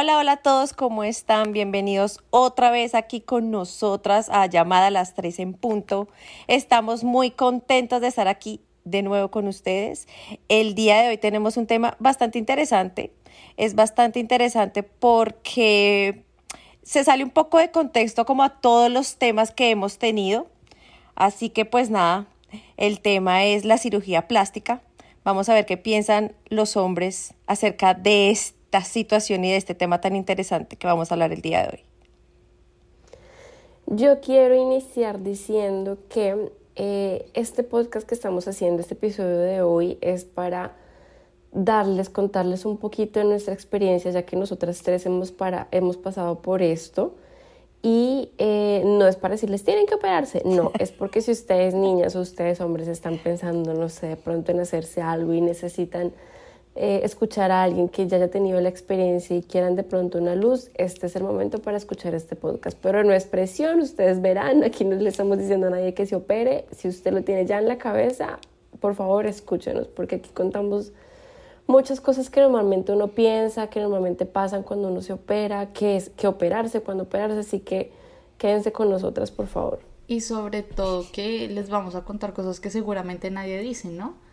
Hola, 0.00 0.16
hola 0.16 0.32
a 0.34 0.36
todos, 0.36 0.74
¿cómo 0.74 1.02
están? 1.02 1.50
Bienvenidos 1.50 2.20
otra 2.30 2.70
vez 2.70 2.94
aquí 2.94 3.20
con 3.20 3.50
nosotras 3.50 4.28
a 4.30 4.46
Llamada 4.46 4.86
a 4.86 4.90
las 4.92 5.14
3 5.14 5.40
en 5.40 5.54
punto. 5.54 6.06
Estamos 6.46 7.02
muy 7.02 7.32
contentos 7.32 8.00
de 8.00 8.06
estar 8.06 8.28
aquí 8.28 8.60
de 8.84 9.02
nuevo 9.02 9.32
con 9.32 9.48
ustedes. 9.48 10.06
El 10.48 10.76
día 10.76 11.02
de 11.02 11.08
hoy 11.08 11.18
tenemos 11.18 11.56
un 11.56 11.66
tema 11.66 11.96
bastante 11.98 12.38
interesante. 12.38 13.12
Es 13.56 13.74
bastante 13.74 14.20
interesante 14.20 14.84
porque 14.84 16.22
se 16.84 17.02
sale 17.02 17.24
un 17.24 17.30
poco 17.30 17.58
de 17.58 17.72
contexto 17.72 18.24
como 18.24 18.44
a 18.44 18.60
todos 18.60 18.92
los 18.92 19.16
temas 19.16 19.50
que 19.50 19.70
hemos 19.70 19.98
tenido. 19.98 20.46
Así 21.16 21.50
que 21.50 21.64
pues 21.64 21.90
nada, 21.90 22.28
el 22.76 23.00
tema 23.00 23.46
es 23.46 23.64
la 23.64 23.78
cirugía 23.78 24.28
plástica. 24.28 24.80
Vamos 25.24 25.48
a 25.48 25.54
ver 25.54 25.66
qué 25.66 25.76
piensan 25.76 26.36
los 26.50 26.76
hombres 26.76 27.34
acerca 27.48 27.94
de 27.94 28.30
este 28.30 28.57
esta 28.68 28.82
situación 28.82 29.44
y 29.46 29.50
de 29.50 29.56
este 29.56 29.74
tema 29.74 29.98
tan 30.02 30.14
interesante 30.14 30.76
que 30.76 30.86
vamos 30.86 31.10
a 31.10 31.14
hablar 31.14 31.32
el 31.32 31.40
día 31.40 31.62
de 31.62 31.68
hoy? 31.68 31.84
Yo 33.86 34.20
quiero 34.20 34.54
iniciar 34.54 35.22
diciendo 35.22 35.96
que 36.10 36.52
eh, 36.76 37.30
este 37.32 37.62
podcast 37.62 38.06
que 38.06 38.14
estamos 38.14 38.46
haciendo, 38.46 38.82
este 38.82 38.92
episodio 38.92 39.38
de 39.38 39.62
hoy, 39.62 39.96
es 40.02 40.26
para 40.26 40.76
darles, 41.50 42.10
contarles 42.10 42.66
un 42.66 42.76
poquito 42.76 43.20
de 43.20 43.24
nuestra 43.24 43.54
experiencia, 43.54 44.10
ya 44.10 44.24
que 44.24 44.36
nosotras 44.36 44.82
tres 44.82 45.06
hemos, 45.06 45.32
para, 45.32 45.68
hemos 45.70 45.96
pasado 45.96 46.42
por 46.42 46.60
esto. 46.60 47.14
Y 47.80 48.32
eh, 48.36 48.82
no 48.84 49.06
es 49.06 49.16
para 49.16 49.32
decirles 49.32 49.64
tienen 49.64 49.86
que 49.86 49.94
operarse, 49.94 50.42
no, 50.44 50.72
es 50.78 50.92
porque 50.92 51.22
si 51.22 51.30
ustedes 51.30 51.72
niñas 51.72 52.16
o 52.16 52.20
ustedes 52.20 52.60
hombres 52.60 52.86
están 52.86 53.16
pensando, 53.16 53.72
no 53.72 53.88
sé, 53.88 54.08
de 54.08 54.16
pronto 54.16 54.52
en 54.52 54.60
hacerse 54.60 55.00
algo 55.00 55.32
y 55.32 55.40
necesitan 55.40 56.12
eh, 56.80 57.00
escuchar 57.02 57.50
a 57.50 57.64
alguien 57.64 57.88
que 57.88 58.06
ya 58.06 58.18
haya 58.18 58.30
tenido 58.30 58.60
la 58.60 58.68
experiencia 58.68 59.36
y 59.36 59.42
quieran 59.42 59.74
de 59.74 59.82
pronto 59.82 60.18
una 60.18 60.36
luz, 60.36 60.70
este 60.74 61.06
es 61.08 61.16
el 61.16 61.24
momento 61.24 61.58
para 61.60 61.76
escuchar 61.76 62.14
este 62.14 62.36
podcast. 62.36 62.78
Pero 62.80 63.02
no 63.02 63.12
es 63.12 63.24
presión, 63.24 63.80
ustedes 63.80 64.22
verán, 64.22 64.62
aquí 64.62 64.84
no 64.84 64.94
le 64.94 65.08
estamos 65.08 65.38
diciendo 65.38 65.66
a 65.66 65.70
nadie 65.70 65.92
que 65.92 66.06
se 66.06 66.14
opere. 66.14 66.66
Si 66.70 66.86
usted 66.86 67.12
lo 67.12 67.24
tiene 67.24 67.46
ya 67.46 67.58
en 67.58 67.66
la 67.66 67.78
cabeza, 67.78 68.38
por 68.78 68.94
favor 68.94 69.26
escúchenos, 69.26 69.88
porque 69.88 70.16
aquí 70.16 70.30
contamos 70.32 70.92
muchas 71.66 72.00
cosas 72.00 72.30
que 72.30 72.40
normalmente 72.40 72.92
uno 72.92 73.08
piensa, 73.08 73.66
que 73.66 73.80
normalmente 73.80 74.24
pasan 74.24 74.62
cuando 74.62 74.86
uno 74.86 75.02
se 75.02 75.12
opera, 75.12 75.72
que 75.72 75.96
es 75.96 76.10
que 76.10 76.28
operarse 76.28 76.80
cuando 76.80 77.02
operarse, 77.02 77.40
así 77.40 77.58
que 77.58 77.90
quédense 78.38 78.70
con 78.70 78.88
nosotras, 78.88 79.32
por 79.32 79.48
favor. 79.48 79.80
Y 80.06 80.20
sobre 80.20 80.62
todo 80.62 81.04
que 81.12 81.48
les 81.48 81.70
vamos 81.70 81.96
a 81.96 82.04
contar 82.04 82.34
cosas 82.34 82.60
que 82.60 82.70
seguramente 82.70 83.32
nadie 83.32 83.58
dice, 83.58 83.88
¿no? 83.88 84.27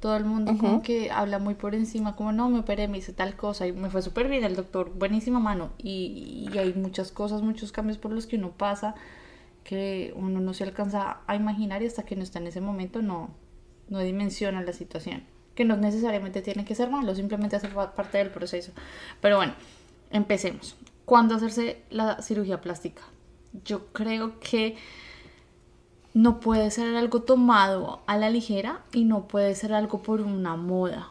Todo 0.00 0.16
el 0.16 0.24
mundo 0.24 0.56
como 0.58 0.80
que 0.80 1.10
habla 1.10 1.38
muy 1.38 1.54
por 1.54 1.74
encima, 1.74 2.16
como 2.16 2.32
no, 2.32 2.48
me 2.48 2.60
operé, 2.60 2.88
me 2.88 2.98
hice 2.98 3.12
tal 3.12 3.36
cosa 3.36 3.66
y 3.66 3.72
me 3.72 3.90
fue 3.90 4.00
súper 4.00 4.28
bien 4.28 4.44
el 4.44 4.56
doctor, 4.56 4.92
buenísima 4.94 5.40
mano. 5.40 5.70
Y, 5.76 6.48
y, 6.50 6.58
hay 6.58 6.72
muchas 6.72 7.12
cosas, 7.12 7.42
muchos 7.42 7.70
cambios 7.70 7.98
por 7.98 8.10
los 8.10 8.26
que 8.26 8.36
uno 8.36 8.50
pasa 8.50 8.94
que 9.62 10.12
uno 10.16 10.40
no 10.40 10.54
se 10.54 10.64
alcanza 10.64 11.18
a 11.26 11.36
imaginar 11.36 11.82
y 11.82 11.86
hasta 11.86 12.04
que 12.04 12.16
no 12.16 12.22
está 12.22 12.38
en 12.38 12.46
ese 12.46 12.60
momento 12.60 13.02
no, 13.02 13.30
no 13.88 13.98
dimensiona 14.00 14.62
la 14.62 14.72
situación. 14.72 15.22
Que 15.54 15.64
no 15.64 15.76
necesariamente 15.76 16.42
tiene 16.42 16.64
que 16.64 16.74
ser 16.74 16.90
malo, 16.90 17.14
simplemente 17.14 17.56
hace 17.56 17.68
parte 17.68 18.18
del 18.18 18.30
proceso. 18.30 18.72
Pero 19.20 19.36
bueno, 19.36 19.52
empecemos. 20.10 20.76
¿Cuándo 21.04 21.34
hacerse 21.34 21.82
la 21.90 22.22
cirugía 22.22 22.60
plástica? 22.60 23.02
Yo 23.64 23.88
creo 23.92 24.38
que 24.40 24.76
no 26.14 26.40
puede 26.40 26.70
ser 26.70 26.96
algo 26.96 27.22
tomado 27.22 28.00
a 28.06 28.16
la 28.16 28.30
ligera 28.30 28.82
y 28.92 29.04
no 29.04 29.28
puede 29.28 29.54
ser 29.54 29.72
algo 29.72 30.02
por 30.02 30.20
una 30.20 30.56
moda. 30.56 31.10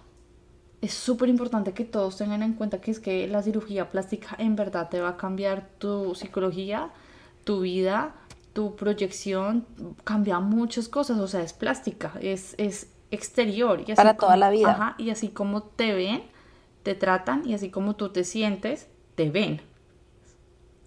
Es 0.82 0.94
súper 0.94 1.30
importante 1.30 1.74
que 1.74 1.86
todos 1.86 2.18
tengan 2.18 2.44
en 2.44 2.54
cuenta 2.54 2.80
que 2.80 2.92
es 2.92 3.00
que 3.00 3.28
la 3.28 3.42
cirugía 3.42 3.90
plástica 3.90 4.36
en 4.38 4.56
verdad 4.56 4.90
te 4.90 5.02
va 5.02 5.10
a 5.10 5.18
cambiar 5.18 5.68
tu 5.78 6.16
psicología, 6.16 6.90
tu 7.44 7.62
vida, 7.62 8.16
tu 8.54 8.76
proyección, 8.76 9.66
cambia 10.04 10.40
muchas 10.40 10.88
cosas, 10.88 11.20
o 11.20 11.28
sea, 11.28 11.42
es 11.42 11.54
plástica, 11.54 12.14
es, 12.22 12.56
es 12.58 12.88
exterior. 13.12 13.84
Y 13.86 13.94
Para 13.94 14.16
toda 14.16 14.38
la 14.38 14.50
vida. 14.50 14.72
Ajá, 14.72 14.96
y 14.98 15.10
así 15.10 15.30
como 15.30 15.64
te 15.64 15.94
ven, 15.94 16.24
te 16.84 16.96
tratan 16.96 17.48
y 17.48 17.54
así 17.54 17.70
como 17.70 17.96
tú 17.96 18.10
te 18.10 18.24
sientes, 18.24 18.88
te 19.16 19.30
ven 19.30 19.62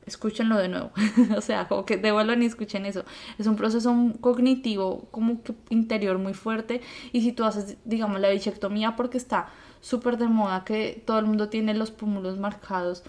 escúchenlo 0.07 0.59
de 0.59 0.69
nuevo. 0.69 0.91
o 1.37 1.41
sea, 1.41 1.69
como 1.69 1.85
que 1.85 1.97
devuelvan 1.97 2.43
y 2.43 2.47
escuchen 2.47 2.87
eso. 2.87 3.05
Es 3.39 3.47
un 3.47 3.57
proceso 3.57 3.95
cognitivo, 4.21 5.09
como 5.11 5.43
que 5.43 5.55
interior 5.71 6.19
muy 6.19 6.35
fuerte. 6.35 6.81
Y 7.13 7.23
si 7.23 7.33
tú 7.33 7.45
haces, 7.45 7.77
digamos, 7.85 8.21
la 8.21 8.31
bichectomía 8.31 8.97
porque 8.97 9.19
está 9.19 9.49
súper 9.81 10.19
de 10.19 10.29
moda, 10.29 10.65
que 10.65 11.03
todo 11.07 11.19
el 11.19 11.27
mundo 11.27 11.49
tiene 11.49 11.75
los 11.75 11.91
pómulos 11.91 12.39
marcados. 12.39 13.03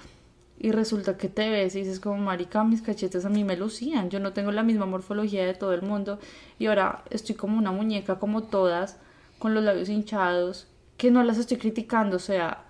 Y 0.60 0.72
resulta 0.72 1.18
que 1.18 1.28
te 1.30 1.50
ves 1.50 1.76
y 1.76 1.80
dices 1.80 2.00
como, 2.00 2.18
marica, 2.18 2.64
mis 2.64 2.82
cachetes 2.82 3.26
a 3.26 3.30
mí 3.30 3.44
me 3.44 3.58
lucían. 3.58 4.10
Yo 4.10 4.20
no 4.20 4.34
tengo 4.34 4.52
la 4.52 4.64
misma 4.64 4.86
morfología 4.86 5.46
de 5.46 5.56
todo 5.56 5.74
el 5.74 5.82
mundo. 5.82 6.20
Y 6.60 6.68
ahora 6.68 7.04
estoy 7.10 7.36
como 7.36 7.58
una 7.58 7.72
muñeca, 7.72 8.20
como 8.20 8.44
todas, 8.44 8.98
con 9.40 9.54
los 9.54 9.64
labios 9.64 9.90
hinchados, 9.90 10.68
que 10.96 11.12
no 11.12 11.24
las 11.24 11.38
estoy 11.38 11.58
criticando. 11.58 12.16
O 12.16 12.20
sea, 12.20 12.64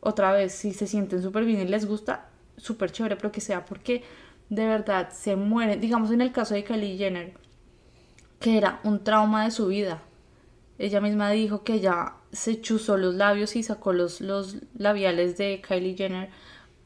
otra 0.00 0.32
vez, 0.32 0.52
si 0.52 0.72
se 0.72 0.86
sienten 0.88 1.22
súper 1.22 1.44
bien 1.44 1.60
y 1.60 1.66
les 1.66 1.86
gusta, 1.86 2.31
súper 2.62 2.92
chévere, 2.92 3.16
pero 3.16 3.32
que 3.32 3.40
sea 3.40 3.64
porque 3.64 4.04
de 4.48 4.66
verdad 4.66 5.10
se 5.10 5.36
mueren. 5.36 5.80
Digamos 5.80 6.10
en 6.10 6.20
el 6.20 6.32
caso 6.32 6.54
de 6.54 6.64
Kylie 6.64 6.96
Jenner, 6.96 7.34
que 8.40 8.56
era 8.56 8.80
un 8.84 9.04
trauma 9.04 9.44
de 9.44 9.50
su 9.50 9.66
vida. 9.66 10.02
Ella 10.78 11.00
misma 11.00 11.30
dijo 11.30 11.64
que 11.64 11.74
ella 11.74 12.14
se 12.32 12.60
chuzó 12.60 12.96
los 12.96 13.14
labios 13.14 13.56
y 13.56 13.62
sacó 13.62 13.92
los, 13.92 14.20
los 14.20 14.56
labiales 14.76 15.36
de 15.36 15.62
Kylie 15.66 15.96
Jenner 15.96 16.30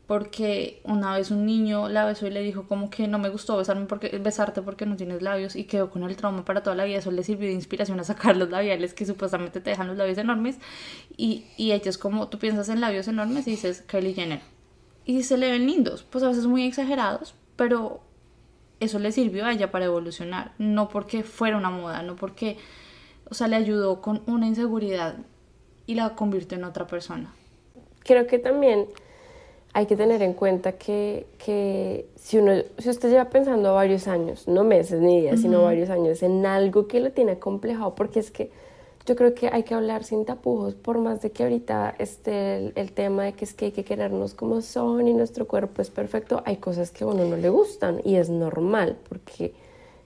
porque 0.07 0.81
una 0.85 1.17
vez 1.17 1.33
un 1.33 1.47
niño 1.47 1.89
la 1.89 2.05
besó 2.05 2.29
y 2.29 2.31
le 2.31 2.41
dijo 2.41 2.69
como 2.69 2.91
que 2.91 3.09
no 3.09 3.19
me 3.19 3.29
gustó 3.29 3.57
besarme 3.57 3.87
porque, 3.87 4.17
besarte 4.19 4.63
porque 4.63 4.87
no 4.87 4.97
tienes 4.97 5.21
labios 5.21 5.57
y 5.57 5.65
quedó 5.65 5.91
con 5.91 6.05
el 6.05 6.17
trauma 6.17 6.45
para 6.45 6.63
toda 6.63 6.77
la 6.77 6.85
vida. 6.85 6.99
Eso 6.99 7.11
le 7.11 7.25
sirvió 7.25 7.49
de 7.49 7.55
inspiración 7.55 7.99
a 8.01 8.05
sacar 8.05 8.37
los 8.37 8.51
labiales 8.51 8.95
que 8.95 9.05
supuestamente 9.05 9.61
te 9.61 9.71
dejan 9.71 9.89
los 9.89 9.97
labios 9.97 10.19
enormes. 10.19 10.59
Y, 11.17 11.47
y 11.57 11.73
ella 11.73 11.91
es 11.91 11.99
como, 11.99 12.29
tú 12.29 12.39
piensas 12.39 12.69
en 12.69 12.81
labios 12.81 13.09
enormes 13.09 13.49
y 13.49 13.53
dices 13.53 13.83
Kylie 13.83 14.15
Jenner 14.15 14.56
y 15.07 15.23
se 15.23 15.39
le 15.39 15.51
ven 15.51 15.67
lindos, 15.67 16.03
pues 16.03 16.25
a 16.25 16.29
veces 16.29 16.47
muy 16.47 16.65
exagerados, 16.65 17.35
pero 17.55 18.01
eso 18.81 18.99
le 18.99 19.13
sirvió 19.13 19.47
a 19.47 19.53
ella 19.53 19.71
para 19.71 19.87
evolucionar, 19.87 20.53
no 20.59 20.89
porque 20.89 21.23
fuera 21.23 21.57
una 21.57 21.71
moda, 21.71 22.03
no 22.03 22.17
porque, 22.17 22.59
o 23.31 23.35
sea, 23.35 23.47
le 23.47 23.57
ayudó 23.57 24.03
con 24.03 24.23
una 24.27 24.47
inseguridad 24.47 25.17
y 25.87 25.95
la 25.95 26.15
convirtió 26.17 26.59
en 26.59 26.65
otra 26.65 26.89
persona. 26.89 27.33
Creo 28.01 28.27
que 28.27 28.41
también 28.41 28.87
hay 29.73 29.87
que 29.87 29.97
tener 29.97 30.23
en 30.23 30.35
cuenta 30.35 30.73
que, 30.73 31.27
que 31.39 32.09
si, 32.17 32.39
uno, 32.39 32.55
si 32.79 32.91
usted 32.91 33.11
lleva 33.11 33.27
pensando 33.27 33.75
varios 33.75 34.09
años, 34.09 34.49
no 34.49 34.65
meses 34.65 35.01
ni 35.01 35.21
días, 35.21 35.41
sino 35.41 35.63
varios 35.63 35.89
años, 35.89 36.23
en 36.25 36.45
algo 36.47 36.89
que 36.89 36.99
lo 36.99 37.13
tiene 37.13 37.39
complejado, 37.39 37.95
porque 37.95 38.19
es 38.19 38.33
que 38.33 38.51
yo 39.07 39.15
creo 39.15 39.35
que 39.35 39.49
hay 39.49 39.63
que 39.63 39.73
hablar 39.73 40.03
sin 40.03 40.25
tapujos, 40.25 40.75
por 40.75 40.99
más 40.99 41.23
de 41.23 41.31
que 41.31 41.45
ahorita 41.45 41.95
esté 41.99 42.73
el, 42.79 42.93
tema 42.93 43.25
de 43.25 43.35
que 43.35 43.45
es 43.45 43.55
que 43.55 43.67
hay 43.67 43.73
que 43.73 43.85
querernos 43.85 44.35
como 44.35 44.61
son 44.63 45.07
y 45.07 45.15
nuestro 45.15 45.47
cuerpo 45.47 45.81
es 45.81 45.91
perfecto, 45.91 46.43
hay 46.45 46.57
cosas 46.57 46.91
que 46.91 47.05
a 47.05 47.07
uno 47.07 47.25
no 47.25 47.37
le 47.37 47.49
gustan 47.49 48.01
y 48.05 48.17
es 48.17 48.29
normal 48.29 48.99
porque 49.09 49.55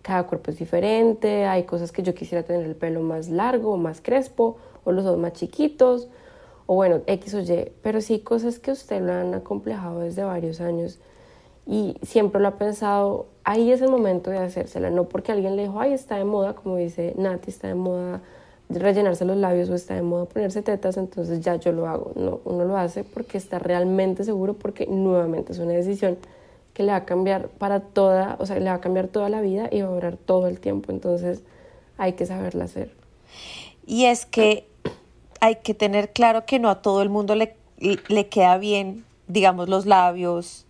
cada 0.03 0.25
cuerpo 0.25 0.51
es 0.51 0.59
diferente, 0.59 1.47
hay 1.47 1.65
cosas 1.65 1.93
que 1.93 2.03
yo 2.03 2.15
quisiera 2.15 2.45
tener 2.45 2.67
el 2.67 2.77
pelo 2.77 3.01
más 3.01 3.31
largo 3.31 3.73
o 3.73 3.77
más 3.79 4.03
crespo 4.03 4.59
o 4.85 4.93
los 4.93 5.07
ojos 5.07 5.19
más 5.19 5.33
chiquitos 5.33 6.09
o 6.67 6.75
bueno, 6.75 7.01
X 7.07 7.35
o 7.35 7.41
Y, 7.41 7.73
pero 7.83 8.03
sí 8.03 8.21
cosas 8.21 8.59
que 8.59 8.71
usted 8.71 9.01
lo 9.01 9.15
han 9.15 9.33
acomplejado 9.33 10.01
desde 10.01 10.25
varios 10.25 10.61
años 10.61 10.99
y 11.67 11.97
siempre 12.03 12.39
lo 12.39 12.49
ha 12.49 12.57
pensado, 12.59 13.29
ahí 13.45 13.73
es 13.73 13.81
el 13.81 13.89
momento 13.89 14.31
de 14.31 14.39
hacérsela, 14.39 14.91
no 14.91 15.05
porque 15.05 15.33
alguien 15.33 15.57
le 15.57 15.63
dijo, 15.63 15.81
ay, 15.81 15.95
está 15.95 16.17
de 16.17 16.25
moda, 16.25 16.55
como 16.55 16.77
dice 16.77 17.15
Nati, 17.17 17.49
está 17.49 17.69
de 17.69 17.75
moda 17.75 18.21
rellenarse 18.71 19.25
los 19.25 19.37
labios 19.37 19.69
o 19.71 19.75
está 19.75 19.95
de 19.95 20.03
moda 20.03 20.27
ponerse 20.27 20.63
tetas, 20.63 20.97
entonces 20.97 21.41
ya 21.41 21.57
yo 21.57 21.73
lo 21.73 21.87
hago. 21.87 22.13
No, 22.15 22.41
uno 22.45 22.65
lo 22.65 22.77
hace 22.77 23.05
porque 23.05 23.39
está 23.39 23.59
realmente 23.59 24.25
seguro, 24.25 24.55
porque 24.55 24.87
nuevamente 24.87 25.53
es 25.53 25.59
una 25.59 25.73
decisión 25.73 26.19
que 26.73 26.83
le 26.83 26.93
va 26.93 26.99
a 26.99 27.05
cambiar 27.05 27.49
para 27.49 27.81
toda, 27.81 28.37
o 28.39 28.47
sea, 28.47 28.59
le 28.59 28.67
va 28.67 28.75
a 28.75 28.81
cambiar 28.81 29.09
toda 29.09 29.29
la 29.29 29.41
vida 29.41 29.69
y 29.71 29.83
va 29.83 29.89
a 29.89 29.93
durar 29.93 30.17
todo 30.17 30.47
el 30.47 30.61
tiempo, 30.61 30.93
entonces 30.93 31.43
hay 31.99 32.13
que 32.15 32.27
saberla 32.27 32.65
hacer. 32.65 32.93
Y 33.87 34.05
es 34.05 34.25
que 34.25 34.67
hay 35.41 35.57
que 35.57 35.75
tener 35.75 36.13
claro 36.13 36.45
que 36.47 36.59
no 36.59 36.71
a 36.71 36.81
todo 36.81 37.03
el 37.03 37.09
mundo 37.09 37.35
le, 37.35 37.57
le 37.79 38.29
queda 38.29 38.57
bien 38.59 39.05
digamos, 39.31 39.69
los 39.69 39.87
labios, 39.87 40.67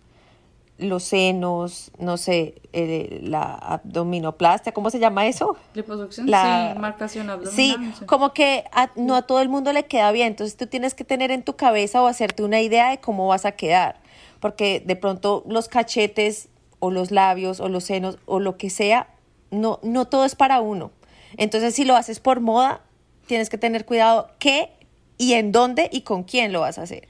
los 0.81 1.03
senos, 1.03 1.91
no 1.99 2.17
sé, 2.17 2.55
eh, 2.73 3.19
la 3.23 3.53
abdominoplastia, 3.53 4.71
¿cómo 4.73 4.89
se 4.89 4.99
llama 4.99 5.27
eso? 5.27 5.55
Liposucción, 5.73 6.29
La- 6.29 6.73
sí, 6.73 6.79
marcación 6.79 7.29
abdominal. 7.29 7.55
Sí, 7.99 8.05
como 8.05 8.33
que 8.33 8.65
a- 8.71 8.89
no 8.95 9.15
a 9.15 9.21
todo 9.21 9.41
el 9.41 9.49
mundo 9.49 9.73
le 9.73 9.85
queda 9.85 10.11
bien, 10.11 10.27
entonces 10.27 10.57
tú 10.57 10.67
tienes 10.67 10.93
que 10.93 11.03
tener 11.03 11.31
en 11.31 11.43
tu 11.43 11.55
cabeza 11.55 12.01
o 12.01 12.07
hacerte 12.07 12.43
una 12.43 12.61
idea 12.61 12.89
de 12.89 12.99
cómo 12.99 13.27
vas 13.27 13.45
a 13.45 13.53
quedar, 13.53 13.99
porque 14.39 14.81
de 14.85 14.95
pronto 14.95 15.43
los 15.47 15.67
cachetes 15.67 16.49
o 16.79 16.89
los 16.91 17.11
labios 17.11 17.59
o 17.59 17.69
los 17.69 17.83
senos 17.83 18.17
o 18.25 18.39
lo 18.39 18.57
que 18.57 18.69
sea, 18.69 19.07
no, 19.51 19.79
no 19.83 20.05
todo 20.05 20.25
es 20.25 20.35
para 20.35 20.61
uno. 20.61 20.91
Entonces 21.37 21.75
si 21.75 21.85
lo 21.85 21.95
haces 21.95 22.19
por 22.19 22.39
moda, 22.39 22.81
tienes 23.27 23.49
que 23.49 23.57
tener 23.57 23.85
cuidado 23.85 24.31
qué 24.39 24.71
y 25.17 25.33
en 25.33 25.51
dónde 25.51 25.89
y 25.91 26.01
con 26.01 26.23
quién 26.23 26.51
lo 26.51 26.61
vas 26.61 26.79
a 26.79 26.83
hacer. 26.83 27.07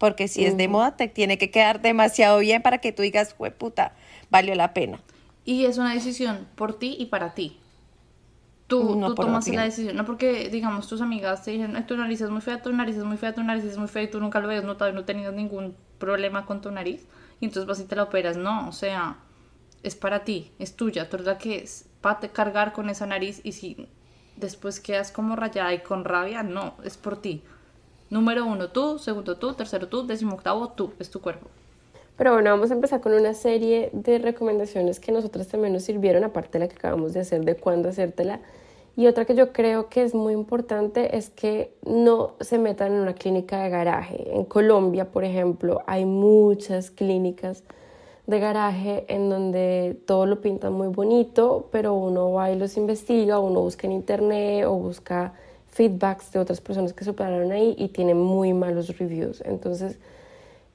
Porque 0.00 0.28
si 0.28 0.46
es 0.46 0.56
de 0.56 0.66
moda, 0.66 0.96
te 0.96 1.08
tiene 1.08 1.36
que 1.36 1.50
quedar 1.50 1.82
demasiado 1.82 2.38
bien 2.38 2.62
para 2.62 2.78
que 2.78 2.90
tú 2.90 3.02
digas, 3.02 3.34
fue 3.34 3.50
puta, 3.50 3.92
valió 4.30 4.54
la 4.54 4.72
pena. 4.72 4.98
Y 5.44 5.66
es 5.66 5.76
una 5.76 5.92
decisión 5.92 6.48
por 6.54 6.78
ti 6.78 6.96
y 6.98 7.06
para 7.06 7.34
ti. 7.34 7.58
Tú, 8.66 8.96
No 8.96 9.14
tú 9.14 9.28
la 9.52 9.64
decisión, 9.64 9.96
no 9.96 10.06
porque, 10.06 10.48
digamos, 10.48 10.88
tus 10.88 11.02
amigas 11.02 11.44
te 11.44 11.50
dicen, 11.50 11.76
"Ay, 11.76 11.82
tu 11.82 11.98
nariz 11.98 12.22
es 12.22 12.30
muy 12.30 12.40
fea, 12.40 12.62
tu 12.62 12.72
nariz 12.72 12.96
es 12.96 13.04
muy 13.04 13.18
fea, 13.18 13.34
tu 13.34 13.42
nariz 13.42 13.64
es 13.64 13.76
muy 13.76 13.88
fea, 13.88 14.04
y 14.04 14.10
tú 14.10 14.20
nunca 14.20 14.40
lo 14.40 14.46
habías 14.46 14.64
notado 14.64 14.90
y 14.90 14.94
no 14.94 15.04
tenías 15.04 15.34
ningún 15.34 15.76
problema 15.98 16.46
con 16.46 16.62
tu 16.62 16.70
nariz, 16.70 17.04
y 17.38 17.44
entonces 17.44 17.66
vas 17.66 17.80
y 17.80 17.84
te 17.84 17.94
la 17.94 18.04
operas. 18.04 18.38
No, 18.38 18.68
o 18.68 18.72
sea, 18.72 19.18
es 19.82 19.96
para 19.96 20.24
ti, 20.24 20.50
es 20.58 20.76
tuya, 20.76 21.10
tú 21.10 21.16
eres 21.16 21.26
la 21.26 21.36
que 21.36 21.58
es 21.58 21.90
para 22.00 22.20
cargar 22.20 22.72
con 22.72 22.88
esa 22.88 23.04
nariz, 23.04 23.42
y 23.44 23.52
si 23.52 23.86
después 24.36 24.80
quedas 24.80 25.12
como 25.12 25.36
rayada 25.36 25.74
y 25.74 25.80
con 25.80 26.06
rabia, 26.06 26.42
no, 26.42 26.74
es 26.84 26.96
por 26.96 27.20
ti. 27.20 27.42
Número 28.10 28.44
uno 28.44 28.70
tú, 28.70 28.98
segundo 28.98 29.36
tú, 29.36 29.54
tercero 29.54 29.86
tú, 29.88 30.04
décimo 30.04 30.34
octavo 30.34 30.70
tú, 30.70 30.92
es 30.98 31.10
tu 31.10 31.20
cuerpo. 31.20 31.46
Pero 32.16 32.32
bueno, 32.32 32.50
vamos 32.50 32.72
a 32.72 32.74
empezar 32.74 33.00
con 33.00 33.12
una 33.12 33.34
serie 33.34 33.88
de 33.92 34.18
recomendaciones 34.18 34.98
que 34.98 35.12
nosotras 35.12 35.46
también 35.46 35.72
nos 35.72 35.84
sirvieron, 35.84 36.24
aparte 36.24 36.58
de 36.58 36.64
la 36.64 36.68
que 36.68 36.74
acabamos 36.74 37.14
de 37.14 37.20
hacer, 37.20 37.44
de 37.44 37.54
cuándo 37.54 37.88
hacértela. 37.88 38.40
Y 38.96 39.06
otra 39.06 39.24
que 39.24 39.36
yo 39.36 39.52
creo 39.52 39.88
que 39.88 40.02
es 40.02 40.12
muy 40.12 40.34
importante 40.34 41.16
es 41.16 41.30
que 41.30 41.72
no 41.86 42.34
se 42.40 42.58
metan 42.58 42.92
en 42.92 43.00
una 43.00 43.14
clínica 43.14 43.62
de 43.62 43.70
garaje. 43.70 44.34
En 44.34 44.44
Colombia, 44.44 45.12
por 45.12 45.24
ejemplo, 45.24 45.82
hay 45.86 46.04
muchas 46.04 46.90
clínicas 46.90 47.62
de 48.26 48.40
garaje 48.40 49.04
en 49.08 49.30
donde 49.30 49.96
todo 50.04 50.26
lo 50.26 50.40
pintan 50.40 50.72
muy 50.72 50.88
bonito, 50.88 51.68
pero 51.70 51.94
uno 51.94 52.32
va 52.32 52.50
y 52.50 52.58
los 52.58 52.76
investiga, 52.76 53.38
uno 53.38 53.60
busca 53.60 53.86
en 53.86 53.92
internet 53.92 54.66
o 54.66 54.74
busca 54.74 55.32
feedbacks 55.70 56.32
de 56.32 56.38
otras 56.38 56.60
personas 56.60 56.92
que 56.92 57.04
se 57.04 57.10
operaron 57.10 57.52
ahí 57.52 57.74
y 57.78 57.88
tienen 57.88 58.18
muy 58.18 58.52
malos 58.52 58.98
reviews. 58.98 59.42
Entonces, 59.46 59.98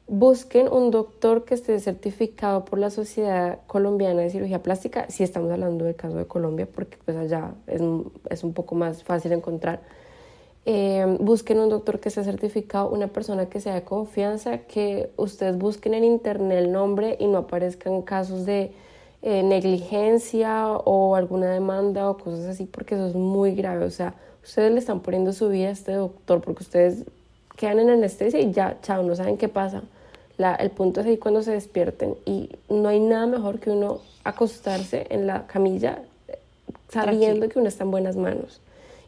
busquen 0.07 0.71
un 0.71 0.91
doctor 0.91 1.45
que 1.45 1.53
esté 1.53 1.79
certificado 1.79 2.65
por 2.65 2.79
la 2.79 2.89
Sociedad 2.89 3.59
Colombiana 3.67 4.21
de 4.21 4.29
Cirugía 4.29 4.61
Plástica, 4.61 5.05
si 5.09 5.23
estamos 5.23 5.51
hablando 5.51 5.85
del 5.85 5.95
caso 5.95 6.17
de 6.17 6.25
Colombia, 6.25 6.67
porque 6.71 6.97
pues 7.03 7.17
allá 7.17 7.53
es, 7.67 7.81
es 8.29 8.43
un 8.43 8.53
poco 8.53 8.75
más 8.75 9.03
fácil 9.03 9.31
encontrar. 9.31 9.81
Eh, 10.67 11.17
busquen 11.19 11.59
un 11.59 11.69
doctor 11.69 11.99
que 11.99 12.09
esté 12.09 12.23
certificado, 12.23 12.89
una 12.89 13.07
persona 13.07 13.47
que 13.47 13.59
sea 13.59 13.75
de 13.75 13.83
confianza, 13.83 14.59
que 14.59 15.11
ustedes 15.15 15.57
busquen 15.57 15.93
en 15.93 16.03
internet 16.03 16.57
el 16.57 16.71
nombre 16.71 17.17
y 17.19 17.27
no 17.27 17.39
aparezcan 17.39 18.01
casos 18.01 18.47
de 18.47 18.71
eh, 19.21 19.43
negligencia 19.43 20.67
o 20.71 21.15
alguna 21.15 21.51
demanda 21.51 22.09
o 22.09 22.17
cosas 22.17 22.45
así, 22.45 22.65
porque 22.65 22.95
eso 22.95 23.07
es 23.07 23.15
muy 23.15 23.53
grave. 23.53 23.85
O 23.85 23.91
sea, 23.91 24.15
ustedes 24.45 24.71
le 24.71 24.79
están 24.79 25.01
poniendo 25.01 25.33
su 25.33 25.49
vida 25.49 25.67
a 25.67 25.71
este 25.71 25.91
doctor 25.93 26.39
porque 26.41 26.63
ustedes 26.63 27.03
quedan 27.57 27.79
en 27.79 27.89
anestesia 27.89 28.39
y 28.39 28.51
ya, 28.51 28.77
chao, 28.81 29.03
no 29.03 29.15
saben 29.15 29.37
qué 29.37 29.49
pasa. 29.49 29.81
La- 30.37 30.55
el 30.55 30.69
punto 30.69 31.01
es 31.01 31.07
ahí 31.07 31.17
cuando 31.17 31.41
se 31.43 31.51
despierten 31.51 32.15
y 32.25 32.49
no 32.69 32.87
hay 32.89 32.99
nada 32.99 33.25
mejor 33.25 33.59
que 33.59 33.71
uno 33.71 33.99
acostarse 34.23 35.07
en 35.09 35.27
la 35.27 35.47
camilla 35.47 35.99
eh, 36.27 36.37
sabiendo 36.89 37.19
Tranquilo. 37.25 37.49
que 37.49 37.59
uno 37.59 37.67
está 37.69 37.83
en 37.85 37.91
buenas 37.91 38.15
manos 38.17 38.59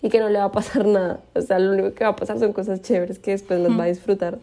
y 0.01 0.09
que 0.09 0.19
no 0.19 0.29
le 0.29 0.37
va 0.39 0.45
a 0.45 0.51
pasar 0.51 0.85
nada. 0.99 1.19
O 1.35 1.41
sea, 1.41 1.59
lo 1.59 1.73
único 1.73 1.93
que 1.93 2.03
va 2.03 2.11
a 2.11 2.15
pasar 2.15 2.39
son 2.39 2.53
cosas 2.53 2.81
chéveres 2.81 3.19
que 3.19 3.31
después 3.31 3.59
las 3.59 3.77
va 3.77 3.83
a 3.83 3.87
disfrutar. 3.95 4.39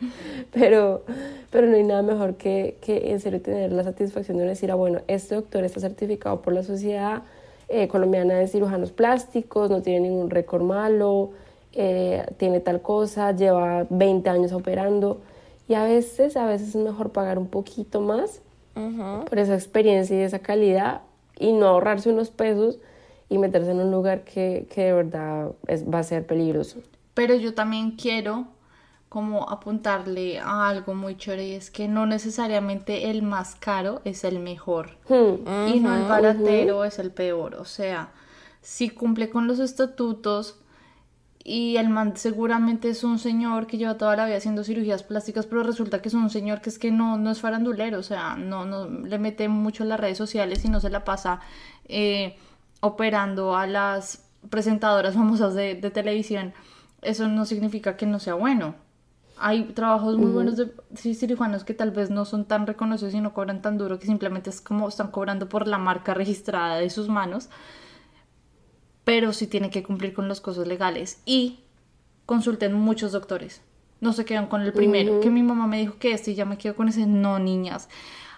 Pero, 0.53 1.03
pero 1.51 1.67
no 1.67 1.77
hay 1.77 1.85
nada 1.85 2.03
mejor 2.03 2.35
que, 2.35 2.77
que 2.83 3.11
en 3.13 3.21
serio 3.21 3.41
tener 3.41 3.73
la 3.73 3.85
satisfacción 3.85 4.37
de 4.39 4.45
decir, 4.45 4.71
ah, 4.71 4.75
bueno, 4.75 5.01
este 5.09 5.35
doctor 5.37 5.65
está 5.65 5.81
certificado 5.81 6.43
por 6.43 6.53
la 6.53 6.63
Sociedad 6.63 7.23
eh, 7.69 7.89
Colombiana 7.89 8.35
de 8.35 8.47
Cirujanos 8.49 8.93
Plásticos, 8.93 9.71
no 9.71 9.83
tiene 9.83 10.09
ningún 10.09 10.31
récord 10.31 10.63
malo, 10.63 11.31
eh, 11.73 12.25
tiene 12.37 12.61
tal 12.61 12.83
cosa, 12.83 13.33
lleva 13.33 13.87
20 13.91 14.29
años 14.31 14.53
operando. 14.53 15.21
Y 15.69 15.75
a 15.75 15.85
veces, 15.85 16.37
a 16.37 16.47
veces 16.47 16.69
es 16.71 16.77
mejor 16.77 17.11
pagar 17.11 17.39
un 17.39 17.49
poquito 17.49 18.01
más 18.01 18.41
por 19.29 19.39
esa 19.39 19.55
experiencia 19.55 20.17
y 20.19 20.23
esa 20.23 20.41
calidad 20.41 21.03
y 21.39 21.53
no 21.53 21.67
ahorrarse 21.69 22.11
unos 22.11 22.31
pesos 22.31 22.79
y 23.29 23.39
meterse 23.39 23.71
en 23.71 23.81
un 23.81 23.91
lugar 23.91 24.25
que, 24.25 24.67
que 24.71 24.83
de 24.85 24.93
verdad 24.93 25.53
es- 25.67 25.85
va 25.89 26.01
a 26.01 26.03
ser 26.03 26.27
peligroso. 26.27 26.81
Pero 27.15 27.35
yo 27.37 27.55
también 27.55 27.93
quiero 27.93 28.47
como 29.15 29.49
apuntarle 29.49 30.41
a 30.41 30.69
algo 30.69 30.93
muy 30.95 31.17
chévere 31.17 31.47
y 31.47 31.53
es 31.53 31.71
que 31.71 31.87
no 31.87 32.05
necesariamente 32.05 33.11
el 33.11 33.23
más 33.23 33.55
caro 33.55 34.03
es 34.05 34.25
el 34.25 34.41
mejor 34.41 34.99
Hmm. 35.09 35.69
y 35.73 35.79
no 35.79 35.95
el 35.95 36.03
baratero 36.03 36.85
es 36.85 36.99
el 36.99 37.13
peor. 37.13 37.55
O 37.55 37.65
sea, 37.65 38.11
si 38.61 38.91
cumple 38.91 39.31
con 39.31 39.47
los 39.47 39.61
estatutos 39.61 40.59
y 41.45 41.77
el 41.77 41.91
man 41.91 42.17
seguramente 42.17 42.89
es 42.89 43.05
un 43.05 43.21
señor 43.21 43.69
que 43.69 43.79
lleva 43.79 43.97
toda 43.99 44.17
la 44.17 44.27
vida 44.27 44.37
haciendo 44.39 44.65
cirugías 44.65 45.05
plásticas, 45.05 45.47
pero 45.47 45.63
resulta 45.63 46.03
que 46.03 46.09
es 46.09 46.15
un 46.15 46.29
señor 46.31 46.61
que 46.61 46.71
es 46.71 46.79
que 46.81 46.91
no, 46.91 47.17
no 47.17 47.31
es 47.31 47.41
farandulero, 47.41 47.99
o 48.01 48.03
sea, 48.03 48.35
no, 48.37 48.65
no 48.65 48.89
le 48.89 49.19
mete 49.21 49.47
mucho 49.49 49.85
en 49.85 49.91
las 49.91 50.01
redes 50.01 50.19
sociales 50.19 50.65
y 50.65 50.69
no 50.71 50.81
se 50.81 50.91
la 50.91 51.05
pasa 51.05 51.39
eh, 51.87 52.37
operando 52.81 53.57
a 53.57 53.67
las 53.69 54.25
presentadoras 54.51 55.15
famosas 55.21 55.55
de, 55.55 55.77
de 55.77 55.91
televisión. 55.91 56.53
Eso 57.03 57.29
no 57.29 57.45
significa 57.45 57.97
que 57.97 58.07
no 58.07 58.19
sea 58.19 58.35
bueno. 58.35 58.75
Hay 59.37 59.65
trabajos 59.73 60.17
muy 60.17 60.31
buenos 60.31 60.57
de 60.57 60.73
sí, 60.95 61.15
cirujanos 61.15 61.65
que 61.65 61.75
tal 61.75 61.91
vez 61.91 62.11
no 62.11 62.25
son 62.25 62.45
tan 62.45 62.67
reconocidos 62.67 63.15
y 63.15 63.21
no 63.21 63.35
cobran 63.35 63.63
tan 63.63 63.79
duro, 63.79 63.99
que 63.99 64.07
simplemente 64.07 64.51
es 64.51 64.61
como 64.61 64.89
están 64.89 65.11
cobrando 65.11 65.49
por 65.49 65.67
la 65.67 65.79
marca 65.79 66.15
registrada 66.15 66.77
de 66.77 66.89
sus 66.91 67.09
manos 67.09 67.49
pero 69.05 69.33
sí 69.33 69.47
tiene 69.47 69.71
que 69.71 69.83
cumplir 69.83 70.15
con 70.15 70.29
las 70.29 70.41
cosas 70.41 70.67
legales 70.67 71.21
y 71.25 71.61
consulten 72.27 72.73
muchos 72.73 73.13
doctores. 73.13 73.61
No 74.01 74.13
se 74.13 74.25
quedan 74.25 74.49
con 74.49 74.63
el 74.63 74.73
primero, 74.73 75.21
que 75.21 75.31
mi 75.31 75.43
mamá 75.43 75.67
me 75.67 75.79
dijo 75.79 75.97
que 75.99 76.13
este 76.13 76.33
y 76.33 76.35
ya 76.35 76.45
me 76.45 76.59
quedo 76.59 76.75
con 76.75 76.89
ese. 76.89 77.07
No, 77.07 77.39
niñas. 77.39 77.89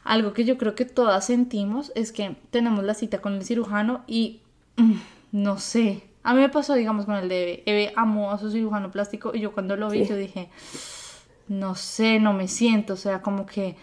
Algo 0.04 0.32
que 0.32 0.44
yo 0.44 0.59
creo 0.59 0.75
que 0.75 0.85
todas 0.85 1.26
sentimos 1.26 1.90
es 1.94 2.12
que 2.12 2.37
tenemos 2.50 2.85
la 2.85 2.94
cita 2.94 3.21
con 3.21 3.35
el 3.35 3.44
cirujano 3.44 4.04
y 4.06 4.42
mm, 4.76 4.94
no 5.32 5.59
sé. 5.59 6.04
A 6.26 6.35
mí 6.35 6.40
me 6.40 6.49
pasó, 6.49 6.75
digamos, 6.75 7.06
con 7.06 7.14
el 7.14 7.28
de 7.28 7.42
Eve. 7.42 7.62
Eve 7.66 7.92
amó 7.97 8.30
a 8.33 8.38
su 8.38 8.50
cirujano 8.50 8.90
plástico 8.90 9.33
y 9.35 9.40
yo 9.40 9.52
cuando 9.52 9.76
lo 9.76 9.88
vi, 9.90 10.02
Sí. 10.04 10.11
yo 10.11 10.16
dije, 10.16 10.50
no 11.49 11.75
sé, 11.75 12.18
no 12.18 12.33
me 12.33 12.49
siento, 12.49 12.95
o 12.95 12.97
sea, 12.97 13.23
como 13.23 13.47
que, 13.47 13.76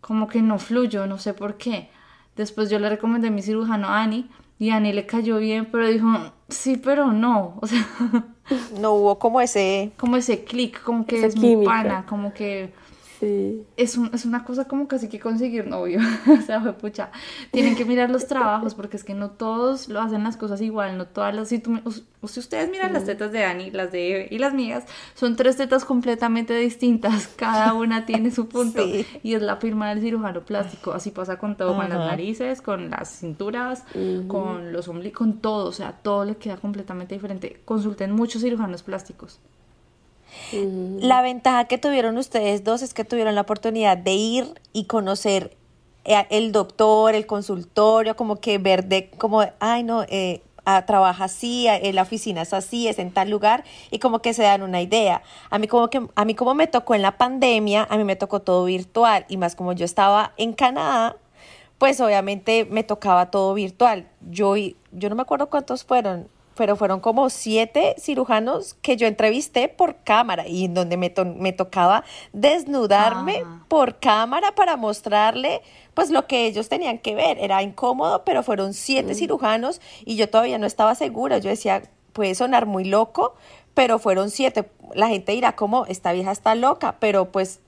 como 0.00 0.26
que 0.28 0.42
no 0.42 0.58
fluyo, 0.58 1.06
no 1.06 1.18
sé 1.18 1.34
por 1.34 1.56
qué. 1.56 1.90
Después 2.36 2.70
yo 2.70 2.78
le 2.78 2.88
recomendé 2.88 3.28
a 3.28 3.30
mi 3.30 3.42
cirujano 3.42 3.88
a 3.88 4.02
Ani 4.02 4.28
y 4.58 4.70
a 4.70 4.76
Ani 4.76 4.92
le 4.92 5.04
cayó 5.06 5.38
bien, 5.38 5.66
pero 5.70 5.86
dijo, 5.88 6.06
sí, 6.48 6.76
pero 6.76 7.12
no, 7.12 7.58
o 7.60 7.66
sea, 7.66 7.86
No 8.80 8.94
hubo 8.94 9.18
como 9.18 9.40
ese... 9.40 9.92
como 9.96 10.16
ese 10.16 10.42
clic, 10.44 10.82
como 10.82 11.06
que 11.06 11.24
es 11.24 11.36
muy 11.36 11.50
química. 11.50 11.70
pana, 11.70 12.06
como 12.06 12.32
que 12.34 12.72
Sí. 13.20 13.62
es, 13.76 13.98
un- 13.98 14.10
es 14.14 14.24
una 14.24 14.44
cosa 14.44 14.64
como 14.66 14.88
casi 14.88 15.08
que 15.08 15.20
conseguir 15.20 15.66
novio, 15.66 16.00
o 16.26 16.40
sea, 16.40 16.60
fue 16.62 16.72
pucha, 16.72 17.10
tienen 17.52 17.76
que 17.76 17.84
mirar 17.84 18.10
los 18.10 18.26
trabajos 18.26 18.74
porque 18.74 18.96
es 18.96 19.04
que 19.04 19.12
no 19.12 19.30
todos 19.32 19.88
lo 19.90 20.00
hacen 20.00 20.24
las 20.24 20.38
cosas 20.38 20.62
igual, 20.62 20.96
no 20.96 21.06
todas 21.06 21.34
las, 21.34 21.48
si, 21.48 21.58
tú 21.58 21.78
si 22.26 22.40
ustedes 22.40 22.70
miran 22.70 22.94
las 22.94 23.04
tetas 23.04 23.30
de 23.30 23.44
Ani, 23.44 23.70
las 23.70 23.92
de 23.92 24.10
Eve 24.10 24.28
y 24.30 24.38
las 24.38 24.54
mías, 24.54 24.84
son 25.14 25.36
tres 25.36 25.56
tetas 25.58 25.84
completamente 25.84 26.54
distintas, 26.56 27.26
cada 27.36 27.74
una 27.74 28.06
tiene 28.06 28.30
su 28.30 28.48
punto. 28.48 28.82
Sí. 28.82 29.04
y 29.22 29.34
es 29.34 29.42
la 29.42 29.56
firma 29.56 29.90
del 29.90 30.00
cirujano 30.00 30.40
plástico, 30.46 30.92
así 30.92 31.10
pasa 31.10 31.36
con 31.38 31.56
todo, 31.58 31.76
con 31.76 31.90
las 31.90 31.98
narices, 31.98 32.62
con 32.62 32.88
las 32.88 33.10
cinturas, 33.10 33.84
con 34.28 34.72
los 34.72 34.88
ombligos, 34.88 35.18
con 35.18 35.40
todo, 35.40 35.66
o 35.68 35.72
sea, 35.72 35.92
todo 35.92 36.24
le 36.24 36.36
queda 36.36 36.56
completamente 36.56 37.14
diferente, 37.16 37.60
consulten 37.66 38.12
muchos 38.12 38.40
cirujanos 38.40 38.82
plásticos. 38.82 39.40
La 40.52 41.22
ventaja 41.22 41.64
que 41.64 41.78
tuvieron 41.78 42.18
ustedes 42.18 42.64
dos 42.64 42.82
es 42.82 42.94
que 42.94 43.04
tuvieron 43.04 43.34
la 43.34 43.42
oportunidad 43.42 43.96
de 43.96 44.12
ir 44.12 44.60
y 44.72 44.84
conocer 44.84 45.56
eh, 46.04 46.26
el 46.30 46.52
doctor, 46.52 47.14
el 47.14 47.26
consultorio, 47.26 48.16
como 48.16 48.36
que 48.36 48.58
ver 48.58 48.86
de, 48.86 49.10
como, 49.10 49.44
ay 49.58 49.82
no, 49.82 50.02
eh, 50.08 50.42
ah, 50.64 50.86
trabaja 50.86 51.24
así, 51.24 51.66
eh, 51.68 51.92
la 51.92 52.02
oficina 52.02 52.42
es 52.42 52.54
así, 52.54 52.88
es 52.88 52.98
en 52.98 53.12
tal 53.12 53.30
lugar, 53.30 53.64
y 53.90 53.98
como 53.98 54.20
que 54.20 54.32
se 54.32 54.42
dan 54.42 54.62
una 54.62 54.80
idea. 54.80 55.22
A 55.50 55.58
mí 55.58 55.66
como 55.66 55.88
que, 55.90 56.06
a 56.14 56.24
mí 56.24 56.34
como 56.34 56.54
me 56.54 56.66
tocó 56.66 56.94
en 56.94 57.02
la 57.02 57.18
pandemia, 57.18 57.86
a 57.90 57.96
mí 57.96 58.04
me 58.04 58.16
tocó 58.16 58.40
todo 58.40 58.64
virtual, 58.64 59.26
y 59.28 59.36
más 59.36 59.54
como 59.54 59.72
yo 59.72 59.84
estaba 59.84 60.32
en 60.36 60.52
Canadá, 60.52 61.16
pues 61.78 62.00
obviamente 62.00 62.66
me 62.70 62.84
tocaba 62.84 63.30
todo 63.30 63.54
virtual. 63.54 64.06
Yo, 64.30 64.54
yo 64.56 65.08
no 65.08 65.14
me 65.14 65.22
acuerdo 65.22 65.48
cuántos 65.48 65.84
fueron, 65.84 66.28
pero 66.60 66.76
fueron 66.76 67.00
como 67.00 67.30
siete 67.30 67.94
cirujanos 67.98 68.74
que 68.82 68.98
yo 68.98 69.06
entrevisté 69.06 69.70
por 69.70 69.96
cámara 70.04 70.46
y 70.46 70.66
en 70.66 70.74
donde 70.74 70.98
me, 70.98 71.08
to- 71.08 71.24
me 71.24 71.54
tocaba 71.54 72.04
desnudarme 72.34 73.38
Ajá. 73.38 73.64
por 73.66 73.98
cámara 73.98 74.54
para 74.54 74.76
mostrarle 74.76 75.62
pues 75.94 76.10
lo 76.10 76.26
que 76.26 76.44
ellos 76.44 76.68
tenían 76.68 76.98
que 76.98 77.14
ver. 77.14 77.38
Era 77.38 77.62
incómodo, 77.62 78.26
pero 78.26 78.42
fueron 78.42 78.74
siete 78.74 79.14
cirujanos 79.14 79.80
y 80.04 80.16
yo 80.16 80.28
todavía 80.28 80.58
no 80.58 80.66
estaba 80.66 80.94
segura. 80.94 81.38
Yo 81.38 81.48
decía, 81.48 81.80
puede 82.12 82.34
sonar 82.34 82.66
muy 82.66 82.84
loco, 82.84 83.34
pero 83.72 83.98
fueron 83.98 84.28
siete. 84.28 84.70
La 84.92 85.08
gente 85.08 85.32
dirá 85.32 85.56
como, 85.56 85.86
esta 85.86 86.12
vieja 86.12 86.30
está 86.30 86.54
loca, 86.54 86.96
pero 87.00 87.32
pues 87.32 87.60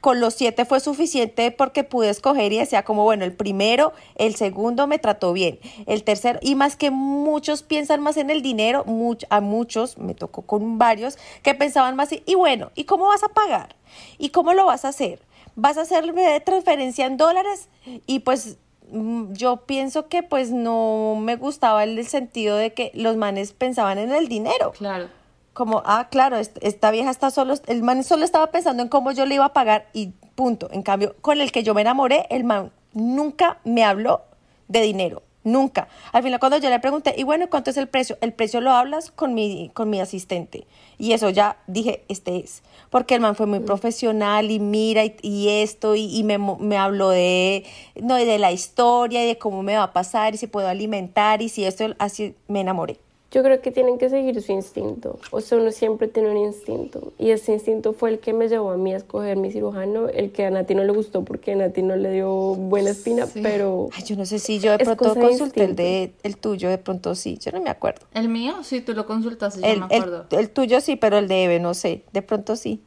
con 0.00 0.20
los 0.20 0.34
siete 0.34 0.64
fue 0.64 0.80
suficiente 0.80 1.50
porque 1.50 1.84
pude 1.84 2.08
escoger 2.10 2.52
y 2.52 2.58
decía 2.58 2.82
como, 2.82 3.04
bueno, 3.04 3.24
el 3.24 3.32
primero, 3.32 3.92
el 4.16 4.34
segundo 4.34 4.86
me 4.86 4.98
trató 4.98 5.32
bien, 5.32 5.60
el 5.86 6.02
tercero, 6.02 6.38
y 6.42 6.54
más 6.54 6.76
que 6.76 6.90
muchos 6.90 7.62
piensan 7.62 8.00
más 8.00 8.16
en 8.16 8.30
el 8.30 8.42
dinero, 8.42 8.84
much- 8.86 9.26
a 9.30 9.40
muchos, 9.40 9.98
me 9.98 10.14
tocó 10.14 10.42
con 10.42 10.78
varios, 10.78 11.18
que 11.42 11.54
pensaban 11.54 11.94
más, 11.94 12.10
y, 12.12 12.22
y 12.26 12.34
bueno, 12.34 12.72
¿y 12.74 12.84
cómo 12.84 13.06
vas 13.06 13.22
a 13.22 13.28
pagar? 13.28 13.76
¿Y 14.18 14.30
cómo 14.30 14.54
lo 14.54 14.64
vas 14.64 14.84
a 14.84 14.88
hacer? 14.88 15.20
¿Vas 15.54 15.76
a 15.76 15.82
hacerme 15.82 16.40
transferencia 16.40 17.04
en 17.06 17.16
dólares? 17.18 17.68
Y 18.06 18.20
pues 18.20 18.56
mm, 18.90 19.34
yo 19.34 19.58
pienso 19.66 20.08
que 20.08 20.22
pues 20.22 20.50
no 20.50 21.16
me 21.20 21.36
gustaba 21.36 21.84
el 21.84 22.04
sentido 22.06 22.56
de 22.56 22.72
que 22.72 22.90
los 22.94 23.16
manes 23.16 23.52
pensaban 23.52 23.98
en 23.98 24.12
el 24.12 24.28
dinero 24.28 24.72
Claro. 24.72 25.08
Como, 25.52 25.82
ah, 25.84 26.08
claro, 26.10 26.36
est- 26.36 26.58
esta 26.62 26.90
vieja 26.90 27.10
está 27.10 27.30
solo, 27.30 27.54
el 27.66 27.82
man 27.82 28.04
solo 28.04 28.24
estaba 28.24 28.48
pensando 28.48 28.82
en 28.82 28.88
cómo 28.88 29.12
yo 29.12 29.26
le 29.26 29.34
iba 29.36 29.44
a 29.46 29.52
pagar 29.52 29.86
y 29.92 30.12
punto. 30.34 30.68
En 30.72 30.82
cambio, 30.82 31.14
con 31.20 31.40
el 31.40 31.52
que 31.52 31.62
yo 31.62 31.74
me 31.74 31.82
enamoré, 31.82 32.26
el 32.30 32.44
man 32.44 32.72
nunca 32.94 33.58
me 33.64 33.84
habló 33.84 34.22
de 34.68 34.80
dinero, 34.80 35.22
nunca. 35.44 35.88
Al 36.12 36.22
final 36.22 36.40
cuando 36.40 36.56
yo 36.58 36.70
le 36.70 36.78
pregunté, 36.80 37.14
y 37.18 37.24
bueno, 37.24 37.48
¿cuánto 37.50 37.70
es 37.70 37.76
el 37.76 37.86
precio? 37.88 38.16
El 38.22 38.32
precio 38.32 38.60
lo 38.60 38.70
hablas 38.72 39.10
con 39.10 39.34
mi, 39.34 39.70
con 39.74 39.90
mi 39.90 40.00
asistente. 40.00 40.66
Y 40.98 41.12
eso 41.12 41.28
ya 41.30 41.56
dije, 41.66 42.04
este 42.08 42.36
es. 42.38 42.62
Porque 42.90 43.14
el 43.14 43.20
man 43.20 43.34
fue 43.36 43.46
muy 43.46 43.60
profesional 43.60 44.50
y 44.50 44.58
mira 44.60 45.04
y, 45.04 45.16
y 45.22 45.48
esto, 45.62 45.94
y, 45.96 46.04
y 46.16 46.22
me, 46.24 46.38
me 46.38 46.78
habló 46.78 47.10
de, 47.10 47.64
no, 48.00 48.14
de 48.14 48.38
la 48.38 48.52
historia 48.52 49.22
y 49.24 49.26
de 49.26 49.38
cómo 49.38 49.62
me 49.62 49.76
va 49.76 49.84
a 49.84 49.92
pasar 49.92 50.34
y 50.34 50.38
si 50.38 50.46
puedo 50.46 50.68
alimentar 50.68 51.42
y 51.42 51.48
si 51.50 51.64
esto, 51.64 51.86
así 51.98 52.34
me 52.48 52.60
enamoré. 52.60 52.98
Yo 53.32 53.42
creo 53.42 53.62
que 53.62 53.70
tienen 53.70 53.96
que 53.98 54.10
seguir 54.10 54.40
su 54.42 54.52
instinto. 54.52 55.18
O 55.30 55.40
sea, 55.40 55.56
uno 55.58 55.72
siempre 55.72 56.06
tiene 56.06 56.30
un 56.30 56.36
instinto. 56.36 57.14
Y 57.18 57.30
ese 57.30 57.54
instinto 57.54 57.94
fue 57.94 58.10
el 58.10 58.18
que 58.18 58.34
me 58.34 58.46
llevó 58.48 58.70
a 58.72 58.76
mí 58.76 58.92
a 58.92 58.98
escoger 58.98 59.38
mi 59.38 59.50
cirujano, 59.50 60.08
el 60.08 60.32
que 60.32 60.44
a 60.44 60.50
Nati 60.50 60.74
no 60.74 60.84
le 60.84 60.92
gustó 60.92 61.24
porque 61.24 61.52
a 61.52 61.56
Nati 61.56 61.80
no 61.82 61.96
le 61.96 62.10
dio 62.12 62.30
buena 62.30 62.90
espina, 62.90 63.26
Sí. 63.26 63.40
pero 63.42 63.88
Ay, 63.94 64.04
yo 64.04 64.16
no 64.16 64.26
sé 64.26 64.38
si 64.38 64.58
yo 64.60 64.72
de 64.76 64.84
pronto 64.84 65.14
consulté 65.14 65.64
el 65.64 65.74
de 65.76 66.12
el 66.22 66.36
tuyo, 66.36 66.68
de 66.68 66.76
pronto 66.78 67.14
sí, 67.14 67.38
yo 67.38 67.50
no 67.52 67.62
me 67.62 67.70
acuerdo. 67.70 68.04
El 68.12 68.28
mío, 68.28 68.62
sí, 68.62 68.82
tú 68.82 68.92
lo 68.92 69.06
consultaste, 69.06 69.60
yo 69.62 69.66
El, 69.66 69.80
me 69.80 69.86
el, 69.86 70.02
acuerdo. 70.02 70.26
el 70.30 70.50
tuyo 70.50 70.80
sí, 70.82 70.96
pero 70.96 71.16
el 71.16 71.26
de 71.26 71.44
Eve 71.44 71.58
no 71.58 71.72
sé, 71.72 72.04
de 72.12 72.20
pronto 72.20 72.54
sí. 72.54 72.82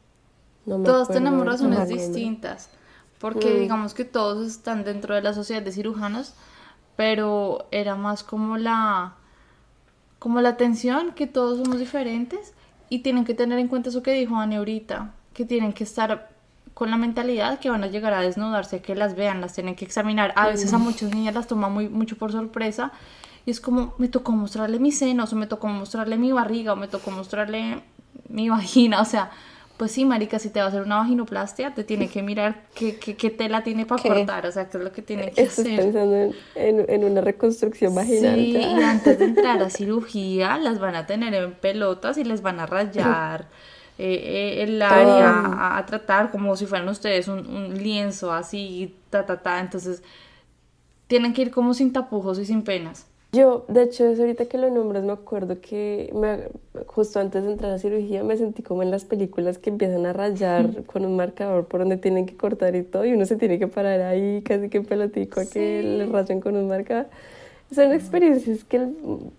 no 0.67 0.77
me 0.77 0.85
Todos 0.85 1.05
acuerdo 1.09 1.23
tenemos 1.23 1.45
razones 1.47 1.79
nombre. 1.79 1.95
distintas, 1.95 2.69
porque 3.19 3.49
Mm. 3.55 3.59
digamos 3.61 3.93
que 3.95 4.05
todos 4.05 4.45
están 4.45 4.83
dentro 4.83 5.15
de 5.15 5.23
la 5.23 5.33
sociedad 5.33 5.63
de 5.63 5.71
cirujanos, 5.71 6.35
pero 6.95 7.65
era 7.71 7.95
más 7.95 8.23
como 8.23 8.57
la 8.57 9.15
como 10.19 10.41
la 10.41 10.49
atención 10.49 11.13
que 11.13 11.27
todos 11.27 11.59
somos 11.59 11.79
diferentes 11.79 12.53
y 12.89 12.99
tienen 12.99 13.25
que 13.25 13.33
tener 13.33 13.59
en 13.59 13.67
cuenta 13.67 13.89
eso 13.89 14.03
que 14.03 14.13
dijo 14.13 14.35
Anne 14.35 14.57
ahorita, 14.57 15.13
que 15.33 15.45
tienen 15.45 15.73
que 15.73 15.83
estar 15.83 16.29
con 16.73 16.91
la 16.91 16.97
mentalidad 16.97 17.59
que 17.59 17.69
van 17.69 17.83
a 17.83 17.87
llegar 17.87 18.13
a 18.13 18.21
desnudarse, 18.21 18.81
que 18.81 18.95
las 18.95 19.15
vean, 19.15 19.39
las 19.41 19.53
tienen 19.53 19.75
que 19.75 19.85
examinar. 19.85 20.33
A 20.35 20.47
veces 20.47 20.73
a 20.73 20.77
muchas 20.77 21.13
niñas 21.13 21.33
las 21.33 21.47
toma 21.47 21.69
muy 21.69 21.87
mucho 21.87 22.17
por 22.17 22.31
sorpresa 22.31 22.91
y 23.45 23.51
es 23.51 23.61
como 23.61 23.93
me 23.97 24.09
tocó 24.09 24.33
mostrarle 24.33 24.79
mis 24.79 24.97
senos 24.97 25.31
o 25.31 25.35
me 25.35 25.47
tocó 25.47 25.67
mostrarle 25.67 26.17
mi 26.17 26.31
barriga 26.31 26.73
o 26.73 26.75
me 26.75 26.87
tocó 26.87 27.11
mostrarle 27.11 27.81
mi 28.29 28.49
vagina, 28.55 29.01
o 29.01 29.05
sea, 29.05 29.31
pues 29.77 29.91
sí, 29.91 30.05
marica, 30.05 30.39
si 30.39 30.49
te 30.49 30.59
va 30.59 30.65
a 30.67 30.69
hacer 30.69 30.81
una 30.83 30.97
vaginoplastia, 30.97 31.73
te 31.73 31.83
tiene 31.83 32.09
que 32.09 32.23
mirar 32.23 32.65
qué, 32.73 32.97
qué, 32.99 33.17
qué 33.17 33.29
tela 33.29 33.63
tiene 33.63 33.85
para 33.85 34.01
¿Qué? 34.01 34.03
cortar, 34.03 34.45
o 34.47 34.51
sea, 34.51 34.69
qué 34.69 34.77
es 34.77 34.83
lo 34.83 34.91
que 34.91 35.01
tiene 35.01 35.31
que 35.33 35.47
Estás 35.47 35.69
hacer. 35.69 35.75
pensando 35.75 36.15
en, 36.17 36.45
en- 36.55 36.89
en 36.89 37.03
una 37.05 37.21
reconstrucción 37.21 37.95
vaginal. 37.95 38.49
Sí, 38.49 38.67
y 38.69 38.81
antes 38.81 39.17
de 39.19 39.25
entrar 39.25 39.61
a 39.63 39.69
cirugía, 39.69 40.57
las 40.57 40.79
van 40.79 40.95
a 40.95 41.05
tener 41.07 41.33
en 41.33 41.53
pelotas 41.55 42.17
y 42.17 42.23
les 42.23 42.41
van 42.41 42.59
a 42.59 42.65
rayar 42.65 43.47
eh, 43.97 44.57
eh, 44.59 44.63
el 44.63 44.81
área 44.81 45.29
a, 45.31 45.77
a 45.77 45.85
tratar 45.85 46.29
como 46.31 46.55
si 46.55 46.65
fueran 46.65 46.87
ustedes 46.89 47.27
un, 47.27 47.47
un 47.47 47.73
lienzo 47.81 48.31
así, 48.33 48.95
ta, 49.09 49.25
ta, 49.25 49.41
ta. 49.41 49.59
Entonces, 49.59 50.03
tienen 51.07 51.33
que 51.33 51.41
ir 51.43 51.51
como 51.51 51.73
sin 51.73 51.93
tapujos 51.93 52.39
y 52.39 52.45
sin 52.45 52.63
penas. 52.63 53.07
Yo, 53.31 53.65
de 53.67 53.83
hecho, 53.83 54.05
es 54.07 54.17
ahorita 54.19 54.45
que 54.45 54.57
lo 54.57 54.69
nombras, 54.69 55.03
me 55.03 55.11
acuerdo 55.11 55.59
que 55.59 56.09
me- 56.13 56.83
justo 56.87 57.19
antes 57.19 57.43
de 57.43 57.51
entrar 57.51 57.71
a 57.73 57.79
cirugía 57.79 58.23
me 58.23 58.37
sentí 58.37 58.63
como 58.63 58.81
en 58.81 58.91
las 58.91 59.03
películas 59.03 59.57
que 59.57 59.69
empiezan 59.71 60.05
a 60.05 60.13
rayar 60.13 60.83
con 60.85 61.03
un 61.05 61.17
marcador 61.17 61.65
por 61.65 61.81
donde 61.81 61.97
tienen 61.97 62.25
que 62.27 62.37
cortar 62.37 62.75
y 62.77 62.83
todo, 62.83 63.03
y 63.03 63.11
uno 63.13 63.25
se 63.25 63.35
tiene 63.35 63.59
que 63.59 63.67
parar 63.67 63.99
ahí 64.01 64.41
casi 64.41 64.69
que 64.69 64.79
pelotico 64.81 65.41
a 65.41 65.45
que 65.45 65.81
le 65.83 66.05
rayen 66.05 66.39
con 66.39 66.55
un 66.55 66.69
marcador. 66.69 67.07
Son 67.73 67.91
experiencias 67.91 68.63
que 68.63 68.87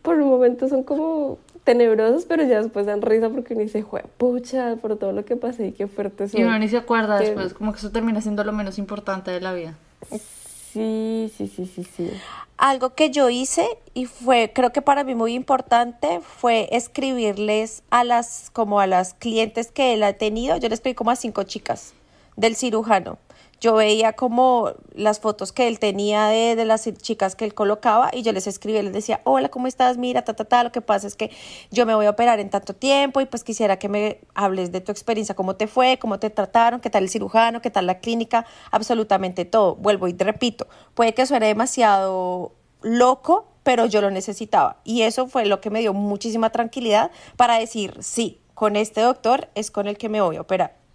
por 0.02 0.16
un 0.20 0.28
momento 0.28 0.68
son 0.68 0.82
como 0.82 1.38
tenebrosas, 1.64 2.26
pero 2.26 2.42
ya 2.44 2.60
después 2.60 2.84
dan 2.84 3.00
risa 3.00 3.30
porque 3.30 3.54
uno 3.54 3.62
dice, 3.62 3.80
"Jue 3.82 4.02
pucha, 4.18 4.76
por 4.76 4.96
todo 4.98 5.12
lo 5.12 5.24
que 5.24 5.36
pasé 5.36 5.68
y 5.68 5.72
qué 5.72 5.86
fuerte 5.86 6.28
soy. 6.28 6.40
Y 6.40 6.44
uno 6.44 6.58
ni 6.58 6.68
se 6.68 6.76
acuerda 6.76 7.18
Que- 7.18 7.26
después, 7.26 7.54
como 7.54 7.72
que 7.72 7.78
eso 7.78 7.90
termina 7.92 8.20
siendo 8.20 8.44
lo 8.44 8.52
menos 8.52 8.78
importante 8.78 9.30
de 9.30 9.40
la 9.40 9.54
vida. 9.54 9.74
Sí, 10.10 11.32
sí, 11.34 11.46
sí, 11.48 11.64
sí, 11.66 11.84
sí. 11.84 12.10
Algo 12.58 12.94
que 12.94 13.10
yo 13.10 13.28
hice 13.28 13.66
y 13.92 14.06
fue, 14.06 14.52
creo 14.54 14.72
que 14.72 14.80
para 14.80 15.04
mí 15.04 15.14
muy 15.14 15.34
importante, 15.34 16.20
fue 16.20 16.68
escribirles 16.72 17.82
a 17.90 18.02
las, 18.02 18.50
como 18.50 18.80
a 18.80 18.86
las 18.86 19.12
clientes 19.12 19.70
que 19.70 19.92
él 19.92 20.02
ha 20.02 20.14
tenido, 20.14 20.56
yo 20.56 20.68
le 20.68 20.74
escribí 20.74 20.94
como 20.94 21.10
a 21.10 21.16
cinco 21.16 21.42
chicas 21.42 21.92
del 22.36 22.56
cirujano. 22.56 23.18
Yo 23.60 23.74
veía 23.74 24.12
como 24.12 24.72
las 24.94 25.18
fotos 25.20 25.52
que 25.52 25.66
él 25.66 25.78
tenía 25.78 26.26
de, 26.26 26.56
de 26.56 26.64
las 26.66 26.90
chicas 27.00 27.34
que 27.34 27.44
él 27.44 27.54
colocaba 27.54 28.10
y 28.12 28.22
yo 28.22 28.32
les 28.32 28.46
escribía, 28.46 28.82
les 28.82 28.92
decía, 28.92 29.22
hola, 29.24 29.48
¿cómo 29.48 29.66
estás? 29.66 29.96
Mira, 29.96 30.22
ta, 30.22 30.34
ta, 30.34 30.44
ta, 30.44 30.62
lo 30.62 30.72
que 30.72 30.82
pasa 30.82 31.06
es 31.06 31.16
que 31.16 31.30
yo 31.70 31.86
me 31.86 31.94
voy 31.94 32.06
a 32.06 32.10
operar 32.10 32.38
en 32.38 32.50
tanto 32.50 32.74
tiempo 32.74 33.20
y 33.20 33.26
pues 33.26 33.44
quisiera 33.44 33.78
que 33.78 33.88
me 33.88 34.20
hables 34.34 34.72
de 34.72 34.80
tu 34.80 34.92
experiencia, 34.92 35.34
cómo 35.34 35.56
te 35.56 35.66
fue, 35.66 35.98
cómo 35.98 36.18
te 36.18 36.28
trataron, 36.28 36.80
qué 36.80 36.90
tal 36.90 37.04
el 37.04 37.08
cirujano, 37.08 37.62
qué 37.62 37.70
tal 37.70 37.86
la 37.86 37.98
clínica, 38.00 38.46
absolutamente 38.70 39.44
todo. 39.46 39.76
Vuelvo 39.76 40.06
y 40.08 40.12
te 40.12 40.24
repito, 40.24 40.66
puede 40.94 41.14
que 41.14 41.24
suene 41.24 41.46
demasiado 41.46 42.52
loco, 42.82 43.48
pero 43.62 43.86
yo 43.86 44.00
lo 44.00 44.10
necesitaba 44.10 44.80
y 44.84 45.02
eso 45.02 45.26
fue 45.26 45.46
lo 45.46 45.60
que 45.60 45.70
me 45.70 45.80
dio 45.80 45.92
muchísima 45.92 46.50
tranquilidad 46.50 47.10
para 47.36 47.58
decir, 47.58 47.96
sí, 48.00 48.40
con 48.54 48.76
este 48.76 49.00
doctor 49.00 49.48
es 49.54 49.70
con 49.70 49.88
el 49.88 49.98
que 49.98 50.08
me 50.08 50.20
voy 50.20 50.36
a 50.36 50.42
operar. 50.42 50.85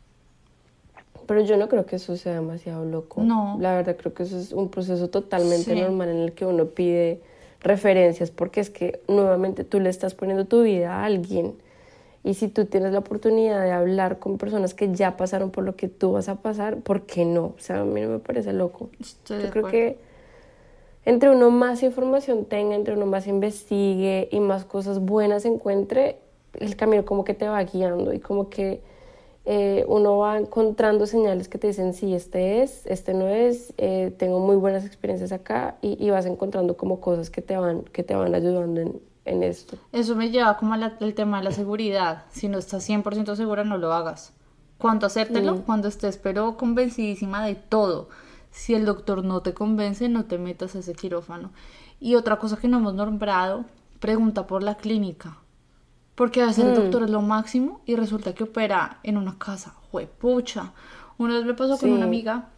Pero 1.34 1.46
yo 1.46 1.56
no 1.56 1.70
creo 1.70 1.86
que 1.86 1.96
eso 1.96 2.18
sea 2.18 2.34
demasiado 2.34 2.84
loco. 2.84 3.22
No. 3.24 3.56
La 3.62 3.74
verdad 3.74 3.96
creo 3.96 4.14
que 4.14 4.24
eso 4.24 4.38
es 4.38 4.52
un 4.52 4.68
proceso 4.70 5.10
totalmente 5.10 5.74
Sí. 5.74 5.80
normal 5.80 6.10
en 6.10 6.18
el 6.18 6.34
que 6.34 6.46
uno 6.46 6.66
pide 6.66 7.22
referencias 7.62 8.32
porque 8.32 8.60
es 8.60 8.70
que 8.70 9.02
nuevamente 9.08 9.64
tú 9.64 9.80
le 9.80 9.90
estás 9.90 10.14
poniendo 10.14 10.44
tu 10.46 10.64
vida 10.64 10.94
a 10.96 11.06
alguien 11.06 11.54
y 12.24 12.34
si 12.34 12.50
tú 12.50 12.66
tienes 12.66 12.92
la 12.92 13.00
oportunidad 13.00 13.64
de 13.64 13.72
hablar 13.72 14.20
con 14.20 14.38
personas 14.38 14.74
que 14.74 14.92
ya 14.94 15.16
pasaron 15.16 15.52
por 15.52 15.64
lo 15.64 15.76
que 15.78 15.88
tú 15.88 16.12
vas 16.12 16.28
a 16.28 16.36
pasar, 16.36 16.78
¿por 16.78 17.04
qué 17.04 17.24
no? 17.24 17.46
O 17.46 17.56
sea, 17.60 17.80
a 17.82 17.86
mí 17.86 18.02
no 18.02 18.10
me 18.10 18.20
parece 18.20 18.52
loco. 18.52 18.90
Estoy 19.00 19.38
de 19.38 19.44
Yo 19.46 19.50
creo 19.52 19.68
acuerdo. 19.68 19.72
que 19.72 19.98
entre 21.06 21.30
uno 21.30 21.50
más 21.50 21.82
información 21.82 22.44
tenga, 22.46 22.76
entre 22.76 22.96
uno 22.96 23.06
más 23.06 23.26
investigue 23.26 24.28
y 24.32 24.40
más 24.42 24.66
cosas 24.66 25.00
buenas 25.00 25.46
encuentre, 25.46 26.18
el 26.60 26.76
camino 26.76 27.06
como 27.06 27.24
que 27.24 27.34
te 27.34 27.48
va 27.48 27.64
guiando 27.64 28.12
y 28.14 28.20
como 28.20 28.50
que 28.50 28.82
eh, 29.46 29.86
uno 29.88 30.18
va 30.18 30.38
encontrando 30.38 31.08
señales 31.08 31.48
que 31.48 31.58
te 31.58 31.68
dicen, 31.68 31.94
sí, 31.94 32.14
este 32.14 32.62
es, 32.62 32.86
este 32.86 33.14
no 33.14 33.28
es, 33.28 33.74
eh, 33.78 34.14
tengo 34.18 34.40
muy 34.40 34.56
buenas 34.56 34.86
experiencias 34.86 35.32
acá 35.32 35.78
y, 35.82 36.04
y 36.04 36.10
vas 36.12 36.26
encontrando 36.26 36.78
como 36.78 37.02
cosas 37.02 37.30
que 37.30 37.42
te 37.42 37.58
van, 37.58 37.82
que 37.84 38.04
te 38.04 38.16
van 38.16 38.36
ayudando 38.36 38.82
en, 38.82 39.02
en 39.26 39.44
esto. 39.44 39.78
Eso 39.92 40.16
me 40.16 40.30
lleva 40.30 40.58
como 40.58 40.74
al 40.74 41.14
tema 41.16 41.40
de 41.40 41.44
la 41.44 41.52
seguridad. 41.52 42.26
Si 42.32 42.48
no 42.48 42.58
estás 42.58 42.88
100% 42.88 43.36
segura, 43.36 43.64
no 43.64 43.78
lo 43.78 43.94
hagas. 43.94 44.34
¿Cuándo 44.78 45.06
hacértelo? 45.06 45.64
Cuando 45.64 45.88
estés 45.88 46.18
pero 46.18 46.58
convencidísima 46.58 47.46
de 47.46 47.56
todo. 47.56 48.10
Si 48.50 48.74
el 48.74 48.86
doctor 48.86 49.24
no 49.24 49.42
te 49.42 49.54
convence, 49.54 50.10
no 50.10 50.26
te 50.26 50.38
metas 50.38 50.76
a 50.76 50.80
ese 50.80 50.94
quirófano. 50.94 51.52
Y 52.00 52.16
otra 52.16 52.40
cosa 52.40 52.58
que 52.58 52.68
no 52.68 52.78
hemos 52.78 52.96
nombrado, 52.96 53.66
pregunta 54.00 54.48
por 54.48 54.64
la 54.64 54.76
clínica. 54.76 55.38
Porque 56.22 56.44
a 56.44 56.46
veces 56.46 56.66
el 56.66 56.76
doctor 56.76 57.02
es 57.02 57.10
lo 57.10 57.24
máximo 57.24 57.82
y 57.88 57.96
resulta 57.96 58.36
que 58.36 58.44
opera 58.44 59.00
en 59.02 59.18
una 59.18 59.40
casa. 59.40 59.74
Juepucha. 59.90 60.72
Una 61.18 61.34
vez 61.34 61.46
me 61.48 61.56
pasó 61.56 61.80
con 61.80 61.92
una 61.92 62.06
amiga 62.06 62.50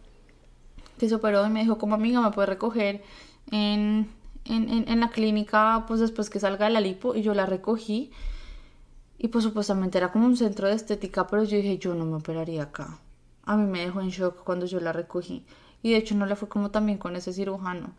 que 0.98 1.08
se 1.08 1.14
operó 1.14 1.46
y 1.46 1.48
me 1.48 1.60
dijo, 1.60 1.78
como 1.78 1.94
amiga, 1.94 2.20
me 2.20 2.30
puede 2.30 2.44
recoger 2.44 3.02
en, 3.50 4.10
en, 4.44 4.68
en, 4.68 4.86
en 4.86 5.00
la 5.00 5.08
clínica, 5.08 5.86
pues 5.88 6.00
después 6.00 6.28
que 6.28 6.40
salga 6.40 6.66
de 6.66 6.72
la 6.72 6.82
lipo, 6.82 7.14
y 7.14 7.22
yo 7.22 7.32
la 7.32 7.46
recogí. 7.46 8.10
Y 9.16 9.28
pues 9.28 9.44
supuestamente 9.44 9.96
era 9.96 10.12
como 10.12 10.26
un 10.26 10.36
centro 10.36 10.68
de 10.68 10.74
estética, 10.74 11.26
pero 11.26 11.42
yo 11.44 11.56
dije, 11.56 11.78
yo 11.78 11.94
no 11.94 12.04
me 12.04 12.16
operaría 12.16 12.64
acá. 12.64 12.98
A 13.46 13.56
mí 13.56 13.64
me 13.64 13.80
dejó 13.80 14.02
en 14.02 14.10
shock 14.10 14.44
cuando 14.44 14.66
yo 14.66 14.78
la 14.78 14.92
recogí. 14.92 15.42
Y 15.82 15.92
de 15.92 15.96
hecho 15.96 16.14
no 16.14 16.26
le 16.26 16.36
fue 16.36 16.50
como 16.50 16.70
también 16.70 16.98
con 16.98 17.16
ese 17.16 17.32
cirujano. 17.32 17.92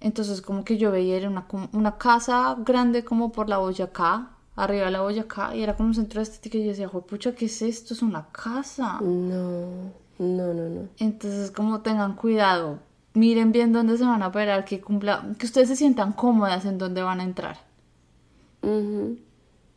Entonces 0.00 0.40
como 0.40 0.64
que 0.64 0.78
yo 0.78 0.90
veía 0.90 1.18
era 1.18 1.28
una, 1.28 1.46
una 1.72 1.98
casa 1.98 2.56
grande 2.60 3.04
como 3.04 3.30
por 3.30 3.50
la 3.50 3.58
Boyacá, 3.58 4.30
arriba 4.56 4.86
de 4.86 4.90
la 4.92 5.00
Boyacá, 5.00 5.54
y 5.54 5.62
era 5.62 5.76
como 5.76 5.88
un 5.88 5.94
centro 5.94 6.20
de 6.20 6.24
estética 6.24 6.58
y 6.58 6.62
yo 6.62 6.68
decía, 6.68 6.88
pucha, 6.88 7.34
¿qué 7.34 7.46
es 7.46 7.62
esto? 7.62 7.94
Es 7.94 8.02
una 8.02 8.28
casa. 8.30 9.00
No, 9.00 9.92
no, 10.18 10.54
no, 10.54 10.68
no. 10.68 10.88
Entonces 10.98 11.50
como 11.50 11.80
tengan 11.80 12.14
cuidado, 12.14 12.78
miren 13.14 13.52
bien 13.52 13.72
dónde 13.72 13.96
se 13.96 14.04
van 14.04 14.22
a 14.22 14.28
operar, 14.28 14.64
que 14.64 14.80
cumpla, 14.80 15.24
que 15.38 15.46
ustedes 15.46 15.68
se 15.68 15.76
sientan 15.76 16.12
cómodas 16.12 16.64
en 16.64 16.78
dónde 16.78 17.02
van 17.02 17.20
a 17.20 17.24
entrar. 17.24 17.56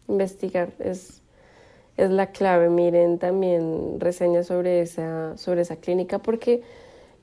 Investigar 0.08 0.74
es, 0.80 1.22
es 1.98 2.10
la 2.10 2.28
clave. 2.28 2.70
Miren 2.70 3.20
también 3.20 4.00
reseñas 4.00 4.48
sobre 4.48 4.82
esa, 4.82 5.38
sobre 5.38 5.62
esa 5.62 5.76
clínica 5.76 6.20
porque 6.20 6.64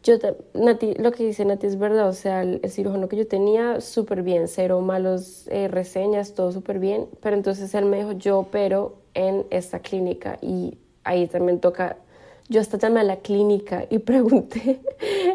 yo, 0.05 0.19
Nati, 0.55 0.95
lo 0.95 1.13
que 1.13 1.25
dice 1.25 1.45
Nati 1.45 1.67
es 1.67 1.79
verdad, 1.79 2.09
o 2.09 2.13
sea, 2.13 2.43
el, 2.43 2.61
el 2.63 2.71
cirujano 2.71 3.09
que 3.09 3.17
yo 3.17 3.27
tenía, 3.27 3.81
súper 3.81 4.23
bien, 4.23 4.49
cero 4.49 4.81
malos 4.83 5.49
eh, 5.49 5.69
reseñas, 5.69 6.35
todo 6.35 6.53
súper 6.53 6.79
bien, 6.79 7.09
pero 7.23 7.37
entonces 7.37 7.75
él 7.75 7.87
me 7.87 7.97
dijo, 7.99 8.13
yo 8.13 8.39
opero 8.39 8.99
en 9.15 9.47
esta 9.51 9.81
clínica 9.81 10.39
y 10.43 10.79
ahí 11.05 11.27
también 11.27 11.59
toca, 11.61 11.97
yo 12.51 12.61
hasta 12.61 12.79
llamé 12.79 13.01
a 13.01 13.05
la 13.05 13.17
clínica 13.17 13.87
y 13.91 13.99
pregunté, 14.01 14.81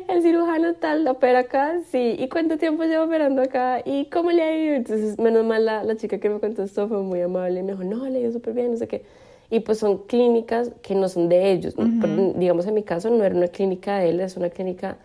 ¿el 0.08 0.22
cirujano 0.22 0.76
tal 0.76 1.08
opera 1.08 1.40
acá? 1.40 1.80
Sí, 1.92 2.16
¿y 2.20 2.30
cuánto 2.30 2.58
tiempo 2.60 2.84
lleva 2.84 3.06
operando 3.06 3.42
acá? 3.42 3.82
¿Y 3.84 4.06
cómo 4.12 4.32
le 4.32 4.44
ha 4.44 4.56
ido? 4.56 4.76
Entonces, 4.76 5.18
menos 5.18 5.46
mal 5.46 5.66
la, 5.66 5.84
la 5.84 5.96
chica 5.98 6.20
que 6.20 6.30
me 6.30 6.40
contestó 6.40 6.88
fue 6.88 7.02
muy 7.02 7.22
amable 7.22 7.60
y 7.62 7.64
me 7.64 7.72
dijo, 7.74 7.84
no, 7.84 8.08
le 8.08 8.20
ha 8.20 8.22
ido 8.22 8.32
súper 8.32 8.54
bien, 8.54 8.72
no 8.72 8.78
sé 8.78 8.88
qué. 8.88 9.04
Y 9.50 9.62
pues 9.62 9.80
son 9.80 10.00
clínicas 10.00 10.72
que 10.82 10.96
no 10.96 11.10
son 11.10 11.28
de 11.28 11.52
ellos. 11.52 11.78
¿no? 11.78 11.90
Pero, 12.02 12.34
digamos, 12.36 12.68
en 12.68 12.76
mi 12.76 12.84
caso 12.84 13.10
no 13.10 13.24
era 13.24 13.36
una 13.36 13.48
clínica 13.48 13.98
de 13.98 14.10
él, 14.10 14.20
es 14.20 14.38
una 14.38 14.50
clínica 14.50 14.98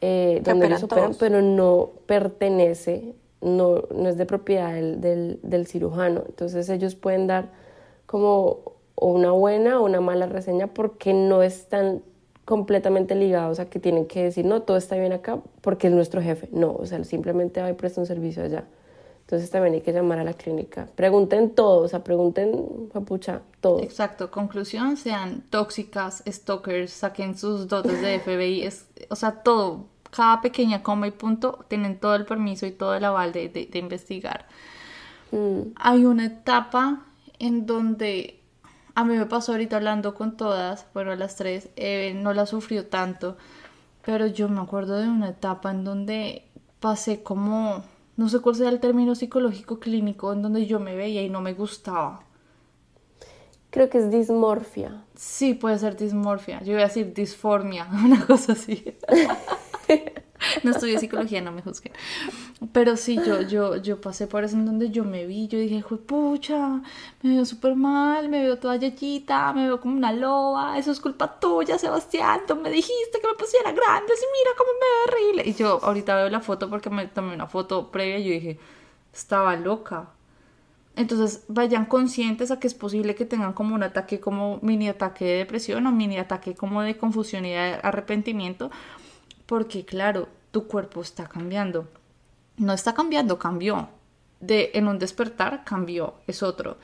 eh, 0.00 0.42
donde 0.44 0.66
ellos 0.66 0.82
operan, 0.82 1.12
pero 1.18 1.40
no 1.40 1.90
pertenece, 2.06 3.14
no, 3.40 3.84
no 3.94 4.08
es 4.08 4.18
de 4.18 4.26
propiedad 4.26 4.74
del, 4.74 5.00
del, 5.00 5.40
del 5.42 5.66
cirujano. 5.66 6.24
Entonces 6.26 6.68
ellos 6.68 6.94
pueden 6.94 7.26
dar 7.26 7.48
como 8.06 8.80
o 9.00 9.06
una 9.12 9.32
buena 9.32 9.80
o 9.80 9.84
una 9.84 10.00
mala 10.00 10.26
reseña 10.26 10.68
porque 10.68 11.14
no 11.14 11.42
están 11.42 12.02
completamente 12.44 13.14
ligados 13.14 13.58
a 13.58 13.66
que 13.66 13.80
tienen 13.80 14.06
que 14.06 14.24
decir, 14.24 14.44
no, 14.44 14.62
todo 14.62 14.76
está 14.76 14.96
bien 14.96 15.12
acá 15.12 15.40
porque 15.62 15.86
es 15.86 15.92
nuestro 15.92 16.20
jefe. 16.20 16.48
No, 16.52 16.72
o 16.72 16.84
sea, 16.86 17.02
simplemente 17.04 17.60
va 17.60 17.70
y 17.70 17.72
presta 17.72 18.00
un 18.00 18.06
servicio 18.06 18.42
allá. 18.44 18.64
Entonces 19.30 19.50
también 19.50 19.74
hay 19.74 19.80
que 19.80 19.92
llamar 19.92 20.18
a 20.18 20.24
la 20.24 20.32
clínica. 20.34 20.88
Pregunten 20.96 21.54
todo, 21.54 21.84
o 21.84 21.88
sea, 21.88 22.02
pregunten, 22.02 22.88
papucha, 22.92 23.42
todo. 23.60 23.78
Exacto, 23.80 24.30
conclusión, 24.32 24.96
sean 24.96 25.42
tóxicas, 25.50 26.24
stalkers, 26.28 26.90
saquen 26.92 27.38
sus 27.38 27.68
dotes 27.68 28.00
de 28.02 28.14
FBI, 28.20 28.62
es, 28.62 28.88
o 29.08 29.14
sea, 29.14 29.42
todo, 29.44 29.86
cada 30.10 30.40
pequeña 30.40 30.82
coma 30.82 31.06
y 31.06 31.12
punto, 31.12 31.64
tienen 31.68 32.00
todo 32.00 32.16
el 32.16 32.24
permiso 32.26 32.66
y 32.66 32.72
todo 32.72 32.94
el 32.96 33.04
aval 33.04 33.32
de, 33.32 33.48
de- 33.48 33.66
de 33.66 33.78
investigar. 33.78 34.46
Mm, 35.32 35.72
Hay 35.76 36.04
una 36.04 36.26
etapa 36.26 37.06
en 37.38 37.66
donde 37.66 38.40
a 38.94 39.04
mí 39.04 39.16
me 39.16 39.26
pasó 39.26 39.52
ahorita 39.52 39.76
hablando 39.76 40.14
con 40.14 40.36
todas, 40.36 40.86
bueno, 40.94 41.14
las 41.14 41.36
tres, 41.36 41.70
eh, 41.76 42.12
no 42.14 42.32
la 42.34 42.46
sufrió 42.46 42.86
tanto, 42.86 43.36
pero 44.04 44.26
yo 44.26 44.48
me 44.48 44.60
acuerdo 44.60 44.98
de 44.98 45.08
una 45.08 45.30
etapa 45.30 45.70
en 45.70 45.84
donde 45.84 46.44
pasé 46.80 47.22
como, 47.22 47.84
no 48.20 48.28
sé 48.28 48.40
cuál 48.40 48.54
sea 48.54 48.68
el 48.68 48.80
término 48.80 49.14
psicológico 49.14 49.80
clínico, 49.80 50.34
en 50.34 50.42
donde 50.42 50.66
yo 50.66 50.78
me 50.78 50.94
veía 50.94 51.22
y 51.22 51.30
no 51.30 51.40
me 51.40 51.54
gustaba. 51.54 52.20
Creo 53.70 53.88
que 53.88 53.96
es 53.96 54.10
dismorfia. 54.10 55.04
Sí, 55.14 55.54
puede 55.54 55.78
ser 55.78 55.96
dismorfia. 55.96 56.62
Yo 56.62 56.72
iba 56.72 56.82
a 56.82 56.88
decir 56.88 57.14
disformia, 57.14 57.88
una 58.04 58.26
cosa 58.26 58.52
así. 58.52 58.94
No 60.64 60.70
estudié 60.72 60.98
psicología, 60.98 61.40
no 61.40 61.52
me 61.52 61.62
juzguen. 61.62 61.92
Pero 62.72 62.96
sí, 62.96 63.18
yo, 63.26 63.42
yo, 63.42 63.76
yo 63.76 64.00
pasé 64.00 64.26
por 64.26 64.44
eso 64.44 64.56
en 64.56 64.66
donde 64.66 64.90
yo 64.90 65.04
me 65.04 65.26
vi. 65.26 65.48
Yo 65.48 65.58
dije, 65.58 65.82
"Jue 65.82 65.98
pucha, 65.98 66.80
me 67.22 67.34
veo 67.34 67.44
súper 67.44 67.74
mal, 67.76 68.28
me 68.28 68.42
veo 68.42 68.58
toda 68.58 68.76
yayita, 68.76 69.52
me 69.52 69.64
veo 69.64 69.80
como 69.80 69.96
una 69.96 70.12
loba. 70.12 70.78
Eso 70.78 70.90
es 70.92 71.00
culpa 71.00 71.38
tuya, 71.40 71.78
Sebastián. 71.78 72.40
Tú 72.46 72.56
me 72.56 72.70
dijiste 72.70 73.20
que 73.20 73.28
me 73.28 73.34
pusiera 73.34 73.72
grandes 73.72 74.18
y 74.20 74.26
mira 74.38 74.50
cómo 74.56 74.70
me 74.72 74.86
veo 74.86 75.04
horrible. 75.06 75.50
Y 75.50 75.54
yo 75.54 75.80
ahorita 75.82 76.16
veo 76.16 76.30
la 76.30 76.40
foto 76.40 76.68
porque 76.68 76.90
me 76.90 77.06
tomé 77.06 77.34
una 77.34 77.46
foto 77.46 77.90
previa 77.90 78.18
y 78.18 78.24
yo 78.24 78.30
dije, 78.32 78.58
estaba 79.12 79.56
loca. 79.56 80.10
Entonces 80.96 81.44
vayan 81.48 81.86
conscientes 81.86 82.50
a 82.50 82.58
que 82.60 82.66
es 82.66 82.74
posible 82.74 83.14
que 83.14 83.24
tengan 83.24 83.52
como 83.52 83.74
un 83.74 83.82
ataque, 83.82 84.20
como 84.20 84.58
mini 84.62 84.88
ataque 84.88 85.24
de 85.24 85.36
depresión 85.38 85.86
o 85.86 85.92
mini 85.92 86.18
ataque 86.18 86.54
como 86.54 86.82
de 86.82 86.96
confusión 86.96 87.46
y 87.46 87.50
de 87.52 87.78
arrepentimiento, 87.82 88.70
porque 89.46 89.84
claro, 89.84 90.28
tu 90.50 90.66
cuerpo 90.66 91.00
está 91.02 91.26
cambiando. 91.26 91.88
No 92.56 92.72
está 92.72 92.94
cambiando, 92.94 93.38
cambió. 93.38 93.88
De, 94.40 94.70
en 94.72 94.88
un 94.88 94.98
despertar 94.98 95.64
cambió, 95.64 96.14
es 96.26 96.42
otro. 96.42 96.78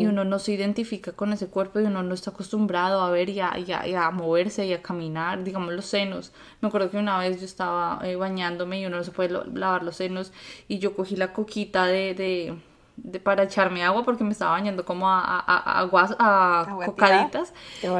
Y 0.00 0.06
uno 0.06 0.24
no 0.24 0.38
se 0.38 0.52
identifica 0.52 1.10
con 1.10 1.32
ese 1.32 1.48
cuerpo 1.48 1.80
y 1.80 1.82
uno 1.82 2.04
no 2.04 2.14
está 2.14 2.30
acostumbrado 2.30 3.00
a 3.00 3.10
ver 3.10 3.28
y 3.30 3.40
a, 3.40 3.58
y 3.58 3.72
a- 3.72 3.84
y 3.88 3.94
a 3.94 4.08
moverse 4.12 4.64
y 4.64 4.72
a 4.72 4.80
caminar, 4.80 5.42
digamos 5.42 5.72
los 5.74 5.86
senos. 5.86 6.30
Me 6.60 6.68
acuerdo 6.68 6.88
que 6.92 6.98
una 6.98 7.18
vez 7.18 7.40
yo 7.40 7.46
estaba 7.46 7.98
eh, 8.04 8.14
bañándome 8.14 8.80
y 8.80 8.86
uno 8.86 8.98
no 8.98 9.02
se 9.02 9.10
puede 9.10 9.30
lavar 9.52 9.82
los 9.82 9.96
senos 9.96 10.32
y 10.68 10.78
yo 10.78 10.94
cogí 10.94 11.16
la 11.16 11.32
coquita 11.32 11.84
de, 11.86 12.14
de, 12.14 12.54
de- 13.02 13.20
para 13.20 13.42
echarme 13.44 13.82
agua 13.84 14.02
porque 14.04 14.24
me 14.24 14.32
estaba 14.32 14.52
bañando 14.52 14.84
como 14.84 15.08
a, 15.08 15.20
a, 15.20 15.38
a, 15.38 15.56
a 15.58 15.78
aguas- 15.80 16.16
a 16.18 16.64
cocaditas 16.86 17.52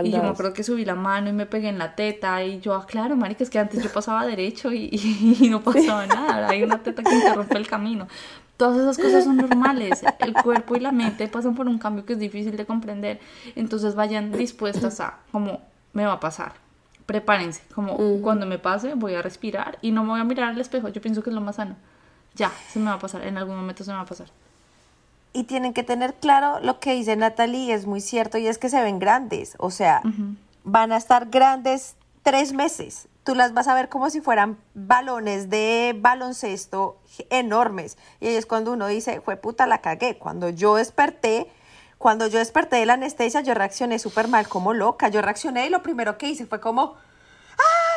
y 0.09 0.11
yo 0.13 0.19
me 0.19 0.29
acuerdo 0.33 0.53
que 0.53 0.63
subí 0.65 0.85
la 0.85 0.95
mano 0.95 1.29
y 1.29 1.33
me 1.33 1.47
pegué 1.47 1.69
en 1.69 1.79
la 1.79 1.95
teta 1.95 2.43
y 2.45 2.61
yo, 2.61 2.75
ah, 2.75 2.87
claro, 2.87 3.17
marica, 3.17 3.43
es 3.45 3.51
que 3.51 3.59
antes 3.59 3.83
yo 3.83 3.91
pasaba 3.93 4.27
derecho 4.27 4.73
y, 4.73 4.89
y 5.41 5.49
no 5.49 5.61
pasaba 5.63 6.07
nada, 6.07 6.35
ahora 6.35 6.49
hay 6.51 6.63
una 6.63 6.83
teta 6.83 7.03
que 7.03 7.15
interrumpe 7.15 7.57
el 7.59 7.67
camino. 7.67 8.07
Todas 8.57 8.77
esas 8.79 8.99
cosas 8.99 9.25
son 9.25 9.39
normales. 9.39 10.03
El 10.19 10.35
cuerpo 10.35 10.77
y 10.77 10.81
la 10.81 10.93
mente 10.93 11.29
pasan 11.29 11.55
por 11.55 11.67
un 11.67 11.79
cambio 11.79 12.05
que 12.05 12.13
es 12.13 12.19
difícil 12.19 12.59
de 12.59 12.67
comprender. 12.67 13.19
Entonces 13.57 13.95
vayan 13.95 14.33
dispuestas 14.33 15.01
a, 15.01 15.21
como, 15.33 15.63
me 15.95 16.05
va 16.05 16.13
a 16.15 16.21
pasar. 16.21 16.53
Prepárense, 17.07 17.63
como 17.75 17.97
cuando 18.21 18.45
me 18.45 18.59
pase 18.59 18.93
voy 18.95 19.15
a 19.15 19.23
respirar 19.23 19.79
y 19.81 19.93
no 19.93 20.03
me 20.05 20.11
voy 20.11 20.21
a 20.21 20.25
mirar 20.25 20.51
al 20.51 20.61
espejo. 20.61 20.89
Yo 20.91 21.01
pienso 21.01 21.23
que 21.23 21.31
es 21.31 21.35
lo 21.35 21.41
más 21.41 21.57
sano. 21.57 21.75
Ya, 22.35 22.53
se 22.69 22.79
me 22.79 22.87
va 22.87 22.95
a 22.95 22.99
pasar, 22.99 23.23
en 23.27 23.39
algún 23.39 23.57
momento 23.57 23.83
se 23.83 23.91
me 23.93 23.97
va 23.97 24.03
a 24.03 24.07
pasar. 24.07 24.29
Y 25.33 25.45
tienen 25.45 25.73
que 25.73 25.83
tener 25.83 26.15
claro 26.15 26.59
lo 26.61 26.81
que 26.81 26.93
dice 26.93 27.15
Natalie, 27.17 27.73
es 27.73 27.87
muy 27.87 28.01
cierto, 28.01 28.39
y 28.39 28.49
es 28.49 28.59
que 28.59 28.69
se 28.69 28.83
ven 28.83 28.99
grandes. 28.99 29.55
O 29.59 29.71
sea, 29.71 30.03
van 30.65 30.93
a 30.93 30.97
estar 30.97 31.31
grandes 31.31 31.97
tres 32.23 32.53
meses. 32.53 33.09
Tú 33.23 33.35
las 33.35 33.55
vas 33.55 33.69
a 33.69 33.75
ver 33.75 33.89
como 33.89 34.11
si 34.11 34.21
fueran 34.21 34.59
balones 34.75 35.51
de 35.51 35.97
baloncesto 35.99 36.99
enormes. 37.29 37.97
Y 38.19 38.29
ahí 38.29 38.35
es 38.35 38.47
cuando 38.47 38.73
uno 38.73 38.87
dice, 38.87 39.21
fue 39.21 39.37
puta, 39.37 39.67
la 39.67 39.79
cagué. 39.79 40.19
Cuando 40.19 40.49
yo 40.49 40.77
desperté, 40.77 41.47
cuando 41.99 42.27
yo 42.27 42.39
desperté 42.39 42.77
de 42.77 42.87
la 42.87 42.95
anestesia, 42.95 43.43
yo 43.43 43.55
reaccioné 43.55 43.99
súper 43.99 44.27
mal, 44.27 44.49
como 44.49 44.73
loca. 44.73 45.09
Yo 45.09 45.23
reaccioné 45.23 45.67
y 45.67 45.71
lo 45.71 45.83
primero 45.83 46.19
que 46.19 46.29
hice 46.31 46.47
fue 46.47 46.61
como, 46.61 46.95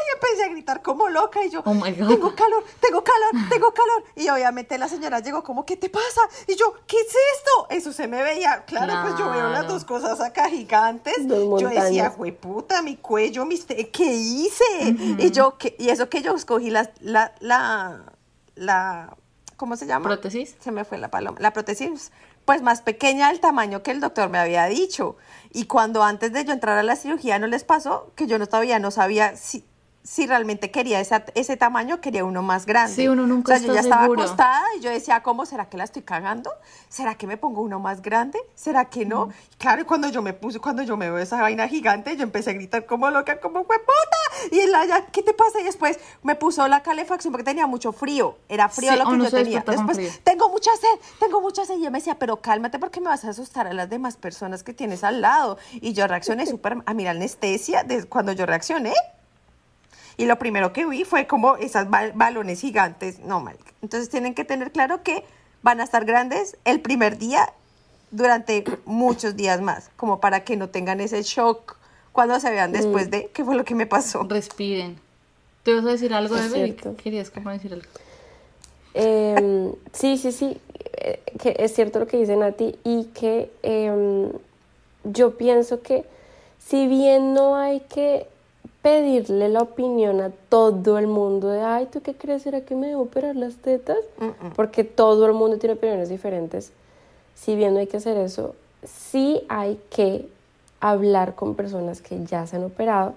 ¡ay! 0.03 0.13
Empecé 0.15 0.43
a 0.45 0.47
gritar 0.49 0.81
como 0.81 1.09
loca 1.09 1.43
y 1.43 1.49
yo, 1.49 1.61
Oh 1.65 1.73
my 1.73 1.91
God. 1.91 2.07
tengo 2.07 2.35
calor, 2.35 2.63
tengo 2.79 3.03
calor, 3.03 3.31
tengo 3.49 3.73
calor. 3.73 4.03
Y 4.15 4.29
obviamente 4.29 4.77
la 4.77 4.87
señora 4.87 5.19
llegó 5.19 5.43
como, 5.43 5.65
¿qué 5.65 5.77
te 5.77 5.89
pasa? 5.89 6.21
Y 6.47 6.55
yo, 6.55 6.73
¿qué 6.87 6.97
es 6.99 7.07
esto? 7.07 7.67
Eso 7.69 7.91
se 7.93 8.07
me 8.07 8.21
veía, 8.23 8.63
claro, 8.65 8.93
pues 9.01 9.17
yo 9.19 9.29
veo 9.29 9.49
las 9.49 9.59
Claro. 9.61 9.73
dos 9.73 9.85
cosas 9.85 10.19
acá 10.21 10.49
gigantes. 10.49 11.27
Dos 11.27 11.61
Yo 11.61 11.67
decía, 11.69 11.81
montañas. 11.83 12.17
güey, 12.17 12.31
puta, 12.31 12.81
mi 12.81 12.97
cuello, 12.97 13.45
mis 13.45 13.65
te- 13.65 13.89
¿qué 13.89 14.05
hice? 14.13 14.63
Y 15.19 15.31
yo, 15.31 15.57
¿qué? 15.57 15.75
y 15.79 15.89
eso 15.89 16.09
que 16.09 16.21
yo 16.21 16.35
escogí 16.35 16.69
la, 16.69 16.89
la, 17.01 17.33
la, 17.39 18.03
la, 18.55 19.15
¿cómo 19.57 19.75
se 19.75 19.85
llama? 19.85 20.05
¿Prótesis? 20.07 20.55
Se 20.59 20.71
me 20.71 20.85
fue 20.85 20.97
la 20.97 21.09
paloma. 21.09 21.37
La 21.39 21.51
prótesis, 21.53 22.11
pues 22.45 22.61
más 22.61 22.81
pequeña 22.81 23.29
del 23.29 23.39
tamaño 23.39 23.83
que 23.83 23.91
el 23.91 23.99
doctor 23.99 24.29
me 24.29 24.37
había 24.39 24.65
dicho. 24.65 25.15
Y 25.51 25.65
cuando 25.65 26.03
antes 26.03 26.33
de 26.33 26.43
yo 26.45 26.51
entrar 26.53 26.77
a 26.77 26.83
la 26.83 26.95
cirugía 26.95 27.39
no 27.39 27.47
les 27.47 27.63
pasó, 27.63 28.11
que 28.15 28.27
yo 28.27 28.37
no 28.39 28.47
todavía 28.47 28.79
no 28.79 28.91
sabía 28.91 29.35
si, 29.37 29.63
si 30.03 30.27
realmente 30.27 30.69
quería 30.69 30.99
ese, 30.99 31.23
ese 31.33 31.55
tamaño, 31.55 32.01
quería 32.01 32.25
uno 32.25 32.41
más 32.41 32.65
grande. 32.65 32.93
Sí, 32.93 33.07
uno 33.07 33.25
nunca 33.25 33.53
o 33.53 33.57
sea, 33.57 33.65
yo 33.65 33.71
está 33.73 33.81
ya 33.81 33.87
estaba 33.87 34.01
seguro. 34.03 34.21
acostada 34.21 34.63
y 34.77 34.81
yo 34.81 34.89
decía, 34.89 35.23
¿cómo 35.23 35.45
será 35.45 35.69
que 35.69 35.77
la 35.77 35.85
estoy 35.85 36.01
cagando? 36.01 36.51
¿Será 36.89 37.15
que 37.15 37.25
me 37.25 37.37
pongo 37.37 37.61
uno 37.61 37.79
más 37.79 38.01
grande? 38.01 38.37
¿Será 38.53 38.85
que 38.85 39.05
no? 39.05 39.29
Y 39.53 39.55
Claro, 39.57 39.85
cuando 39.87 40.09
yo 40.09 40.21
me 40.21 40.33
puse, 40.33 40.59
cuando 40.59 40.83
yo 40.83 40.97
me 40.97 41.09
veo 41.09 41.19
esa 41.19 41.41
vaina 41.41 41.67
gigante, 41.69 42.17
yo 42.17 42.23
empecé 42.23 42.49
a 42.49 42.53
gritar 42.53 42.85
como 42.85 43.09
loca, 43.09 43.39
como 43.39 43.63
fue 43.63 43.79
puta. 43.79 44.51
Y 44.51 44.59
él 44.59 44.75
allá, 44.75 45.05
¿qué 45.05 45.23
te 45.23 45.33
pasa? 45.33 45.61
Y 45.61 45.63
después 45.63 45.97
me 46.21 46.35
puso 46.35 46.67
la 46.67 46.83
calefacción 46.83 47.31
porque 47.31 47.45
tenía 47.45 47.65
mucho 47.65 47.93
frío. 47.93 48.37
Era 48.49 48.67
frío 48.67 48.91
Sí, 48.91 48.99
lo 48.99 49.09
que 49.09 49.17
yo 49.19 49.31
tenía. 49.31 49.63
Después, 49.65 50.21
tengo 50.23 50.49
mucha 50.49 50.71
sed, 50.75 50.99
tengo 51.19 51.39
mucha 51.39 51.65
sed. 51.65 51.77
Y 51.77 51.83
yo 51.83 51.91
me 51.91 51.99
decía, 51.99 52.19
pero 52.19 52.41
cálmate 52.41 52.77
porque 52.77 52.99
me 52.99 53.07
vas 53.07 53.23
a 53.23 53.29
asustar 53.29 53.67
a 53.67 53.73
las 53.73 53.89
demás 53.89 54.17
personas 54.17 54.63
que 54.63 54.73
tienes 54.73 55.05
al 55.05 55.21
lado. 55.21 55.57
Y 55.73 55.93
yo 55.93 56.07
reaccioné 56.07 56.45
súper, 56.47 56.77
a 56.85 56.93
la 56.93 57.11
anestesia, 57.11 57.83
de, 57.83 58.03
cuando 58.05 58.33
yo 58.33 58.45
reaccioné, 58.45 58.93
y 60.17 60.25
lo 60.25 60.37
primero 60.39 60.73
que 60.73 60.85
vi 60.85 61.03
fue 61.03 61.27
como 61.27 61.55
esas 61.57 61.87
bal- 61.89 62.11
balones 62.15 62.61
gigantes. 62.61 63.19
No, 63.19 63.39
marica. 63.39 63.71
Entonces 63.81 64.09
tienen 64.09 64.33
que 64.33 64.45
tener 64.45 64.71
claro 64.71 65.03
que 65.03 65.23
van 65.61 65.79
a 65.79 65.83
estar 65.83 66.05
grandes 66.05 66.57
el 66.65 66.81
primer 66.81 67.17
día 67.17 67.51
durante 68.11 68.63
muchos 68.85 69.35
días 69.35 69.61
más, 69.61 69.89
como 69.95 70.19
para 70.19 70.43
que 70.43 70.55
no 70.55 70.69
tengan 70.69 70.99
ese 71.01 71.23
shock 71.23 71.77
cuando 72.11 72.39
se 72.39 72.51
vean 72.51 72.71
después 72.71 73.09
de 73.09 73.27
qué 73.33 73.43
fue 73.43 73.55
lo 73.55 73.65
que 73.65 73.73
me 73.73 73.87
pasó. 73.87 74.23
Respiren. 74.23 74.99
¿Te 75.63 75.73
vas 75.73 75.85
a 75.85 75.89
decir 75.89 76.13
algo, 76.13 76.37
cierto. 76.37 76.95
Querías 76.97 77.31
como 77.31 77.49
decir 77.49 77.73
algo. 77.73 77.87
Em, 78.93 79.71
sí, 79.93 80.17
sí, 80.17 80.31
sí, 80.31 80.57
eh, 80.97 81.19
que 81.39 81.55
es 81.57 81.73
cierto 81.73 81.99
lo 81.99 82.05
que 82.07 82.17
dice 82.17 82.35
Nati 82.35 82.75
y 82.83 83.05
que 83.05 83.51
em, 83.63 84.29
yo 85.03 85.35
pienso 85.37 85.81
que 85.81 86.05
si 86.59 86.87
bien 86.87 87.33
no 87.33 87.55
hay 87.55 87.79
que 87.79 88.27
pedirle 88.83 89.47
la 89.47 89.61
opinión 89.61 90.19
a 90.19 90.29
todo 90.49 90.99
el 90.99 91.07
mundo 91.07 91.47
de, 91.47 91.61
ay, 91.61 91.87
¿tú 91.91 92.01
qué 92.01 92.13
crees? 92.13 92.43
¿Será 92.43 92.61
que 92.61 92.75
me 92.75 92.89
debo 92.89 93.03
operar 93.03 93.35
las 93.35 93.55
tetas? 93.55 93.97
Porque 94.55 94.83
todo 94.83 95.25
el 95.25 95.33
mundo 95.33 95.57
tiene 95.57 95.75
opiniones 95.75 96.09
diferentes. 96.09 96.73
Si 97.33 97.55
bien 97.55 97.73
no 97.73 97.79
hay 97.79 97.87
que 97.87 97.97
hacer 97.97 98.17
eso, 98.17 98.55
sí 98.83 99.45
hay 99.47 99.79
que 99.89 100.27
hablar 100.81 101.33
con 101.33 101.55
personas 101.55 102.01
que 102.01 102.25
ya 102.25 102.45
se 102.45 102.57
han 102.57 102.65
operado 102.65 103.13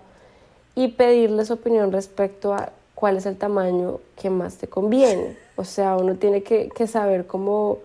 y 0.77 0.89
pedirles 0.89 1.51
opinión 1.51 1.91
respecto 1.91 2.55
a 2.55 2.71
cuál 2.95 3.17
es 3.17 3.27
el 3.27 3.37
tamaño 3.37 3.99
que 4.15 4.31
más 4.31 4.59
te 4.59 4.69
conviene. 4.69 5.37
O 5.57 5.65
sea, 5.65 5.97
uno 5.97 6.15
tiene 6.15 6.45
que, 6.45 6.69
que 6.69 6.87
saber 6.87 7.27
cómo, 7.27 7.79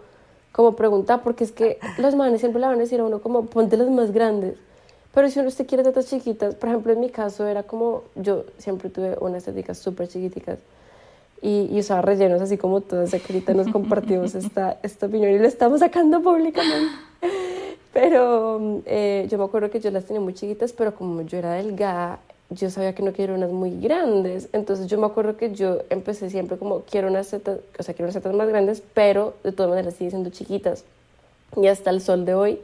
cómo 0.51 0.75
preguntar, 0.75 1.23
porque 1.23 1.43
es 1.43 1.51
que 1.51 1.79
los 1.97 2.13
manes 2.13 2.41
siempre 2.41 2.61
le 2.61 2.67
van 2.67 2.75
a 2.75 2.79
decir 2.79 2.99
a 2.99 3.05
uno 3.05 3.21
como, 3.21 3.47
ponte 3.47 3.75
las 3.75 3.89
más 3.89 4.11
grandes. 4.11 4.55
Pero 5.13 5.29
si 5.29 5.39
uno 5.39 5.49
usted 5.49 5.67
quiere 5.67 5.83
tetas 5.83 6.07
chiquitas, 6.07 6.55
por 6.55 6.69
ejemplo, 6.69 6.93
en 6.93 6.99
mi 6.99 7.09
caso 7.09 7.45
era 7.47 7.63
como, 7.63 8.03
yo 8.15 8.45
siempre 8.57 8.89
tuve 8.89 9.17
unas 9.19 9.43
tetas 9.43 9.77
súper 9.77 10.07
chiquiticas 10.07 10.59
y, 11.41 11.67
y, 11.71 11.79
usaba 11.79 12.01
rellenos 12.01 12.41
así 12.41 12.57
como 12.57 12.81
todas. 12.81 13.13
Aquí 13.13 13.33
ahorita 13.33 13.53
nos 13.53 13.67
compartimos 13.67 14.35
esta, 14.35 14.77
esta 14.83 15.07
opinión 15.07 15.31
y 15.31 15.39
lo 15.39 15.47
estamos 15.47 15.79
sacando 15.79 16.21
públicamente. 16.21 16.95
Pero 17.93 18.81
eh, 18.85 19.27
yo 19.29 19.37
me 19.37 19.43
acuerdo 19.43 19.69
que 19.69 19.79
yo 19.79 19.91
las 19.91 20.05
tenía 20.05 20.21
muy 20.21 20.33
chiquitas, 20.33 20.71
pero 20.71 20.95
como 20.95 21.23
yo 21.23 21.37
era 21.37 21.53
delgada, 21.53 22.19
yo 22.49 22.69
sabía 22.69 22.93
que 22.95 23.03
no 23.03 23.11
quería 23.11 23.35
unas 23.35 23.51
muy 23.51 23.79
grandes. 23.81 24.47
Entonces 24.53 24.87
yo 24.87 24.97
me 24.97 25.07
acuerdo 25.07 25.35
que 25.35 25.53
yo 25.53 25.79
empecé 25.89 26.29
siempre 26.29 26.57
como, 26.57 26.81
quiero 26.81 27.09
unas 27.09 27.29
tetas, 27.29 27.59
o 27.77 27.83
sea, 27.83 27.93
quiero 27.93 28.05
unas 28.05 28.15
tetas 28.15 28.33
más 28.33 28.47
grandes, 28.47 28.81
pero 28.93 29.33
de 29.43 29.51
todas 29.51 29.71
maneras 29.71 29.95
sigue 29.95 30.11
siendo 30.11 30.29
chiquitas. 30.29 30.85
Y 31.57 31.67
hasta 31.67 31.89
el 31.89 32.01
sol 32.01 32.23
de 32.23 32.33
hoy, 32.33 32.59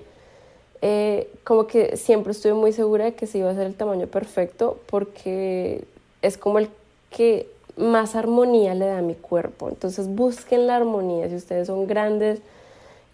eh, 0.82 1.30
como 1.44 1.68
que 1.68 1.98
siempre 1.98 2.32
estuve 2.32 2.54
muy 2.54 2.72
segura 2.72 3.06
de 3.06 3.14
que 3.16 3.28
se 3.28 3.40
iba 3.40 3.50
a 3.50 3.56
ser 3.56 3.66
el 3.68 3.76
tamaño 3.76 4.08
perfecto 4.08 4.80
porque 4.88 5.84
es 6.22 6.38
como 6.38 6.60
el 6.60 6.70
que 7.10 7.48
más 7.78 8.16
armonía 8.16 8.74
le 8.74 8.86
da 8.86 9.00
a 9.00 9.02
mi 9.02 9.16
cuerpo. 9.16 9.70
Entonces 9.70 10.08
busquen 10.08 10.68
la 10.68 10.76
armonía. 10.76 11.30
Si 11.30 11.36
ustedes 11.36 11.68
son 11.68 11.88
grandes, 11.88 12.42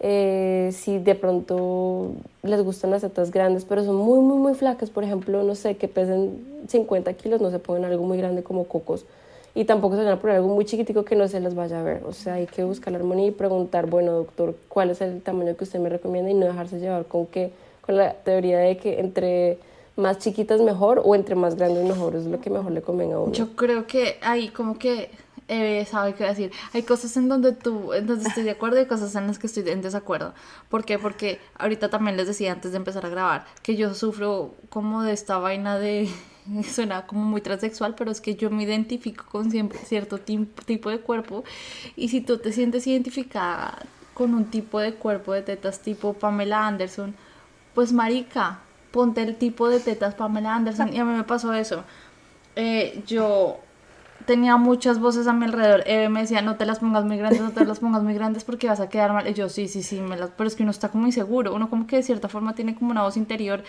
eh, 0.00 0.70
si 0.72 0.98
de 0.98 1.14
pronto 1.14 2.12
les 2.42 2.62
gustan 2.62 2.90
las 2.90 3.02
tetas 3.02 3.30
grandes, 3.30 3.64
pero 3.64 3.84
son 3.84 3.96
muy, 3.96 4.20
muy, 4.20 4.36
muy 4.36 4.54
flacas, 4.54 4.90
por 4.90 5.04
ejemplo, 5.04 5.42
no 5.42 5.54
sé, 5.54 5.76
que 5.76 5.88
pesen 5.88 6.64
50 6.68 7.12
kilos, 7.14 7.40
no 7.40 7.50
se 7.50 7.58
pongan 7.58 7.84
algo 7.84 8.04
muy 8.04 8.18
grande 8.18 8.42
como 8.42 8.64
cocos. 8.64 9.04
Y 9.54 9.64
tampoco 9.64 9.96
se 9.96 10.02
van 10.02 10.18
algo 10.30 10.48
muy 10.48 10.64
chiquitico 10.64 11.04
que 11.04 11.14
no 11.14 11.28
se 11.28 11.38
les 11.38 11.54
vaya 11.54 11.80
a 11.80 11.82
ver. 11.82 12.02
O 12.06 12.12
sea, 12.12 12.34
hay 12.34 12.46
que 12.46 12.64
buscar 12.64 12.92
la 12.92 12.98
armonía 12.98 13.28
y 13.28 13.30
preguntar, 13.30 13.86
bueno, 13.86 14.12
doctor, 14.12 14.56
¿cuál 14.68 14.90
es 14.90 15.00
el 15.00 15.22
tamaño 15.22 15.56
que 15.56 15.64
usted 15.64 15.78
me 15.78 15.88
recomienda? 15.88 16.30
Y 16.30 16.34
no 16.34 16.46
dejarse 16.46 16.80
llevar 16.80 17.06
con, 17.06 17.26
que, 17.26 17.52
con 17.80 17.96
la 17.96 18.14
teoría 18.14 18.58
de 18.58 18.76
que 18.76 18.98
entre 18.98 19.58
más 19.96 20.18
chiquitas 20.18 20.60
mejor 20.60 21.00
o 21.04 21.14
entre 21.14 21.36
más 21.36 21.54
grandes 21.54 21.84
mejor, 21.84 22.16
es 22.16 22.26
lo 22.26 22.40
que 22.40 22.50
mejor 22.50 22.72
le 22.72 22.82
convenga 22.82 23.14
a 23.14 23.20
uno. 23.20 23.32
Yo 23.32 23.54
creo 23.54 23.86
que 23.86 24.18
ahí 24.22 24.48
como 24.48 24.76
que 24.76 25.10
eh, 25.48 25.86
sabe 25.90 26.14
qué 26.14 26.24
decir. 26.24 26.52
Hay 26.72 26.82
cosas 26.82 27.16
en 27.16 27.28
donde 27.28 27.52
tú, 27.52 27.92
en 27.92 28.06
donde 28.06 28.28
estoy 28.28 28.44
de 28.44 28.52
acuerdo 28.52 28.80
y 28.80 28.86
cosas 28.86 29.14
en 29.14 29.26
las 29.26 29.38
que 29.38 29.46
estoy 29.46 29.68
en 29.68 29.82
desacuerdo. 29.82 30.32
¿Por 30.68 30.84
qué? 30.84 30.98
Porque 30.98 31.38
ahorita 31.58 31.90
también 31.90 32.16
les 32.16 32.26
decía 32.26 32.52
antes 32.52 32.72
de 32.72 32.78
empezar 32.78 33.04
a 33.04 33.08
grabar 33.08 33.44
que 33.62 33.76
yo 33.76 33.94
sufro 33.94 34.54
como 34.70 35.02
de 35.02 35.12
esta 35.12 35.38
vaina 35.38 35.78
de 35.78 36.08
suena 36.68 37.06
como 37.06 37.24
muy 37.24 37.40
transexual, 37.40 37.94
pero 37.94 38.10
es 38.10 38.20
que 38.20 38.36
yo 38.36 38.50
me 38.50 38.64
identifico 38.64 39.24
con 39.30 39.50
cierto 39.50 40.18
tipo 40.18 40.90
de 40.90 41.00
cuerpo 41.00 41.44
y 41.96 42.08
si 42.08 42.20
tú 42.20 42.38
te 42.38 42.52
sientes 42.52 42.86
identificada 42.86 43.78
con 44.14 44.34
un 44.34 44.46
tipo 44.46 44.78
de 44.80 44.94
cuerpo 44.94 45.32
de 45.32 45.42
tetas 45.42 45.80
tipo 45.80 46.14
Pamela 46.14 46.66
Anderson, 46.66 47.14
pues 47.74 47.92
marica, 47.92 48.60
ponte 48.92 49.22
el 49.22 49.36
tipo 49.36 49.68
de 49.68 49.80
tetas 49.80 50.14
Pamela 50.14 50.54
Anderson 50.54 50.94
y 50.94 50.98
a 50.98 51.04
mí 51.04 51.14
me 51.14 51.24
pasó 51.24 51.52
eso. 51.52 51.84
Eh, 52.56 53.02
yo 53.06 53.58
tenía 54.26 54.56
muchas 54.56 55.00
voces 55.00 55.26
a 55.26 55.32
mi 55.32 55.44
alrededor. 55.46 55.82
Eve 55.86 56.08
me 56.08 56.20
decía, 56.20 56.42
no 56.42 56.56
te 56.56 56.66
las 56.66 56.78
pongas 56.78 57.04
muy 57.04 57.16
grandes, 57.16 57.40
no 57.40 57.50
te 57.50 57.64
las 57.64 57.80
pongas 57.80 58.02
muy 58.02 58.14
grandes 58.14 58.44
porque 58.44 58.68
vas 58.68 58.80
a 58.80 58.88
quedar 58.88 59.12
mal. 59.12 59.28
Y 59.28 59.34
yo, 59.34 59.48
sí, 59.48 59.68
sí, 59.68 59.82
sí, 59.82 60.00
me 60.00 60.16
las... 60.16 60.30
pero 60.30 60.46
es 60.46 60.54
que 60.54 60.62
uno 60.62 60.70
está 60.70 60.88
como 60.88 61.06
inseguro. 61.06 61.54
Uno 61.54 61.68
como 61.68 61.86
que 61.86 61.96
de 61.96 62.02
cierta 62.02 62.28
forma 62.28 62.54
tiene 62.54 62.74
como 62.74 62.90
una 62.92 63.02
voz 63.02 63.16
interior 63.16 63.64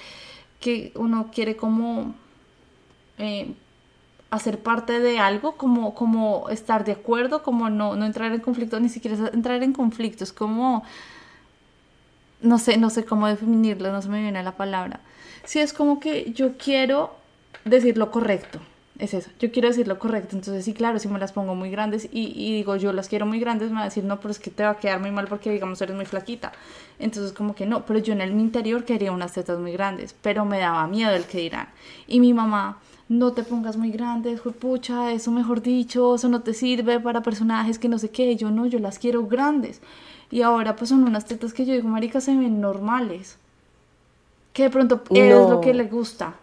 que 0.59 0.91
uno 0.95 1.31
quiere 1.33 1.55
como 1.55 2.15
eh, 3.17 3.53
hacer 4.29 4.59
parte 4.59 4.99
de 4.99 5.19
algo, 5.19 5.53
como, 5.53 5.93
como 5.95 6.49
estar 6.49 6.83
de 6.85 6.93
acuerdo, 6.93 7.43
como 7.43 7.69
no, 7.69 7.95
no 7.95 8.05
entrar 8.05 8.31
en 8.31 8.41
conflicto, 8.41 8.79
ni 8.79 8.89
siquiera 8.89 9.29
entrar 9.33 9.63
en 9.63 9.73
conflictos, 9.73 10.33
como... 10.33 10.83
No 12.41 12.59
sé, 12.59 12.77
no 12.77 12.89
sé 12.89 13.05
cómo 13.05 13.27
definirlo, 13.27 13.91
no 13.91 14.01
se 14.01 14.09
me 14.09 14.21
viene 14.21 14.43
la 14.43 14.51
palabra. 14.51 14.99
Sí, 15.45 15.59
es 15.59 15.73
como 15.73 15.99
que 15.99 16.31
yo 16.33 16.57
quiero 16.57 17.15
decir 17.63 17.97
lo 17.97 18.11
correcto 18.11 18.59
es 18.97 19.13
eso, 19.13 19.29
yo 19.39 19.51
quiero 19.51 19.67
decir 19.67 19.87
lo 19.87 19.99
correcto, 19.99 20.35
entonces 20.35 20.63
sí, 20.63 20.73
claro, 20.73 20.99
si 20.99 21.09
me 21.09 21.19
las 21.19 21.33
pongo 21.33 21.53
muy 21.53 21.69
grandes 21.69 22.07
y, 22.11 22.53
digo 22.53 22.77
yo 22.77 22.93
las 22.93 23.09
quiero 23.09 23.25
muy 23.25 23.39
grandes, 23.39 23.69
me 23.69 23.75
va 23.75 23.81
a 23.81 23.85
decir, 23.85 24.05
no, 24.05 24.19
pero 24.19 24.31
es 24.31 24.39
que 24.39 24.51
te 24.51 24.63
va 24.63 24.71
a 24.71 24.77
quedar 24.77 25.01
muy 25.01 25.11
mal 25.11 25.27
porque 25.27 25.51
digamos 25.51 25.81
eres 25.81 25.95
muy 25.95 26.05
flaquita, 26.05 26.53
entonces 26.97 27.33
como 27.33 27.55
que 27.55 27.65
no, 27.65 27.85
pero 27.85 27.99
yo 27.99 28.13
en 28.13 28.21
el 28.21 28.31
interior 28.31 28.85
quería 28.85 29.11
unas 29.11 29.33
tetas 29.33 29.59
muy 29.59 29.73
grandes, 29.73 30.15
pero 30.21 30.45
me 30.45 30.59
daba 30.59 30.87
miedo 30.87 31.11
el 31.11 31.25
que 31.25 31.39
dirán, 31.39 31.67
y 32.07 32.21
mi 32.21 32.33
mamá, 32.33 32.79
no 33.07 33.33
te 33.33 33.43
pongas 33.43 33.77
muy 33.77 33.91
grandes, 33.91 34.41
pucha, 34.41 35.11
eso 35.11 35.31
mejor 35.31 35.61
dicho, 35.61 36.15
eso 36.15 36.27
no 36.27 36.41
te 36.41 36.53
sirve 36.53 36.99
para 36.99 37.21
personajes 37.21 37.77
que 37.77 37.89
no 37.89 37.99
sé 37.99 38.09
qué, 38.09 38.35
yo 38.35 38.49
no, 38.49 38.65
yo 38.65 38.79
las 38.79 38.97
quiero 38.97 39.27
grandes, 39.27 39.81
y 40.31 40.41
ahora 40.41 40.75
pues 40.75 40.89
son 40.89 41.03
unas 41.03 41.25
tetas 41.25 41.53
que 41.53 41.65
yo 41.65 41.73
digo, 41.73 41.87
marica, 41.87 42.19
se 42.19 42.35
ven 42.35 42.59
normales, 42.59 43.37
que 44.53 44.63
de 44.63 44.69
pronto 44.69 45.03
es 45.11 45.49
lo 45.49 45.61
que 45.61 45.73
le 45.73 45.83
gusta, 45.83 46.35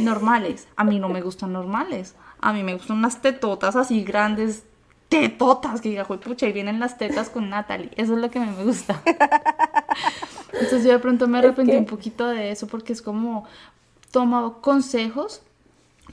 normales. 0.00 0.68
A 0.76 0.84
mí 0.84 0.98
no 0.98 1.08
me 1.08 1.20
gustan 1.22 1.52
normales. 1.52 2.14
A 2.40 2.52
mí 2.52 2.62
me 2.62 2.74
gustan 2.74 2.98
unas 2.98 3.20
tetotas 3.20 3.76
así 3.76 4.04
grandes, 4.04 4.64
tetotas, 5.08 5.80
que 5.80 5.90
diga, 5.90 6.04
pucha, 6.04 6.46
y 6.46 6.52
vienen 6.52 6.80
las 6.80 6.98
tetas 6.98 7.30
con 7.30 7.50
Natalie. 7.50 7.90
Eso 7.96 8.14
es 8.14 8.20
lo 8.20 8.30
que 8.30 8.38
a 8.38 8.44
mí 8.44 8.54
me 8.56 8.64
gusta. 8.64 9.00
Entonces 10.52 10.84
yo 10.84 10.92
de 10.92 10.98
pronto 10.98 11.28
me 11.28 11.38
arrepentí 11.38 11.76
un 11.76 11.86
poquito 11.86 12.26
de 12.26 12.50
eso 12.50 12.66
porque 12.66 12.92
es 12.92 13.02
como 13.02 13.44
toma 14.10 14.54
consejos 14.60 15.42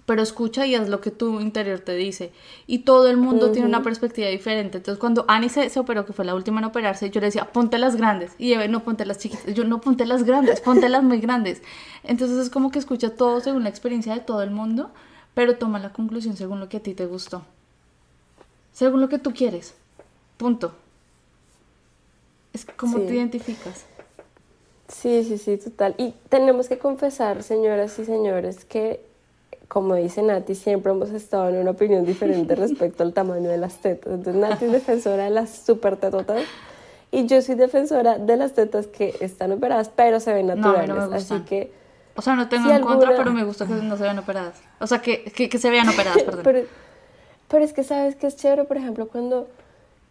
pero 0.05 0.21
escucha 0.21 0.65
y 0.67 0.75
haz 0.75 0.87
lo 0.87 1.01
que 1.01 1.09
tu 1.09 1.39
interior 1.39 1.79
te 1.79 1.95
dice. 1.95 2.31
Y 2.67 2.79
todo 2.79 3.09
el 3.09 3.17
mundo 3.17 3.51
tiene 3.51 3.67
una 3.67 3.81
perspectiva 3.81 4.27
diferente. 4.27 4.77
Entonces, 4.77 4.99
cuando 4.99 5.25
Annie 5.27 5.49
se, 5.49 5.79
operó, 5.79 6.05
que 6.05 6.13
fue 6.13 6.25
la 6.25 6.35
última 6.35 6.59
en 6.59 6.65
operarse, 6.65 7.09
yo 7.09 7.19
le 7.21 7.27
decía, 7.27 7.45
ponte 7.51 7.79
las 7.79 7.95
grandes. 7.95 8.33
Y 8.37 8.53
Eve, 8.53 8.67
no, 8.67 8.83
ponte 8.83 9.05
las 9.05 9.17
chiquitas. 9.17 9.53
Yo, 9.53 9.63
no, 9.63 9.81
ponte 9.81 10.05
las 10.05 10.23
grandes, 10.23 10.61
ponte 10.61 10.89
las 10.89 11.03
muy 11.03 11.19
grandes. 11.19 11.63
Entonces, 12.03 12.37
es 12.37 12.49
como 12.51 12.69
que 12.69 12.77
escucha 12.77 13.15
todo 13.15 13.39
según 13.39 13.63
la 13.63 13.69
experiencia 13.69 14.13
de 14.13 14.19
todo 14.19 14.43
el 14.43 14.51
mundo, 14.51 14.91
pero 15.33 15.57
toma 15.57 15.79
la 15.79 15.91
conclusión 15.91 16.37
según 16.37 16.59
lo 16.59 16.69
que 16.69 16.77
a 16.77 16.83
ti 16.83 16.93
te 16.93 17.07
gustó. 17.07 17.43
Según 18.73 19.01
lo 19.01 19.09
que 19.09 19.17
tú 19.17 19.33
quieres. 19.33 19.73
Punto. 20.37 20.73
Es 22.53 22.65
como 22.65 22.99
te 22.99 23.15
identificas. 23.15 23.85
Sí, 24.87 25.23
sí, 25.23 25.39
sí, 25.39 25.57
total. 25.57 25.95
Y 25.97 26.13
tenemos 26.29 26.69
que 26.69 26.77
confesar, 26.77 27.41
señoras 27.41 27.97
y 27.97 28.05
señores, 28.05 28.65
que 28.65 29.14
como 29.67 29.95
dice 29.95 30.21
Nati, 30.21 30.56
siempre 30.56 30.91
hemos 30.91 31.10
estado 31.12 31.49
en 31.49 31.58
una 31.58 31.71
opinión 31.71 32.06
diferente 32.06 32.56
respecto 32.56 33.04
al 33.04 33.13
tamaño 33.13 33.49
de 33.49 33.58
las 33.58 33.78
tetas. 33.78 34.13
Entonces 34.13 34.41
Nati 34.41 34.65
es 34.65 34.71
defensora 34.71 35.23
de 35.25 35.30
las 35.30 35.49
super 35.49 35.97
tetotas 35.97 36.43
y 37.12 37.25
yo 37.28 37.41
soy 37.41 37.56
defensora 37.56 38.17
de 38.17 38.38
las 38.38 38.54
tetas 38.54 38.88
que 38.88 39.15
están 39.21 39.51
operadas 39.51 39.89
pero 39.95 40.19
se 40.19 40.34
ven 40.34 40.47
naturales. 40.47 40.89
No, 40.89 40.95
no 40.95 41.10
me 41.10 41.17
Así 41.17 41.39
que... 41.41 41.71
O 42.17 42.21
sea, 42.21 42.36
no 42.36 42.47
tengo 42.47 42.69
en 42.71 42.82
contra, 42.82 43.15
pero 43.15 43.32
me 43.32 43.43
gusta 43.43 43.65
que 43.65 43.73
no 43.73 43.97
se 43.97 44.04
vean 44.04 44.19
operadas. 44.19 44.62
O 44.80 44.88
sea, 44.88 45.01
que, 45.01 45.23
que, 45.23 45.49
que 45.49 45.58
se 45.58 45.69
vean 45.69 45.89
operadas, 45.89 46.23
perdón. 46.25 46.41
pero, 46.43 46.62
pero 47.49 47.65
es 47.65 47.73
que 47.73 47.84
sabes 47.84 48.15
que 48.15 48.28
es 48.28 48.38
chévere, 48.38 48.63
por 48.63 48.78
ejemplo, 48.78 49.08
cuando 49.08 49.49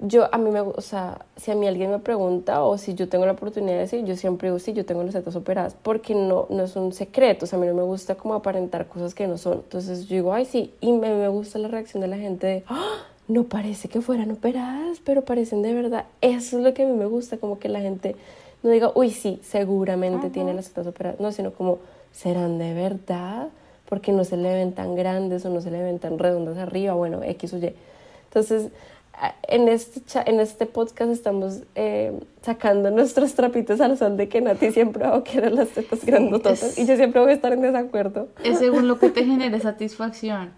yo, 0.00 0.28
a 0.32 0.38
mí 0.38 0.50
me, 0.50 0.60
o 0.60 0.80
sea, 0.80 1.24
si 1.36 1.50
a 1.50 1.54
mí 1.54 1.66
alguien 1.66 1.90
me 1.90 1.98
pregunta 1.98 2.62
o 2.64 2.76
si 2.78 2.94
yo 2.94 3.08
tengo 3.08 3.26
la 3.26 3.32
oportunidad 3.32 3.74
de 3.74 3.80
decir, 3.80 4.04
yo 4.04 4.16
siempre 4.16 4.48
digo, 4.48 4.58
sí, 4.58 4.72
yo 4.72 4.84
tengo 4.84 5.02
las 5.02 5.14
tetas 5.14 5.36
operadas, 5.36 5.76
porque 5.80 6.14
no, 6.14 6.46
no 6.50 6.64
es 6.64 6.74
un 6.76 6.92
secreto, 6.92 7.44
o 7.44 7.48
sea, 7.48 7.58
a 7.58 7.62
mí 7.62 7.66
no 7.68 7.74
me 7.74 7.82
gusta 7.82 8.16
como 8.16 8.34
aparentar 8.34 8.86
cosas 8.86 9.14
que 9.14 9.26
no 9.26 9.38
son. 9.38 9.54
Entonces 9.54 10.06
yo 10.06 10.16
digo, 10.16 10.34
ay, 10.34 10.44
sí, 10.44 10.72
y 10.80 10.92
me, 10.92 11.14
me 11.14 11.28
gusta 11.28 11.58
la 11.58 11.68
reacción 11.68 12.00
de 12.00 12.08
la 12.08 12.18
gente 12.18 12.46
de, 12.46 12.64
¡Ah! 12.68 13.04
no 13.28 13.44
parece 13.44 13.88
que 13.88 14.00
fueran 14.00 14.30
operadas, 14.32 15.00
pero 15.04 15.22
parecen 15.24 15.62
de 15.62 15.72
verdad. 15.72 16.06
Eso 16.20 16.58
es 16.58 16.64
lo 16.64 16.74
que 16.74 16.82
a 16.82 16.86
mí 16.86 16.92
me 16.92 17.06
gusta, 17.06 17.38
como 17.38 17.58
que 17.58 17.68
la 17.68 17.80
gente 17.80 18.16
no 18.62 18.70
diga, 18.70 18.90
uy, 18.94 19.10
sí, 19.10 19.40
seguramente 19.42 20.30
tiene 20.30 20.54
las 20.54 20.68
tetas 20.68 20.86
operadas, 20.86 21.20
no, 21.20 21.30
sino 21.32 21.52
como, 21.52 21.78
¿serán 22.12 22.58
de 22.58 22.74
verdad? 22.74 23.48
Porque 23.88 24.10
no 24.10 24.24
se 24.24 24.36
le 24.36 24.52
ven 24.52 24.72
tan 24.72 24.96
grandes 24.96 25.44
o 25.44 25.50
no 25.50 25.60
se 25.60 25.70
le 25.70 25.82
ven 25.82 25.98
tan 25.98 26.18
redondas 26.18 26.58
arriba, 26.58 26.94
bueno, 26.94 27.22
X 27.22 27.52
o 27.52 27.58
Y. 27.58 27.74
Entonces, 28.24 28.72
en 29.48 29.68
este, 29.68 30.00
en 30.28 30.40
este 30.40 30.66
podcast 30.66 31.10
estamos 31.10 31.60
eh, 31.74 32.12
sacando 32.42 32.90
nuestros 32.90 33.34
trapitos 33.34 33.80
al 33.80 33.96
sol 33.96 34.16
de 34.16 34.28
que 34.28 34.40
Nati 34.40 34.70
siempre 34.72 35.06
va 35.06 35.16
a 35.16 35.24
querer 35.24 35.52
las 35.52 35.68
tetas 35.68 36.04
grandototas 36.04 36.76
y 36.78 36.86
yo 36.86 36.96
siempre 36.96 37.20
voy 37.20 37.30
a 37.30 37.34
estar 37.34 37.52
en 37.52 37.60
desacuerdo. 37.62 38.28
Es 38.42 38.58
según 38.58 38.88
lo 38.88 38.98
que 38.98 39.10
te 39.10 39.24
genere 39.24 39.60
satisfacción. 39.60 40.52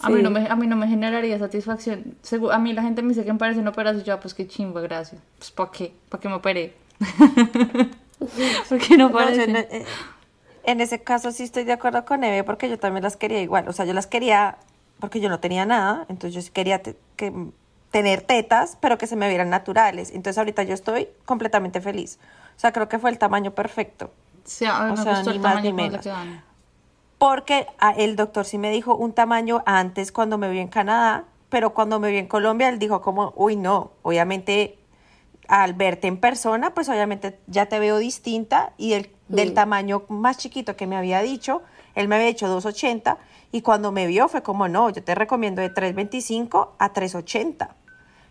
A, 0.00 0.10
mí 0.10 0.22
no 0.22 0.30
me, 0.30 0.46
a 0.48 0.56
mí 0.56 0.66
no 0.66 0.76
me 0.76 0.88
generaría 0.88 1.38
satisfacción. 1.38 2.16
Segu- 2.24 2.52
a 2.52 2.58
mí 2.58 2.72
la 2.72 2.82
gente 2.82 3.02
me 3.02 3.10
dice 3.10 3.24
que 3.24 3.32
me 3.32 3.38
parece 3.38 3.60
una 3.60 3.70
operación. 3.70 4.02
y 4.02 4.06
Yo, 4.06 4.14
ah, 4.14 4.20
pues 4.20 4.34
qué 4.34 4.46
chimba, 4.46 4.80
gracias. 4.80 5.20
Pues 5.38 5.50
¿para 5.52 5.70
qué? 5.70 5.92
¿Para 6.08 6.20
qué 6.20 6.28
me 6.28 6.34
operé? 6.34 6.74
¿Por 8.68 8.78
qué 8.78 8.96
no 8.96 9.08
No, 9.10 9.28
en, 9.28 9.56
eh, 9.56 9.84
en 10.64 10.80
ese 10.80 11.02
caso 11.02 11.30
sí 11.30 11.42
estoy 11.44 11.64
de 11.64 11.72
acuerdo 11.72 12.04
con 12.04 12.24
Eve 12.24 12.42
porque 12.44 12.68
yo 12.68 12.78
también 12.78 13.04
las 13.04 13.16
quería 13.16 13.40
igual. 13.40 13.68
O 13.68 13.72
sea, 13.72 13.84
yo 13.84 13.92
las 13.92 14.06
quería 14.06 14.56
porque 14.98 15.20
yo 15.20 15.28
no 15.28 15.40
tenía 15.40 15.66
nada, 15.66 16.06
entonces 16.08 16.34
yo 16.34 16.40
sí 16.40 16.50
quería 16.52 16.80
que, 16.80 17.32
tener 17.94 18.22
tetas, 18.22 18.76
pero 18.80 18.98
que 18.98 19.06
se 19.06 19.14
me 19.14 19.28
vieran 19.28 19.50
naturales. 19.50 20.10
Entonces 20.10 20.36
ahorita 20.36 20.64
yo 20.64 20.74
estoy 20.74 21.06
completamente 21.26 21.80
feliz. 21.80 22.18
O 22.56 22.58
sea, 22.58 22.72
creo 22.72 22.88
que 22.88 22.98
fue 22.98 23.08
el 23.08 23.18
tamaño 23.18 23.52
perfecto. 23.52 24.10
Sí, 24.42 24.64
a 24.64 24.86
mí 24.86 24.90
o 24.90 24.96
me 24.96 25.02
sea, 25.04 25.12
gustó 25.12 25.30
ni 25.30 25.36
el 25.36 25.40
más 25.40 25.62
ni 25.62 25.72
menos. 25.72 26.04
Porque 27.18 27.68
ah, 27.78 27.94
el 27.96 28.16
doctor 28.16 28.46
sí 28.46 28.58
me 28.58 28.72
dijo 28.72 28.96
un 28.96 29.12
tamaño 29.12 29.62
antes 29.64 30.10
cuando 30.10 30.38
me 30.38 30.50
vio 30.50 30.60
en 30.60 30.66
Canadá, 30.66 31.26
pero 31.50 31.72
cuando 31.72 32.00
me 32.00 32.10
vio 32.10 32.18
en 32.18 32.26
Colombia, 32.26 32.68
él 32.68 32.80
dijo 32.80 33.00
como, 33.00 33.32
uy, 33.36 33.54
no, 33.54 33.92
obviamente 34.02 34.76
al 35.46 35.74
verte 35.74 36.08
en 36.08 36.16
persona, 36.16 36.74
pues 36.74 36.88
obviamente 36.88 37.38
ya 37.46 37.66
te 37.66 37.78
veo 37.78 37.98
distinta 37.98 38.72
y 38.76 38.94
el, 38.94 39.12
del 39.28 39.54
tamaño 39.54 40.02
más 40.08 40.38
chiquito 40.38 40.74
que 40.74 40.88
me 40.88 40.96
había 40.96 41.22
dicho, 41.22 41.62
él 41.94 42.08
me 42.08 42.16
había 42.16 42.26
dicho 42.26 42.48
2,80 42.48 43.18
y 43.52 43.62
cuando 43.62 43.92
me 43.92 44.08
vio 44.08 44.26
fue 44.26 44.42
como, 44.42 44.66
no, 44.66 44.90
yo 44.90 45.04
te 45.04 45.14
recomiendo 45.14 45.62
de 45.62 45.72
3,25 45.72 46.70
a 46.76 46.92
3,80. 46.92 47.68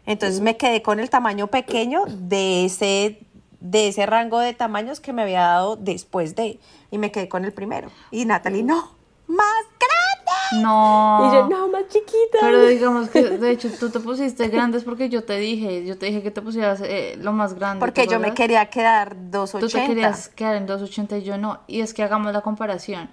Entonces 0.06 0.42
me 0.42 0.58
quedé 0.58 0.82
con 0.82 1.00
el 1.00 1.10
tamaño 1.10 1.48
pequeño 1.48 2.04
de 2.08 2.66
ese, 2.66 3.20
de 3.60 3.88
ese 3.88 4.06
rango 4.06 4.40
de 4.40 4.54
tamaños 4.54 5.00
que 5.00 5.14
me 5.14 5.22
había 5.22 5.42
dado 5.42 5.76
después 5.78 6.36
de, 6.36 6.60
y 6.92 6.98
me 6.98 7.12
quedé 7.12 7.30
con 7.30 7.46
el 7.46 7.54
primero. 7.54 7.90
Y 8.12 8.26
Natalie, 8.26 8.64
no, 8.64 8.96
más 9.28 9.66
grande. 9.80 10.64
No. 10.64 11.30
Y 11.30 11.36
yo, 11.36 11.50
no, 11.50 11.68
más 11.70 11.88
chiquita. 11.88 12.38
Pero 12.42 12.68
digamos 12.68 13.10
que, 13.10 13.24
de 13.24 13.52
hecho, 13.52 13.70
tú 13.80 13.90
te 13.90 14.00
pusiste 14.00 14.50
grandes 14.50 14.84
porque 14.84 15.10
yo 15.10 15.24
te 15.24 15.38
dije, 15.38 15.86
yo 15.86 15.98
te 15.98 16.08
dije 16.08 16.22
que 16.22 16.32
te 16.32 16.42
pusieras 16.42 16.82
eh, 16.82 17.16
lo 17.18 17.32
más 17.32 17.54
grande. 17.54 17.80
Porque 17.80 18.06
¿te 18.06 18.12
yo 18.12 18.20
me 18.20 18.34
quería 18.34 18.70
quedar 18.70 19.16
Tú 19.16 19.46
te 19.46 19.66
2,80. 19.66 19.88
querías 19.88 20.30
quedar 20.30 20.56
en 20.58 20.68
2.80 20.68 21.22
y 21.22 21.24
yo 21.24 21.38
no. 21.38 21.62
Y 21.68 21.82
es 21.82 21.94
que 21.94 22.04
hagamos 22.04 22.34
la 22.34 22.42
comparación. 22.42 23.10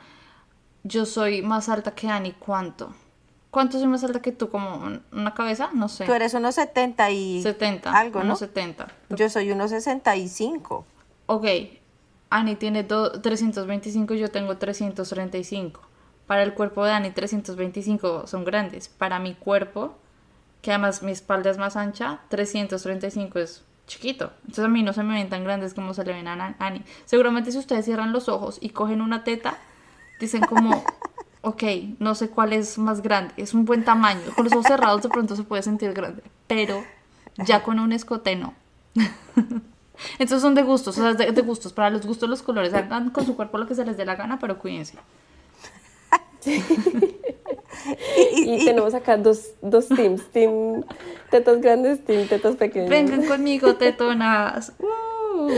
Yo 0.82 1.06
soy 1.06 1.42
más 1.42 1.68
alta 1.68 1.94
que 1.94 2.08
Ani, 2.08 2.32
¿cuánto? 2.32 2.92
¿Cuánto 3.50 3.78
soy 3.78 3.88
más 3.88 4.04
alta 4.04 4.22
que 4.22 4.30
tú? 4.32 4.48
¿Como 4.48 4.76
un- 4.76 5.02
una 5.12 5.34
cabeza? 5.34 5.70
No 5.74 5.88
sé. 5.88 6.04
Tú 6.06 6.12
eres 6.12 6.34
unos 6.34 6.54
70 6.54 7.10
y 7.10 7.42
70. 7.42 7.92
algo, 7.92 8.20
¿no? 8.20 8.26
unos 8.26 8.38
70. 8.38 8.86
Yo 9.10 9.28
soy 9.28 9.50
unos 9.50 9.70
65. 9.70 10.84
Ok, 11.26 11.46
Ani 12.30 12.54
tiene 12.56 12.84
do- 12.84 13.20
325, 13.20 14.14
yo 14.14 14.30
tengo 14.30 14.56
335. 14.56 15.80
Para 16.26 16.44
el 16.44 16.54
cuerpo 16.54 16.84
de 16.84 16.92
Ani, 16.92 17.10
325 17.10 18.26
son 18.28 18.44
grandes. 18.44 18.88
Para 18.88 19.18
mi 19.18 19.34
cuerpo, 19.34 19.96
que 20.62 20.70
además 20.70 21.02
mi 21.02 21.10
espalda 21.10 21.50
es 21.50 21.58
más 21.58 21.74
ancha, 21.76 22.20
335 22.28 23.38
es 23.40 23.64
chiquito. 23.88 24.30
Entonces 24.42 24.64
a 24.64 24.68
mí 24.68 24.84
no 24.84 24.92
se 24.92 25.02
me 25.02 25.14
ven 25.14 25.28
tan 25.28 25.42
grandes 25.42 25.74
como 25.74 25.92
se 25.94 26.04
le 26.04 26.12
ven 26.12 26.28
a 26.28 26.54
Ani. 26.60 26.84
Seguramente 27.04 27.50
si 27.50 27.58
ustedes 27.58 27.84
cierran 27.84 28.12
los 28.12 28.28
ojos 28.28 28.58
y 28.60 28.68
cogen 28.70 29.00
una 29.00 29.24
teta, 29.24 29.58
dicen 30.20 30.42
como, 30.42 30.84
ok, 31.42 31.62
no 31.98 32.14
sé 32.14 32.28
cuál 32.28 32.52
es 32.52 32.78
más 32.78 33.02
grande. 33.02 33.34
Es 33.36 33.54
un 33.54 33.64
buen 33.64 33.84
tamaño. 33.84 34.20
Con 34.34 34.44
los 34.44 34.52
ojos 34.52 34.66
cerrados 34.66 35.02
de 35.02 35.08
pronto 35.08 35.36
se 35.36 35.42
puede 35.42 35.62
sentir 35.62 35.92
grande. 35.92 36.22
Pero 36.46 36.84
ya 37.38 37.62
con 37.62 37.78
un 37.78 37.92
escote 37.92 38.36
no. 38.36 38.54
Entonces 40.18 40.40
son 40.40 40.54
de 40.54 40.62
gustos, 40.62 40.96
o 40.98 41.02
sea, 41.02 41.14
de, 41.14 41.32
de 41.32 41.42
gustos. 41.42 41.72
Para 41.72 41.90
los 41.90 42.06
gustos 42.06 42.28
los 42.28 42.42
colores 42.42 42.72
hagan 42.74 43.10
con 43.10 43.26
su 43.26 43.36
cuerpo 43.36 43.58
lo 43.58 43.66
que 43.66 43.74
se 43.74 43.84
les 43.84 43.96
dé 43.96 44.04
la 44.04 44.16
gana, 44.16 44.38
pero 44.38 44.58
cuídense. 44.58 44.96
Y 48.34 48.64
tenemos 48.64 48.94
acá 48.94 49.16
dos, 49.16 49.52
dos 49.62 49.88
teams, 49.88 50.22
team 50.32 50.82
tetas 51.30 51.60
grandes, 51.60 52.04
team 52.04 52.28
tetas 52.28 52.56
pequeñas. 52.56 52.90
Vengan 52.90 53.24
conmigo, 53.26 53.74
tetonas. 53.78 54.72
Uh. 54.78 55.48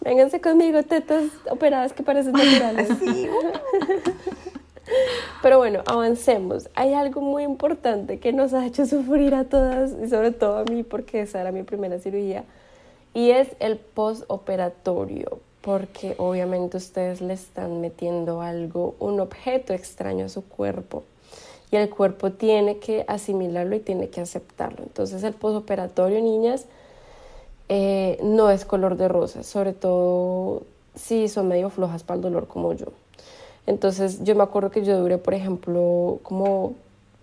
Vénganse 0.00 0.40
conmigo, 0.40 0.82
tetas 0.82 1.24
operadas 1.50 1.92
que 1.92 2.02
parecen 2.02 2.32
naturales. 2.32 2.88
Pero 5.42 5.58
bueno, 5.58 5.82
avancemos. 5.86 6.68
Hay 6.74 6.94
algo 6.94 7.20
muy 7.20 7.42
importante 7.42 8.18
que 8.18 8.32
nos 8.32 8.52
ha 8.54 8.66
hecho 8.66 8.86
sufrir 8.86 9.34
a 9.34 9.44
todas 9.44 9.92
y 10.02 10.08
sobre 10.08 10.30
todo 10.30 10.58
a 10.58 10.64
mí 10.64 10.82
porque 10.82 11.22
esa 11.22 11.40
era 11.40 11.52
mi 11.52 11.62
primera 11.62 11.98
cirugía 11.98 12.44
y 13.12 13.30
es 13.30 13.48
el 13.60 13.78
postoperatorio 13.78 15.38
porque 15.60 16.14
obviamente 16.18 16.76
ustedes 16.76 17.22
le 17.22 17.32
están 17.32 17.80
metiendo 17.80 18.42
algo, 18.42 18.96
un 18.98 19.18
objeto 19.20 19.72
extraño 19.72 20.26
a 20.26 20.28
su 20.28 20.44
cuerpo 20.44 21.04
y 21.70 21.76
el 21.76 21.88
cuerpo 21.88 22.32
tiene 22.32 22.78
que 22.78 23.04
asimilarlo 23.08 23.74
y 23.74 23.80
tiene 23.80 24.10
que 24.10 24.20
aceptarlo. 24.20 24.82
Entonces 24.82 25.22
el 25.22 25.32
postoperatorio, 25.32 26.20
niñas, 26.20 26.66
eh, 27.70 28.18
no 28.22 28.50
es 28.50 28.66
color 28.66 28.96
de 28.96 29.08
rosa, 29.08 29.42
sobre 29.42 29.72
todo 29.72 30.64
si 30.94 31.28
son 31.28 31.48
medio 31.48 31.70
flojas 31.70 32.02
para 32.02 32.16
el 32.16 32.22
dolor 32.22 32.46
como 32.46 32.74
yo. 32.74 32.88
Entonces 33.66 34.22
yo 34.24 34.34
me 34.34 34.42
acuerdo 34.42 34.70
que 34.70 34.84
yo 34.84 34.98
duré, 34.98 35.18
por 35.18 35.34
ejemplo, 35.34 36.18
como, 36.22 36.74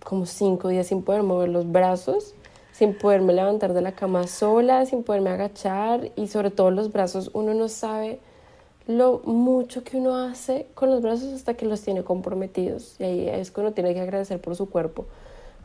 como 0.04 0.26
cinco 0.26 0.68
días 0.68 0.88
sin 0.88 1.02
poder 1.02 1.22
mover 1.22 1.48
los 1.48 1.70
brazos, 1.70 2.34
sin 2.72 2.94
poderme 2.94 3.32
levantar 3.32 3.74
de 3.74 3.80
la 3.82 3.92
cama 3.92 4.26
sola, 4.26 4.84
sin 4.86 5.02
poderme 5.04 5.30
agachar 5.30 6.10
y 6.16 6.28
sobre 6.28 6.50
todo 6.50 6.70
los 6.70 6.90
brazos, 6.92 7.30
uno 7.32 7.54
no 7.54 7.68
sabe 7.68 8.18
lo 8.88 9.20
mucho 9.24 9.84
que 9.84 9.96
uno 9.96 10.16
hace 10.16 10.66
con 10.74 10.90
los 10.90 11.02
brazos 11.02 11.32
hasta 11.32 11.54
que 11.54 11.66
los 11.66 11.80
tiene 11.82 12.02
comprometidos. 12.02 12.96
Y 12.98 13.04
ahí 13.04 13.28
es 13.28 13.50
cuando 13.52 13.72
tiene 13.72 13.94
que 13.94 14.00
agradecer 14.00 14.40
por 14.40 14.56
su 14.56 14.68
cuerpo. 14.68 15.06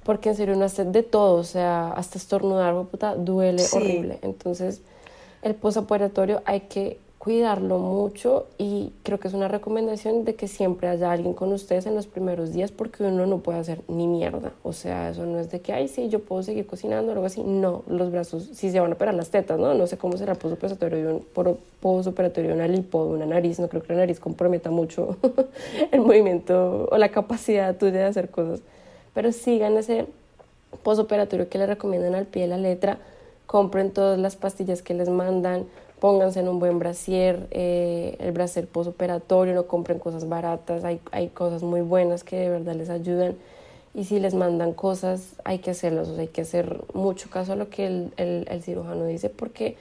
Porque 0.04 0.30
en 0.30 0.36
serio 0.36 0.56
uno 0.56 0.66
hace 0.66 0.86
de 0.86 1.04
todo, 1.04 1.36
o 1.36 1.44
sea, 1.44 1.92
hasta 1.92 2.18
estornudar, 2.18 2.76
puta, 2.86 3.16
duele 3.16 3.64
Sí. 3.64 3.76
horrible. 3.76 4.20
Entonces, 4.22 4.82
el 5.42 5.56
postoperatorio 5.56 6.42
hay 6.46 6.62
que 6.62 7.00
cuidarlo 7.18 7.80
mucho 7.80 8.46
y 8.58 8.94
creo 9.04 9.20
que 9.20 9.28
es 9.28 9.34
una 9.34 9.48
recomendación 9.48 10.24
de 10.24 10.36
que 10.36 10.48
siempre 10.48 10.88
haya 10.88 11.12
alguien 11.12 11.34
con 11.34 11.52
ustedes 11.52 11.86
en 11.88 11.96
los 11.96 12.06
primeros 12.08 12.54
días 12.54 12.72
porque 12.72 13.04
uno 13.04 13.26
no 13.26 13.40
puede 13.40 13.60
hacer 13.60 13.82
ni 13.88 14.08
mierda. 14.08 14.54
O 14.64 14.72
sea, 14.72 15.10
eso 15.10 15.26
no 15.26 15.40
es 15.40 15.50
de 15.50 15.60
que, 15.60 15.74
ay, 15.74 15.88
sí, 15.88 16.10
yo 16.10 16.20
puedo 16.20 16.44
seguir 16.44 16.68
cocinando 16.68 17.12
o 17.12 17.16
algo 17.16 17.26
así. 17.26 17.44
No, 17.44 17.84
los 17.88 18.12
brazos, 18.12 18.50
si 18.54 18.72
se 18.72 18.80
van 18.80 18.92
a 18.92 18.94
operar 18.96 19.16
las 19.16 19.30
tetas, 19.30 19.60
¿no? 19.60 19.74
No 19.74 19.88
sé 19.88 19.98
cómo 19.98 20.16
será 20.18 20.36
postoperatorio 20.36 21.22
de 22.50 22.54
una 22.54 22.68
lipo, 22.68 23.04
una 23.04 23.26
nariz. 23.26 23.60
No 23.60 23.68
creo 23.68 23.82
que 23.82 23.94
la 23.94 24.00
nariz 24.00 24.20
comprometa 24.20 24.70
mucho 24.70 25.18
el 25.92 26.02
movimiento 26.02 26.88
o 26.92 26.98
la 26.98 27.10
capacidad 27.10 27.76
tuya 27.76 27.94
de 27.94 28.06
hacer 28.06 28.30
cosas. 28.30 28.62
Pero 29.14 29.32
sigan 29.32 29.76
ese 29.78 30.06
postoperatorio 30.84 31.50
que 31.50 31.58
le 31.58 31.66
recomiendan 31.66 32.16
al 32.16 32.26
pie 32.26 32.44
de 32.44 32.50
la 32.50 32.58
letra, 32.58 33.00
compren 33.48 33.92
todas 33.92 34.20
las 34.20 34.36
pastillas 34.36 34.82
que 34.82 34.94
les 34.94 35.10
mandan, 35.10 35.66
pónganse 36.00 36.40
en 36.40 36.48
un 36.48 36.60
buen 36.60 36.80
brasier, 36.80 37.48
eh, 37.52 38.16
el 38.20 38.32
brasier 38.32 38.68
postoperatorio, 38.68 39.56
no 39.56 39.68
compren 39.68 40.00
cosas 40.00 40.30
baratas, 40.30 40.84
hay, 40.84 41.00
hay 41.12 41.30
cosas 41.30 41.64
muy 41.64 41.82
buenas 41.82 42.24
que 42.24 42.38
de 42.38 42.50
verdad 42.50 42.76
les 42.76 42.90
ayudan 42.90 43.36
y 43.94 44.04
si 44.04 44.20
les 44.20 44.36
mandan 44.36 44.74
cosas 44.74 45.36
hay 45.44 45.60
que 45.60 45.74
sea, 45.74 45.92
hay 46.20 46.28
que 46.28 46.42
hacer 46.42 46.84
mucho 46.94 47.30
caso 47.30 47.54
a 47.54 47.56
lo 47.56 47.70
que 47.70 47.88
el, 47.88 48.46
el, 48.48 48.62
cirujano 48.62 49.06
dice 49.06 49.30
porque 49.30 49.76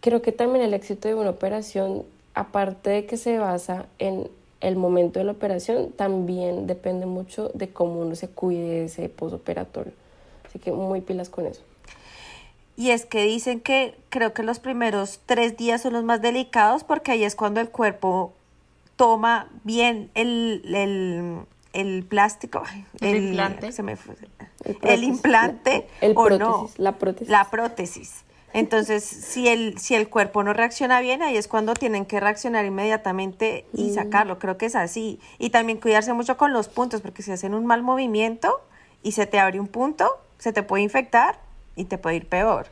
creo 0.00 0.20
que 0.20 0.32
también 0.32 0.64
el 0.64 0.74
éxito 0.74 1.08
de 1.08 1.14
una 1.14 1.30
operación, 1.30 2.04
aparte 2.34 2.90
de 2.90 3.06
que 3.06 3.16
se 3.16 3.38
basa 3.38 3.86
en 3.98 4.28
el 4.60 4.76
momento 4.76 5.20
de 5.20 5.24
la 5.24 5.32
operación, 5.32 5.90
también 5.92 6.66
depende 6.66 7.06
mucho 7.06 7.50
de 7.54 7.70
cómo 7.70 8.00
uno 8.00 8.14
se 8.14 8.28
cuide 8.28 8.68
de 8.68 8.84
ese 8.84 9.08
postoperatorio. 9.08 9.92
Así 10.46 10.58
que 10.58 10.70
muy 10.70 11.00
pilas 11.00 11.30
con 11.30 11.46
eso. 11.46 11.62
Y 12.80 12.92
es 12.92 13.04
que 13.04 13.24
dicen 13.24 13.60
que 13.60 13.94
creo 14.08 14.32
que 14.32 14.42
los 14.42 14.58
primeros 14.58 15.20
tres 15.26 15.58
días 15.58 15.82
son 15.82 15.92
los 15.92 16.02
más 16.02 16.22
delicados 16.22 16.82
porque 16.82 17.12
ahí 17.12 17.24
es 17.24 17.36
cuando 17.36 17.60
el 17.60 17.68
cuerpo 17.68 18.32
toma 18.96 19.50
bien 19.64 20.10
el, 20.14 20.62
el, 20.64 21.40
el 21.74 22.04
plástico, 22.04 22.62
El 23.02 23.16
implante. 23.16 23.72
se 23.72 23.82
me 23.82 23.96
fue. 23.96 24.14
El 24.80 25.04
implante 25.04 25.88
el 26.00 26.12
o 26.16 26.24
prótesis, 26.24 26.78
no, 26.78 26.84
la 26.84 26.96
prótesis. 26.96 27.28
la 27.28 27.50
prótesis. 27.50 28.24
Entonces, 28.54 29.04
si 29.04 29.48
el, 29.48 29.76
si 29.76 29.94
el 29.94 30.08
cuerpo 30.08 30.42
no 30.42 30.54
reacciona 30.54 31.02
bien, 31.02 31.20
ahí 31.20 31.36
es 31.36 31.48
cuando 31.48 31.74
tienen 31.74 32.06
que 32.06 32.18
reaccionar 32.18 32.64
inmediatamente 32.64 33.66
y 33.74 33.92
sacarlo. 33.92 34.38
Creo 34.38 34.56
que 34.56 34.64
es 34.64 34.74
así. 34.74 35.20
Y 35.38 35.50
también 35.50 35.78
cuidarse 35.78 36.14
mucho 36.14 36.38
con 36.38 36.54
los 36.54 36.68
puntos, 36.68 37.02
porque 37.02 37.22
si 37.22 37.30
hacen 37.30 37.52
un 37.52 37.66
mal 37.66 37.82
movimiento 37.82 38.62
y 39.02 39.12
se 39.12 39.26
te 39.26 39.38
abre 39.38 39.60
un 39.60 39.68
punto, 39.68 40.08
se 40.38 40.54
te 40.54 40.62
puede 40.62 40.82
infectar 40.82 41.49
y 41.76 41.84
te 41.84 41.98
puede 41.98 42.16
ir 42.16 42.28
peor. 42.28 42.66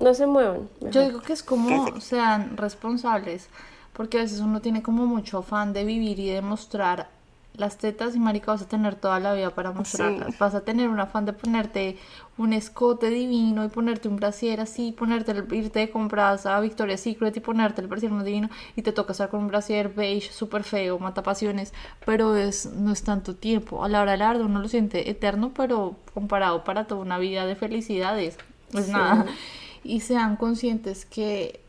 No 0.00 0.14
se 0.14 0.26
muevan. 0.26 0.68
Yo 0.80 0.86
mejor. 0.86 1.06
digo 1.06 1.20
que 1.20 1.32
es 1.32 1.42
como 1.42 2.00
sean 2.00 2.56
responsables, 2.56 3.48
porque 3.92 4.18
a 4.18 4.22
veces 4.22 4.40
uno 4.40 4.60
tiene 4.60 4.82
como 4.82 5.06
mucho 5.06 5.38
afán 5.38 5.72
de 5.72 5.84
vivir 5.84 6.18
y 6.18 6.30
de 6.30 6.42
mostrar 6.42 7.08
las 7.54 7.76
tetas 7.76 8.16
y 8.16 8.18
marica 8.18 8.52
vas 8.52 8.62
a 8.62 8.68
tener 8.68 8.94
toda 8.94 9.20
la 9.20 9.34
vida 9.34 9.50
para 9.50 9.72
mostrarlas. 9.72 10.38
Vas 10.38 10.54
a 10.54 10.62
tener 10.62 10.88
un 10.88 10.98
afán 11.00 11.26
de 11.26 11.32
ponerte 11.32 11.98
un 12.38 12.54
escote 12.54 13.10
divino 13.10 13.64
y 13.64 13.68
ponerte 13.68 14.08
un 14.08 14.16
brasier 14.16 14.60
así, 14.60 14.92
ponerte 14.92 15.32
el, 15.32 15.52
irte 15.52 15.80
de 15.80 15.90
compras 15.90 16.46
a 16.46 16.58
Victoria's 16.60 17.00
Secret 17.00 17.36
y 17.36 17.40
ponerte 17.40 17.82
el 17.82 17.88
brasier 17.88 18.10
más 18.10 18.24
divino 18.24 18.48
y 18.74 18.82
te 18.82 18.92
toca 18.92 19.12
estar 19.12 19.28
con 19.28 19.40
un 19.40 19.48
brasier 19.48 19.90
beige 19.90 20.32
súper 20.32 20.64
feo, 20.64 20.98
mata 20.98 21.22
pasiones, 21.22 21.74
pero 22.06 22.36
es, 22.36 22.66
no 22.72 22.90
es 22.90 23.02
tanto 23.02 23.34
tiempo. 23.34 23.84
A 23.84 23.88
la 23.88 24.00
hora 24.00 24.16
larga 24.16 24.44
uno 24.44 24.60
lo 24.60 24.68
siente 24.68 25.10
eterno, 25.10 25.52
pero 25.54 25.96
comparado 26.14 26.64
para 26.64 26.86
toda 26.86 27.02
una 27.02 27.18
vida 27.18 27.44
de 27.44 27.54
felicidades, 27.54 28.38
es 28.72 28.88
nada. 28.88 29.26
Y 29.84 30.00
sean 30.00 30.36
conscientes 30.36 31.04
que 31.04 31.60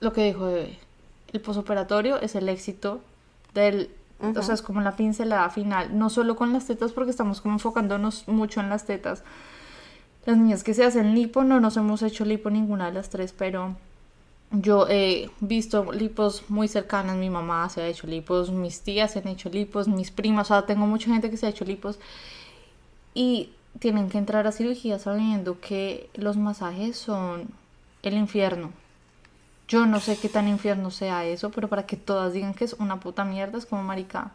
lo 0.00 0.12
que 0.12 0.24
dijo 0.24 0.48
el 0.48 1.40
posoperatorio 1.40 2.20
es 2.20 2.34
el 2.34 2.48
éxito 2.48 3.00
del 3.54 3.90
o 4.36 4.42
sea, 4.42 4.54
es 4.54 4.62
como 4.62 4.80
la 4.80 4.96
pincelada 4.96 5.48
final, 5.50 5.98
no 5.98 6.10
solo 6.10 6.36
con 6.36 6.52
las 6.52 6.66
tetas, 6.66 6.92
porque 6.92 7.10
estamos 7.10 7.40
como 7.40 7.54
enfocándonos 7.54 8.28
mucho 8.28 8.60
en 8.60 8.68
las 8.68 8.84
tetas. 8.84 9.22
Las 10.26 10.36
niñas 10.36 10.64
que 10.64 10.74
se 10.74 10.84
hacen 10.84 11.14
lipo, 11.14 11.44
no 11.44 11.60
nos 11.60 11.76
hemos 11.76 12.02
hecho 12.02 12.24
lipo 12.24 12.50
ninguna 12.50 12.86
de 12.86 12.92
las 12.92 13.10
tres, 13.10 13.32
pero 13.36 13.76
yo 14.50 14.86
he 14.88 15.30
visto 15.40 15.92
lipos 15.92 16.44
muy 16.48 16.68
cercanas, 16.68 17.16
mi 17.16 17.30
mamá 17.30 17.68
se 17.68 17.82
ha 17.82 17.88
hecho 17.88 18.06
lipos, 18.06 18.50
mis 18.50 18.80
tías 18.80 19.12
se 19.12 19.18
han 19.18 19.28
hecho 19.28 19.50
lipos, 19.50 19.88
mis 19.88 20.10
primas, 20.10 20.50
o 20.50 20.54
sea, 20.54 20.66
tengo 20.66 20.86
mucha 20.86 21.10
gente 21.10 21.30
que 21.30 21.36
se 21.36 21.46
ha 21.46 21.50
hecho 21.50 21.64
lipos 21.64 21.98
y 23.14 23.50
tienen 23.78 24.08
que 24.08 24.18
entrar 24.18 24.46
a 24.46 24.52
cirugía 24.52 24.98
sabiendo 24.98 25.60
que 25.60 26.08
los 26.14 26.36
masajes 26.36 26.96
son 26.96 27.48
el 28.02 28.14
infierno. 28.14 28.70
Yo 29.68 29.86
no 29.86 30.00
sé 30.00 30.18
qué 30.18 30.28
tan 30.28 30.48
infierno 30.48 30.90
sea 30.90 31.24
eso, 31.24 31.50
pero 31.50 31.68
para 31.68 31.86
que 31.86 31.96
todas 31.96 32.32
digan 32.32 32.54
que 32.54 32.64
es 32.64 32.74
una 32.74 33.00
puta 33.00 33.24
mierda, 33.24 33.58
es 33.58 33.66
como 33.66 33.82
marica, 33.82 34.32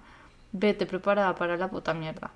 vete 0.52 0.86
preparada 0.86 1.36
para 1.36 1.58
la 1.58 1.70
puta 1.70 1.94
mierda. 1.94 2.32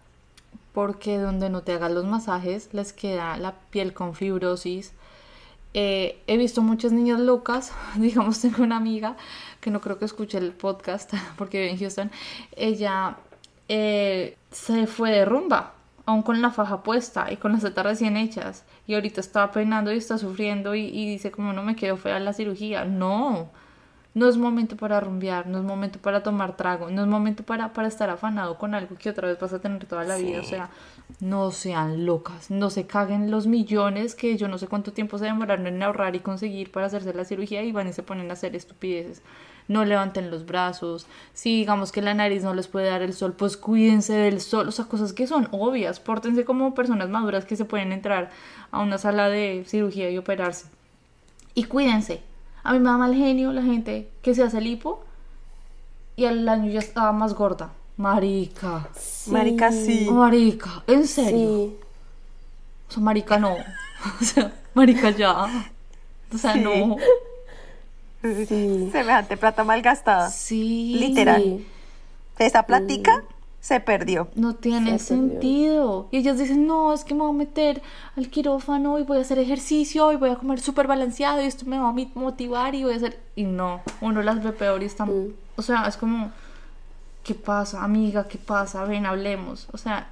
Porque 0.73 1.17
donde 1.17 1.49
no 1.49 1.61
te 1.61 1.73
hagan 1.73 1.95
los 1.95 2.05
masajes 2.05 2.69
les 2.73 2.93
queda 2.93 3.37
la 3.37 3.53
piel 3.71 3.93
con 3.93 4.15
fibrosis. 4.15 4.93
Eh, 5.73 6.21
he 6.27 6.37
visto 6.37 6.61
muchas 6.61 6.91
niñas 6.91 7.19
locas, 7.19 7.71
digamos, 7.95 8.39
tengo 8.39 8.63
una 8.63 8.77
amiga 8.77 9.17
que 9.59 9.71
no 9.71 9.81
creo 9.81 9.97
que 9.97 10.05
escuche 10.05 10.37
el 10.37 10.51
podcast 10.51 11.13
porque 11.37 11.59
vive 11.59 11.71
en 11.71 11.79
Houston, 11.79 12.11
ella 12.55 13.17
eh, 13.69 14.37
se 14.51 14.85
fue 14.85 15.11
de 15.11 15.25
rumba 15.25 15.73
aún 16.05 16.21
con 16.21 16.41
la 16.41 16.51
faja 16.51 16.83
puesta 16.83 17.31
y 17.31 17.37
con 17.37 17.53
las 17.53 17.61
tetas 17.61 17.85
recién 17.85 18.17
hechas 18.17 18.65
y 18.87 18.93
ahorita 18.95 19.21
está 19.21 19.51
penando 19.51 19.91
y 19.93 19.97
está 19.97 20.17
sufriendo 20.17 20.75
y, 20.75 20.89
dice 20.91 21.31
como 21.31 21.53
no 21.53 21.63
me 21.63 21.75
quedo 21.75 21.97
fea 21.97 22.19
la 22.19 22.33
cirugía. 22.33 22.85
No, 22.85 23.49
no 24.13 24.27
es 24.27 24.37
momento 24.37 24.75
para 24.75 24.99
rumbear, 24.99 25.47
no 25.47 25.59
es 25.59 25.63
momento 25.63 25.99
para 25.99 26.21
tomar 26.21 26.57
trago, 26.57 26.89
no 26.89 27.01
es 27.01 27.07
momento 27.07 27.43
para, 27.43 27.73
para 27.73 27.87
estar 27.87 28.09
afanado 28.09 28.57
con 28.57 28.75
algo 28.75 28.95
que 28.95 29.09
otra 29.09 29.27
vez 29.27 29.39
vas 29.39 29.53
a 29.53 29.59
tener 29.59 29.85
toda 29.85 30.03
la 30.03 30.17
vida. 30.17 30.41
O 30.41 30.43
sea, 30.43 30.69
no 31.19 31.51
sean 31.51 32.05
locas, 32.05 32.51
no 32.51 32.69
se 32.69 32.85
caguen 32.85 33.31
los 33.31 33.47
millones 33.47 34.13
que 34.13 34.37
yo 34.37 34.47
no 34.47 34.57
sé 34.57 34.67
cuánto 34.67 34.91
tiempo 34.91 35.17
se 35.17 35.25
demoraron 35.25 35.67
en 35.67 35.81
ahorrar 35.81 36.15
y 36.15 36.19
conseguir 36.19 36.71
para 36.71 36.87
hacerse 36.87 37.13
la 37.13 37.25
cirugía 37.25 37.63
y 37.63 37.71
van 37.71 37.87
y 37.87 37.93
se 37.93 38.03
ponen 38.03 38.29
a 38.29 38.33
hacer 38.33 38.55
estupideces 38.55 39.23
no 39.67 39.85
levanten 39.85 40.31
los 40.31 40.45
brazos, 40.45 41.07
si 41.33 41.57
digamos 41.57 41.91
que 41.91 42.01
la 42.01 42.13
nariz 42.13 42.43
no 42.43 42.53
les 42.53 42.67
puede 42.67 42.89
dar 42.89 43.01
el 43.01 43.13
sol, 43.13 43.33
pues 43.33 43.57
cuídense 43.57 44.13
del 44.13 44.41
sol, 44.41 44.67
o 44.67 44.71
sea, 44.71 44.85
cosas 44.85 45.13
que 45.13 45.27
son 45.27 45.47
obvias, 45.51 45.99
pórtense 45.99 46.45
como 46.45 46.73
personas 46.73 47.09
maduras 47.09 47.45
que 47.45 47.55
se 47.55 47.65
pueden 47.65 47.91
entrar 47.91 48.31
a 48.71 48.81
una 48.81 48.97
sala 48.97 49.29
de 49.29 49.63
cirugía 49.67 50.09
y 50.09 50.17
operarse. 50.17 50.67
Y 51.55 51.65
cuídense. 51.65 52.21
A 52.63 52.73
mí 52.73 52.79
me 52.79 52.89
da 52.89 52.97
mal 52.97 53.13
genio 53.13 53.51
la 53.51 53.61
gente 53.61 54.09
que 54.21 54.33
se 54.33 54.43
hace 54.43 54.61
lipo 54.61 55.03
y 56.15 56.25
al 56.25 56.47
año 56.47 56.71
ya 56.71 56.79
estaba 56.79 57.11
más 57.11 57.33
gorda. 57.33 57.71
Marica. 57.97 58.87
Marica, 59.27 59.71
sí. 59.71 60.07
Marica, 60.09 60.83
¿en 60.87 61.07
serio? 61.07 61.73
O 62.87 62.91
sea, 62.91 63.03
marica 63.03 63.37
no. 63.37 63.53
o 64.21 64.23
sea, 64.23 64.53
marica 64.73 65.11
ya. 65.11 65.71
O 66.33 66.37
sea, 66.37 66.55
no. 66.55 66.97
Sí. 68.23 68.89
Semejante 68.91 69.37
plata 69.37 69.63
malgastada. 69.63 70.29
Sí. 70.29 70.95
Literal. 70.99 71.59
Esa 72.39 72.63
platica 72.63 73.23
se 73.59 73.79
perdió. 73.79 74.29
No 74.35 74.55
tiene 74.55 74.99
sentido. 74.99 76.09
Y 76.11 76.17
ellas 76.17 76.37
dicen, 76.37 76.67
no, 76.67 76.93
es 76.93 77.03
que 77.03 77.13
me 77.13 77.21
voy 77.21 77.29
a 77.29 77.33
meter 77.33 77.81
al 78.17 78.29
quirófano 78.29 78.99
y 78.99 79.03
voy 79.03 79.19
a 79.19 79.21
hacer 79.21 79.39
ejercicio 79.39 80.11
y 80.11 80.17
voy 80.17 80.31
a 80.31 80.35
comer 80.35 80.59
súper 80.59 80.87
balanceado 80.87 81.41
y 81.41 81.45
esto 81.45 81.65
me 81.65 81.79
va 81.79 81.89
a 81.89 81.93
motivar 82.15 82.75
y 82.75 82.83
voy 82.83 82.93
a 82.93 82.97
hacer... 82.97 83.19
Y 83.35 83.43
no, 83.43 83.81
uno 84.01 84.21
las 84.21 84.43
ve 84.43 84.51
peor 84.51 84.83
y 84.83 84.87
están... 84.87 85.09
Mm. 85.09 85.33
O 85.55 85.61
sea, 85.61 85.87
es 85.87 85.95
como, 85.95 86.31
¿qué 87.23 87.35
pasa, 87.35 87.83
amiga? 87.83 88.27
¿Qué 88.27 88.37
pasa? 88.37 88.83
Ven, 88.83 89.05
hablemos. 89.05 89.69
O 89.71 89.77
sea, 89.77 90.09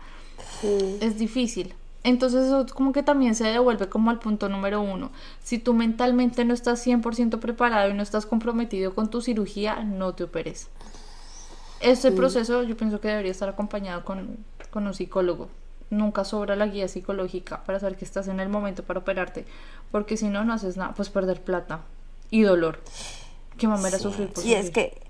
es 1.02 1.18
difícil. 1.18 1.74
Entonces 2.04 2.48
eso 2.48 2.66
como 2.74 2.94
que 2.94 3.04
también 3.04 3.36
se 3.36 3.46
devuelve 3.46 3.88
como 3.88 4.10
al 4.10 4.20
punto 4.20 4.50
número 4.50 4.82
uno. 4.82 5.12
Si 5.44 5.60
tú 5.60 5.74
mentalmente 5.74 6.46
no 6.46 6.54
estás 6.54 6.86
100% 6.86 7.40
preparado 7.40 7.90
y 7.90 7.94
no 7.94 8.02
estás 8.02 8.26
comprometido 8.26 8.96
con 8.96 9.10
tu 9.10 9.22
cirugía, 9.22 9.84
no 9.84 10.14
te 10.14 10.24
operes. 10.24 10.70
Este 11.80 12.12
proceso 12.12 12.64
yo 12.64 12.78
pienso 12.78 13.02
que 13.02 13.08
debería 13.08 13.32
estar 13.32 13.50
acompañado 13.50 14.06
con, 14.06 14.38
con, 14.70 14.86
un 14.86 14.94
psicólogo. 14.94 15.50
Nunca 15.90 16.24
sobra 16.26 16.56
la 16.56 16.68
guía 16.68 16.88
psicológica 16.88 17.64
para 17.64 17.80
saber 17.80 17.98
que 17.98 18.06
estás 18.06 18.28
en 18.28 18.40
el 18.40 18.50
momento 18.50 18.84
para 18.84 19.00
operarte. 19.00 19.46
Porque 19.92 20.16
si 20.16 20.30
no, 20.30 20.46
no 20.46 20.54
haces 20.54 20.78
nada, 20.78 20.94
pues 20.94 21.10
perder 21.10 21.42
plata 21.42 21.82
y 22.30 22.44
dolor. 22.44 22.80
Qué 23.58 23.68
mamera 23.68 24.00
sufrir 24.00 24.30
por 24.30 24.46
Y 24.46 24.54
es 24.54 24.70
que 24.70 25.02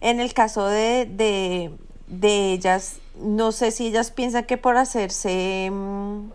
en 0.00 0.20
el 0.20 0.32
caso 0.32 0.66
de, 0.66 1.06
de, 1.06 1.70
de 2.10 2.52
ellas 2.52 3.00
no 3.20 3.52
sé 3.52 3.70
si 3.70 3.86
ellas 3.86 4.10
piensan 4.10 4.44
que 4.44 4.56
por 4.56 4.76
hacerse 4.76 5.70
mm, 5.70 6.30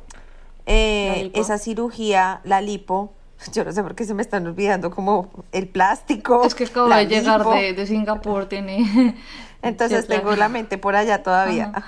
eh, 0.65 1.31
esa 1.33 1.57
cirugía, 1.57 2.41
la 2.43 2.61
lipo, 2.61 3.13
yo 3.53 3.63
no 3.63 3.71
sé 3.71 3.83
por 3.83 3.95
qué 3.95 4.05
se 4.05 4.13
me 4.13 4.21
están 4.21 4.45
olvidando 4.47 4.91
como 4.91 5.29
el 5.51 5.67
plástico. 5.67 6.43
Es 6.45 6.55
que 6.55 6.65
acabo 6.65 6.89
de 6.89 7.07
llegar 7.07 7.45
de, 7.45 7.87
Singapur, 7.87 8.47
tiene... 8.47 9.15
Entonces 9.61 10.07
tengo 10.07 10.35
la 10.35 10.47
mente 10.47 10.77
por 10.77 10.95
allá 10.95 11.23
todavía. 11.23 11.71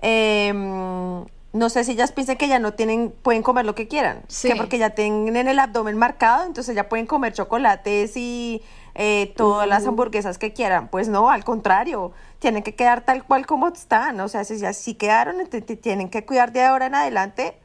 Em, 0.00 1.24
no 1.52 1.68
sé 1.70 1.82
si 1.82 1.92
ellas 1.92 2.12
piensan 2.12 2.36
que 2.36 2.46
ya 2.46 2.60
no 2.60 2.74
tienen, 2.74 3.12
pueden 3.22 3.42
comer 3.42 3.66
lo 3.66 3.74
que 3.74 3.88
quieran. 3.88 4.22
Que 4.42 4.54
porque 4.54 4.78
ya 4.78 4.90
tienen 4.90 5.48
el 5.48 5.58
abdomen 5.58 5.96
marcado, 5.96 6.44
entonces 6.44 6.76
ya 6.76 6.88
pueden 6.88 7.06
comer 7.06 7.32
chocolates 7.32 8.16
y 8.16 8.62
eh, 8.94 9.32
todas 9.36 9.66
las 9.66 9.88
hamburguesas 9.88 10.38
que 10.38 10.52
quieran. 10.52 10.86
Pues 10.86 11.08
no, 11.08 11.30
al 11.30 11.42
contrario 11.42 12.12
tienen 12.38 12.62
que 12.62 12.74
quedar 12.74 13.04
tal 13.04 13.24
cual 13.24 13.46
como 13.46 13.68
están. 13.68 14.20
O 14.20 14.28
sea, 14.28 14.44
si 14.44 14.58
ya 14.58 14.72
si 14.72 14.94
quedaron, 14.94 15.36
tienen 15.48 16.08
que 16.08 16.24
cuidar 16.24 16.52
de 16.52 16.62
ahora 16.62 16.86
en 16.86 16.94
adelante 16.94 17.58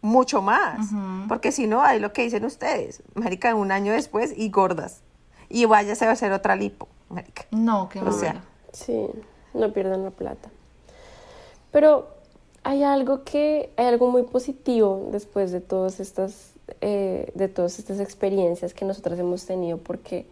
mucho 0.00 0.42
más. 0.42 0.90
Porque 1.28 1.52
si 1.52 1.66
no, 1.66 1.82
hay 1.82 2.00
lo 2.00 2.12
que 2.12 2.22
dicen 2.22 2.44
ustedes, 2.44 3.02
marica, 3.14 3.54
un 3.54 3.72
año 3.72 3.92
después 3.92 4.32
y 4.36 4.50
gordas. 4.50 5.02
Y 5.48 5.64
vaya 5.64 5.92
a 5.92 6.12
hacer 6.12 6.32
otra 6.32 6.56
lipo, 6.56 6.88
marica. 7.08 7.44
No, 7.50 7.88
que 7.88 8.00
o 8.00 8.12
sea. 8.12 8.42
Sí, 8.72 9.06
no 9.54 9.72
pierdan 9.72 10.04
la 10.04 10.10
plata. 10.10 10.50
Pero 11.70 12.08
hay 12.62 12.82
algo 12.82 13.22
que, 13.22 13.72
hay 13.76 13.86
algo 13.86 14.10
muy 14.10 14.24
positivo 14.24 15.08
después 15.12 15.52
de 15.52 15.60
todas 15.60 16.00
estas, 16.00 16.52
eh, 16.80 17.30
de 17.34 17.48
todas 17.48 17.78
estas 17.78 18.00
experiencias 18.00 18.74
que 18.74 18.84
nosotras 18.84 19.18
hemos 19.18 19.46
tenido, 19.46 19.78
porque 19.78 20.26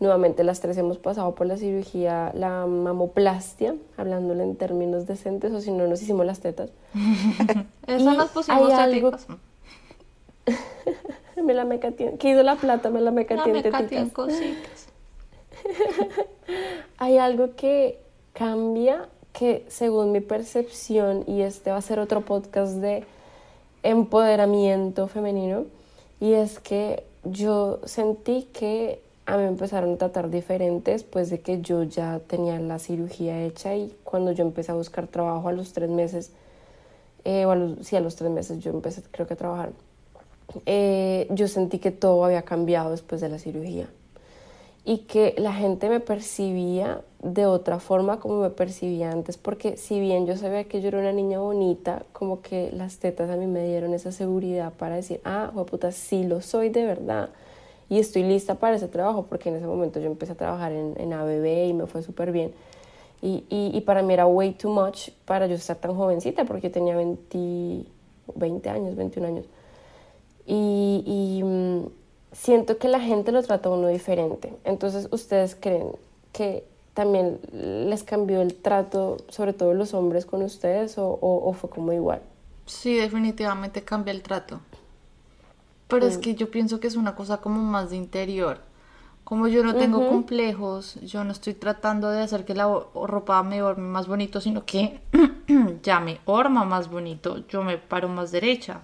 Nuevamente 0.00 0.42
las 0.42 0.60
tres 0.60 0.76
hemos 0.76 0.98
pasado 0.98 1.34
por 1.34 1.46
la 1.46 1.56
cirugía, 1.56 2.32
la 2.34 2.66
mamoplastia, 2.66 3.76
hablándolo 3.96 4.42
en 4.42 4.56
términos 4.56 5.06
decentes, 5.06 5.52
o 5.52 5.60
si 5.60 5.70
no 5.70 5.86
nos 5.86 6.02
hicimos 6.02 6.26
las 6.26 6.40
tetas. 6.40 6.70
Eso 7.86 8.12
nos 8.12 8.30
pusimos 8.30 8.72
algo... 8.72 9.12
me 11.44 11.54
la 11.54 11.64
meca 11.64 11.92
¿Qué 11.92 12.30
hizo 12.30 12.42
la 12.42 12.56
plata? 12.56 12.90
Me 12.90 13.00
la 13.00 13.10
meca 13.10 13.36
La 13.36 13.44
Hay 16.98 17.18
algo 17.18 17.54
que 17.54 18.00
cambia, 18.32 19.08
que 19.32 19.64
según 19.68 20.12
mi 20.12 20.20
percepción, 20.20 21.24
y 21.26 21.42
este 21.42 21.70
va 21.70 21.76
a 21.76 21.82
ser 21.82 21.98
otro 21.98 22.22
podcast 22.22 22.74
de 22.74 23.04
empoderamiento 23.82 25.06
femenino, 25.06 25.66
y 26.20 26.32
es 26.32 26.58
que 26.58 27.04
yo 27.24 27.80
sentí 27.84 28.48
que 28.52 29.00
a 29.26 29.36
mí 29.36 29.44
empezaron 29.44 29.94
a 29.94 29.96
tratar 29.96 30.30
diferentes 30.30 31.02
después 31.02 31.30
de 31.30 31.40
que 31.40 31.60
yo 31.60 31.82
ya 31.82 32.20
tenía 32.26 32.58
la 32.58 32.78
cirugía 32.78 33.42
hecha 33.42 33.74
y 33.74 33.94
cuando 34.04 34.32
yo 34.32 34.44
empecé 34.44 34.72
a 34.72 34.74
buscar 34.74 35.06
trabajo 35.06 35.48
a 35.48 35.52
los 35.52 35.72
tres 35.72 35.88
meses, 35.88 36.32
eh, 37.24 37.46
o 37.46 37.50
a 37.50 37.56
los, 37.56 37.86
sí, 37.86 37.96
a 37.96 38.00
los 38.00 38.16
tres 38.16 38.30
meses 38.30 38.58
yo 38.58 38.70
empecé 38.70 39.02
creo 39.10 39.26
que 39.26 39.34
a 39.34 39.36
trabajar, 39.36 39.72
eh, 40.66 41.26
yo 41.30 41.48
sentí 41.48 41.78
que 41.78 41.90
todo 41.90 42.24
había 42.24 42.42
cambiado 42.42 42.90
después 42.90 43.20
de 43.20 43.30
la 43.30 43.38
cirugía 43.38 43.88
y 44.84 44.98
que 44.98 45.34
la 45.38 45.54
gente 45.54 45.88
me 45.88 46.00
percibía 46.00 47.00
de 47.22 47.46
otra 47.46 47.78
forma 47.78 48.20
como 48.20 48.42
me 48.42 48.50
percibía 48.50 49.10
antes, 49.10 49.38
porque 49.38 49.78
si 49.78 49.98
bien 49.98 50.26
yo 50.26 50.36
sabía 50.36 50.64
que 50.64 50.82
yo 50.82 50.88
era 50.88 50.98
una 50.98 51.12
niña 51.12 51.38
bonita, 51.38 52.02
como 52.12 52.42
que 52.42 52.70
las 52.72 52.98
tetas 52.98 53.30
a 53.30 53.36
mí 53.36 53.46
me 53.46 53.66
dieron 53.66 53.94
esa 53.94 54.12
seguridad 54.12 54.74
para 54.74 54.96
decir, 54.96 55.22
ah, 55.24 55.50
puta, 55.66 55.90
sí 55.92 56.24
lo 56.24 56.42
soy 56.42 56.68
de 56.68 56.84
verdad 56.84 57.30
y 57.88 57.98
estoy 57.98 58.22
lista 58.24 58.54
para 58.56 58.76
ese 58.76 58.88
trabajo 58.88 59.26
porque 59.28 59.48
en 59.50 59.56
ese 59.56 59.66
momento 59.66 60.00
yo 60.00 60.06
empecé 60.06 60.32
a 60.32 60.36
trabajar 60.36 60.72
en, 60.72 60.94
en 60.98 61.12
ABB 61.12 61.68
y 61.68 61.72
me 61.74 61.86
fue 61.86 62.02
súper 62.02 62.32
bien. 62.32 62.52
Y, 63.22 63.44
y, 63.48 63.70
y 63.74 63.80
para 63.82 64.02
mí 64.02 64.12
era 64.12 64.26
way 64.26 64.52
too 64.52 64.70
much 64.70 65.10
para 65.24 65.46
yo 65.46 65.54
estar 65.54 65.76
tan 65.76 65.94
jovencita, 65.94 66.44
porque 66.44 66.68
yo 66.68 66.72
tenía 66.72 66.94
20, 66.96 67.84
20 68.34 68.68
años, 68.70 68.96
21 68.96 69.26
años. 69.28 69.46
Y, 70.46 71.02
y 71.06 71.42
mm, 71.42 71.86
siento 72.32 72.76
que 72.78 72.88
la 72.88 73.00
gente 73.00 73.32
lo 73.32 73.42
trata 73.42 73.68
a 73.68 73.72
uno 73.72 73.88
diferente. 73.88 74.52
Entonces, 74.64 75.08
¿ustedes 75.10 75.56
creen 75.58 75.88
que 76.32 76.64
también 76.92 77.38
les 77.52 78.02
cambió 78.04 78.42
el 78.42 78.54
trato, 78.54 79.16
sobre 79.28 79.52
todo 79.52 79.72
los 79.74 79.94
hombres 79.94 80.26
con 80.26 80.42
ustedes, 80.42 80.98
o, 80.98 81.08
o- 81.08 81.48
o 81.48 81.52
fue 81.54 81.70
como 81.70 81.92
igual? 81.92 82.20
Sí, 82.66 82.94
definitivamente 82.94 83.82
cambia 83.82 84.12
el 84.12 84.22
trato. 84.22 84.60
Pero 85.88 86.06
es 86.06 86.18
que 86.18 86.34
yo 86.34 86.50
pienso 86.50 86.80
que 86.80 86.86
es 86.86 86.96
una 86.96 87.14
cosa 87.14 87.38
como 87.38 87.62
más 87.62 87.90
de 87.90 87.96
interior. 87.96 88.60
Como 89.24 89.48
yo 89.48 89.64
no 89.64 89.74
tengo 89.74 90.06
complejos, 90.06 90.96
yo 91.00 91.24
no 91.24 91.32
estoy 91.32 91.54
tratando 91.54 92.10
de 92.10 92.20
hacer 92.20 92.44
que 92.44 92.54
la 92.54 92.66
ropa 92.94 93.42
me 93.42 93.62
orme 93.62 93.88
más 93.88 94.06
bonito, 94.06 94.38
sino 94.38 94.66
que 94.66 95.00
ya 95.82 95.98
me 95.98 96.20
orma 96.26 96.64
más 96.64 96.90
bonito, 96.90 97.46
yo 97.48 97.62
me 97.62 97.78
paro 97.78 98.08
más 98.08 98.32
derecha, 98.32 98.82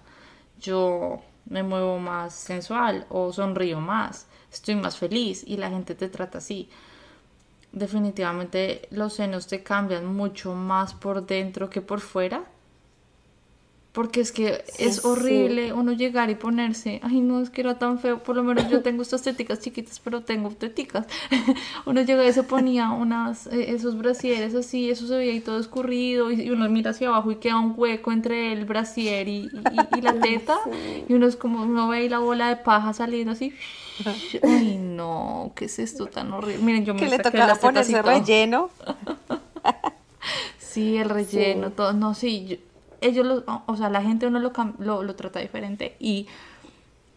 yo 0.59 1.21
me 1.45 1.63
muevo 1.63 1.99
más 1.99 2.33
sensual 2.33 3.07
o 3.11 3.33
sonrío 3.35 3.81
más, 3.81 4.29
estoy 4.51 4.77
más 4.77 4.97
feliz 4.97 5.45
y 5.47 5.59
la 5.59 5.69
gente 5.69 5.95
te 5.95 6.09
trata 6.09 6.39
así. 6.39 6.71
Definitivamente 7.73 8.89
los 8.91 9.13
senos 9.13 9.47
te 9.47 9.63
cambian 9.63 10.07
mucho 10.07 10.55
más 10.55 10.95
por 10.95 11.27
dentro 11.27 11.69
que 11.69 11.83
por 11.83 12.01
fuera. 12.01 12.45
Porque 13.93 14.21
es 14.21 14.31
que 14.31 14.63
es 14.79 14.99
sí. 14.99 15.05
horrible 15.05 15.73
uno 15.73 15.93
llegar 15.93 16.31
y 16.31 16.37
ponerse, 16.37 17.01
ay 17.03 17.21
no, 17.21 17.41
es 17.41 17.51
que 17.51 17.61
era 17.63 17.77
tan 17.79 17.99
feo, 17.99 18.23
por 18.23 18.37
lo 18.37 18.45
menos 18.45 18.69
yo 18.69 18.81
tengo 18.83 19.03
estas 19.03 19.23
teticas 19.23 19.59
chiquitas, 19.61 19.99
pero 19.99 20.23
tengo 20.23 20.51
teticas. 20.51 21.07
uno 21.87 22.03
llega 22.03 22.25
y 22.25 22.33
se 22.33 22.45
ponía 22.45 22.91
unas, 22.91 23.49
eh, 23.49 23.73
esos 23.75 23.99
brasieres 23.99 24.55
así, 24.55 24.91
eso 24.91 25.09
se 25.09 25.17
veía 25.17 25.33
ahí 25.33 25.41
todo 25.41 25.59
escurrido, 25.59 26.31
y, 26.31 26.41
y 26.43 26.51
uno 26.51 26.69
mira 26.71 26.93
hacia 26.93 27.09
abajo 27.09 27.33
y 27.33 27.37
queda 27.37 27.59
un 27.59 27.75
hueco 27.77 28.13
entre 28.13 28.53
el 28.53 28.65
brasier 28.65 29.27
y, 29.29 29.51
y- 29.53 29.89
y 29.99 30.01
la 30.03 30.15
teta, 30.21 30.57
y 31.09 31.15
uno 31.15 31.27
es 31.27 31.35
como, 31.37 31.63
uno 31.65 31.89
ve 31.89 31.99
ahí 31.99 32.09
la 32.09 32.19
bola 32.21 32.49
de 32.49 32.57
paja 32.57 32.93
saliendo 32.93 33.33
así. 33.33 33.59
Ay 34.43 34.79
no, 34.79 35.53
¿qué 35.57 35.67
es 35.67 35.79
esto 35.79 36.09
tan 36.09 36.33
horrible? 36.33 36.63
Miren, 36.65 36.85
yo 36.85 36.95
me 36.95 37.09
le 37.09 37.19
tocaba 37.21 37.53
y 37.53 37.57
ponerse 37.57 38.03
relleno. 38.03 38.71
Sí, 40.59 40.97
el 40.97 41.09
relleno, 41.11 41.73
todo, 41.73 41.93
no, 41.93 42.15
sí, 42.15 42.47
yo- 42.47 42.57
ellos, 43.01 43.27
lo, 43.27 43.45
o 43.67 43.77
sea, 43.77 43.91
la 43.91 44.03
gente 44.03 44.27
uno 44.27 44.39
lo, 44.39 44.53
lo, 44.79 45.03
lo 45.03 45.17
trata 45.17 45.41
diferente 45.41 45.97
y 45.99 46.27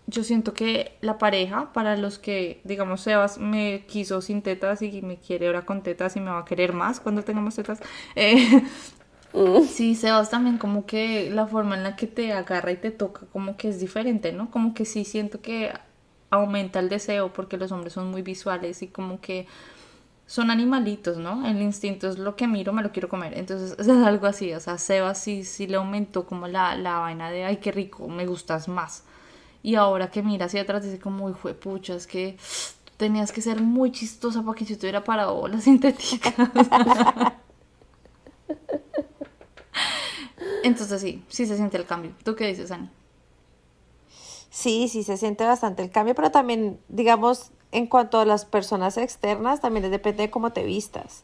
yo 0.07 0.23
siento 0.23 0.53
que 0.53 0.97
la 1.01 1.17
pareja, 1.17 1.71
para 1.73 1.95
los 1.95 2.19
que, 2.19 2.61
digamos, 2.65 3.01
Sebas 3.01 3.37
me 3.37 3.85
quiso 3.87 4.21
sin 4.21 4.41
tetas 4.41 4.81
y 4.81 5.01
me 5.01 5.17
quiere 5.17 5.47
ahora 5.47 5.65
con 5.65 5.81
tetas 5.81 6.15
y 6.15 6.19
me 6.19 6.29
va 6.29 6.39
a 6.39 6.45
querer 6.45 6.73
más 6.73 6.99
cuando 6.99 7.23
tengamos 7.23 7.55
tetas, 7.55 7.79
eh, 8.15 8.63
sí, 9.69 9.95
Sebas 9.95 10.29
también 10.29 10.57
como 10.57 10.85
que 10.85 11.29
la 11.31 11.47
forma 11.47 11.75
en 11.75 11.83
la 11.83 11.95
que 11.95 12.07
te 12.07 12.33
agarra 12.33 12.71
y 12.71 12.77
te 12.77 12.91
toca 12.91 13.21
como 13.31 13.55
que 13.57 13.69
es 13.69 13.79
diferente, 13.79 14.33
¿no? 14.33 14.51
Como 14.51 14.73
que 14.73 14.85
sí 14.85 15.05
siento 15.05 15.41
que 15.41 15.71
aumenta 16.29 16.79
el 16.79 16.89
deseo 16.89 17.31
porque 17.31 17.57
los 17.57 17.71
hombres 17.71 17.93
son 17.93 18.11
muy 18.11 18.21
visuales 18.23 18.81
y 18.81 18.87
como 18.87 19.21
que 19.21 19.47
son 20.25 20.51
animalitos, 20.51 21.17
¿no? 21.17 21.45
El 21.47 21.61
instinto 21.61 22.07
es 22.09 22.17
lo 22.17 22.35
que 22.35 22.47
miro, 22.47 22.73
me 22.73 22.81
lo 22.81 22.91
quiero 22.91 23.09
comer. 23.09 23.37
Entonces 23.37 23.75
es 23.79 23.87
algo 23.89 24.27
así, 24.27 24.53
o 24.53 24.59
sea, 24.59 24.77
Seba 24.77 25.15
sí, 25.15 25.43
sí 25.43 25.67
le 25.67 25.77
aumentó 25.77 26.25
como 26.25 26.47
la, 26.47 26.75
la 26.75 26.99
vaina 26.99 27.29
de, 27.29 27.45
ay, 27.45 27.57
qué 27.57 27.71
rico, 27.71 28.07
me 28.07 28.25
gustas 28.25 28.67
más. 28.67 29.03
Y 29.63 29.75
ahora 29.75 30.11
que 30.11 30.23
mira 30.23 30.47
hacia 30.47 30.61
atrás 30.61 30.83
dice 30.83 30.99
como, 30.99 31.25
uy, 31.25 31.33
fue 31.33 31.53
pucha, 31.53 31.95
es 31.95 32.07
que 32.07 32.37
tenías 32.97 33.31
que 33.31 33.41
ser 33.41 33.61
muy 33.61 33.91
chistosa 33.91 34.43
para 34.43 34.57
que 34.57 34.65
yo 34.65 34.77
te 34.77 34.85
hubiera 34.85 35.03
parado 35.03 35.35
bolas 35.35 35.63
sintéticas. 35.65 36.33
Entonces 40.63 41.01
sí, 41.01 41.23
sí 41.27 41.45
se 41.45 41.55
siente 41.57 41.77
el 41.77 41.85
cambio. 41.85 42.11
¿Tú 42.23 42.35
qué 42.35 42.47
dices, 42.47 42.71
Ani? 42.71 42.89
Sí, 44.49 44.87
sí, 44.87 45.03
se 45.03 45.17
siente 45.17 45.43
bastante 45.45 45.81
el 45.81 45.89
cambio, 45.89 46.13
pero 46.15 46.31
también, 46.31 46.79
digamos, 46.87 47.51
en 47.73 47.87
cuanto 47.87 48.19
a 48.19 48.25
las 48.25 48.45
personas 48.45 48.97
externas, 48.97 49.59
también 49.59 49.89
depende 49.89 50.23
de 50.23 50.29
cómo 50.29 50.53
te 50.53 50.63
vistas. 50.63 51.23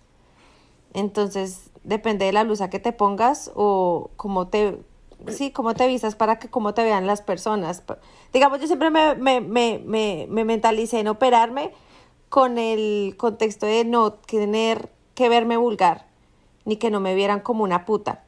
Entonces, 0.93 1.69
depende 1.83 2.25
de 2.25 2.33
la 2.33 2.43
blusa 2.43 2.71
que 2.71 2.79
te 2.79 2.91
pongas 2.91 3.51
o 3.55 4.09
cómo 4.15 4.47
te, 4.47 4.79
sí, 5.27 5.51
cómo 5.51 5.75
te 5.75 5.87
vistas 5.87 6.15
para 6.15 6.39
que 6.39 6.49
cómo 6.49 6.73
te 6.73 6.83
vean 6.83 7.05
las 7.05 7.21
personas. 7.21 7.83
Digamos, 8.33 8.59
yo 8.59 8.65
siempre 8.65 8.89
me, 8.89 9.13
me, 9.13 9.41
me, 9.41 9.79
me, 9.85 10.25
me 10.27 10.43
mentalicé 10.43 10.99
en 10.99 11.07
operarme 11.07 11.71
con 12.29 12.57
el 12.57 13.15
contexto 13.15 13.67
de 13.67 13.85
no 13.85 14.13
tener 14.13 14.89
que 15.13 15.29
verme 15.29 15.55
vulgar, 15.55 16.07
ni 16.65 16.77
que 16.77 16.89
no 16.89 16.99
me 16.99 17.13
vieran 17.13 17.41
como 17.41 17.63
una 17.63 17.85
puta. 17.85 18.23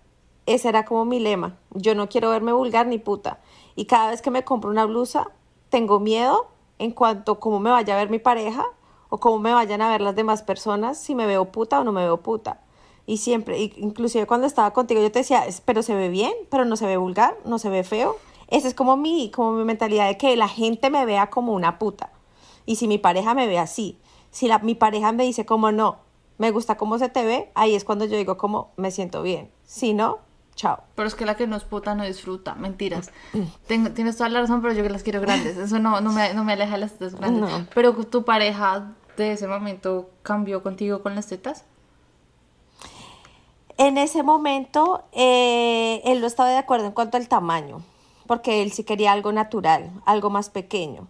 Ese 0.45 0.69
era 0.69 0.85
como 0.85 1.05
mi 1.05 1.19
lema. 1.19 1.57
Yo 1.71 1.95
no 1.95 2.07
quiero 2.07 2.29
verme 2.29 2.53
vulgar 2.53 2.85
ni 2.85 2.99
puta. 2.99 3.39
Y 3.75 3.85
cada 3.85 4.11
vez 4.11 4.21
que 4.21 4.29
me 4.29 4.43
compro 4.43 4.69
una 4.69 4.85
blusa, 4.85 5.31
tengo 5.69 5.99
miedo 5.99 6.51
en 6.81 6.91
cuanto 6.91 7.33
a 7.33 7.39
cómo 7.39 7.59
me 7.59 7.69
vaya 7.69 7.93
a 7.93 7.97
ver 7.97 8.09
mi 8.09 8.19
pareja 8.19 8.65
o 9.09 9.19
cómo 9.19 9.39
me 9.39 9.53
vayan 9.53 9.81
a 9.81 9.89
ver 9.89 10.01
las 10.01 10.15
demás 10.15 10.41
personas, 10.41 10.97
si 10.97 11.15
me 11.15 11.25
veo 11.27 11.51
puta 11.51 11.79
o 11.79 11.83
no 11.83 11.91
me 11.91 12.01
veo 12.03 12.17
puta. 12.21 12.61
Y 13.05 13.17
siempre, 13.17 13.59
inclusive 13.77 14.25
cuando 14.25 14.47
estaba 14.47 14.71
contigo, 14.71 15.01
yo 15.01 15.11
te 15.11 15.19
decía, 15.19 15.45
"Es- 15.45 15.61
pero 15.61 15.83
se 15.83 15.95
ve 15.95 16.09
bien, 16.09 16.31
pero 16.49 16.65
no 16.65 16.75
se 16.77 16.85
ve 16.85 16.97
vulgar, 16.97 17.35
no 17.45 17.59
se 17.59 17.69
ve 17.69 17.83
feo. 17.83 18.15
Esa 18.47 18.67
es 18.67 18.73
como 18.73 18.97
mi, 18.97 19.31
como 19.31 19.53
mi 19.53 19.63
mentalidad 19.63 20.07
de 20.07 20.17
que 20.17 20.35
la 20.35 20.47
gente 20.47 20.89
me 20.89 21.05
vea 21.05 21.29
como 21.29 21.53
una 21.53 21.77
puta. 21.79 22.11
Y 22.65 22.75
si 22.77 22.87
mi 22.87 22.97
pareja 22.97 23.33
me 23.33 23.47
ve 23.47 23.59
así, 23.59 23.97
si 24.29 24.47
la, 24.47 24.59
mi 24.59 24.75
pareja 24.75 25.11
me 25.11 25.23
dice 25.23 25.45
como 25.45 25.71
no, 25.71 25.97
me 26.37 26.51
gusta 26.51 26.77
cómo 26.77 26.97
se 26.97 27.09
te 27.09 27.23
ve, 27.25 27.51
ahí 27.53 27.75
es 27.75 27.83
cuando 27.83 28.05
yo 28.05 28.17
digo 28.17 28.37
como 28.37 28.71
me 28.77 28.91
siento 28.91 29.21
bien. 29.23 29.51
Si 29.65 29.93
no, 29.93 30.19
chao. 30.61 30.83
Pero 30.95 31.07
es 31.07 31.15
que 31.15 31.25
la 31.25 31.35
que 31.35 31.47
no 31.47 31.55
es 31.55 31.63
puta 31.63 31.95
no 31.95 32.03
disfruta, 32.05 32.53
mentiras. 32.53 33.11
Tengo- 33.67 33.89
tienes 33.91 34.15
toda 34.17 34.29
la 34.29 34.41
razón, 34.41 34.61
pero 34.61 34.73
yo 34.75 34.83
que 34.83 34.89
las 34.91 35.01
quiero 35.01 35.19
grandes. 35.19 35.57
Eso 35.57 35.79
no, 35.79 36.01
no, 36.01 36.11
me, 36.11 36.33
no 36.35 36.43
me 36.43 36.53
aleja 36.53 36.73
de 36.73 36.77
las 36.77 36.91
tetas 36.93 37.15
grandes. 37.15 37.41
No. 37.51 37.65
Pero 37.73 37.93
tu 38.05 38.23
pareja 38.23 38.91
de 39.17 39.31
ese 39.33 39.47
momento 39.47 40.11
cambió 40.21 40.61
contigo 40.61 41.01
con 41.01 41.15
las 41.15 41.25
tetas. 41.27 41.65
En 43.77 43.97
ese 43.97 44.21
momento, 44.21 45.03
eh, 45.13 46.01
él 46.05 46.21
no 46.21 46.27
estaba 46.27 46.49
de 46.49 46.57
acuerdo 46.57 46.85
en 46.85 46.91
cuanto 46.91 47.17
al 47.17 47.27
tamaño, 47.27 47.81
porque 48.27 48.61
él 48.61 48.71
sí 48.71 48.83
quería 48.83 49.11
algo 49.11 49.31
natural, 49.31 49.89
algo 50.05 50.29
más 50.29 50.51
pequeño. 50.51 51.07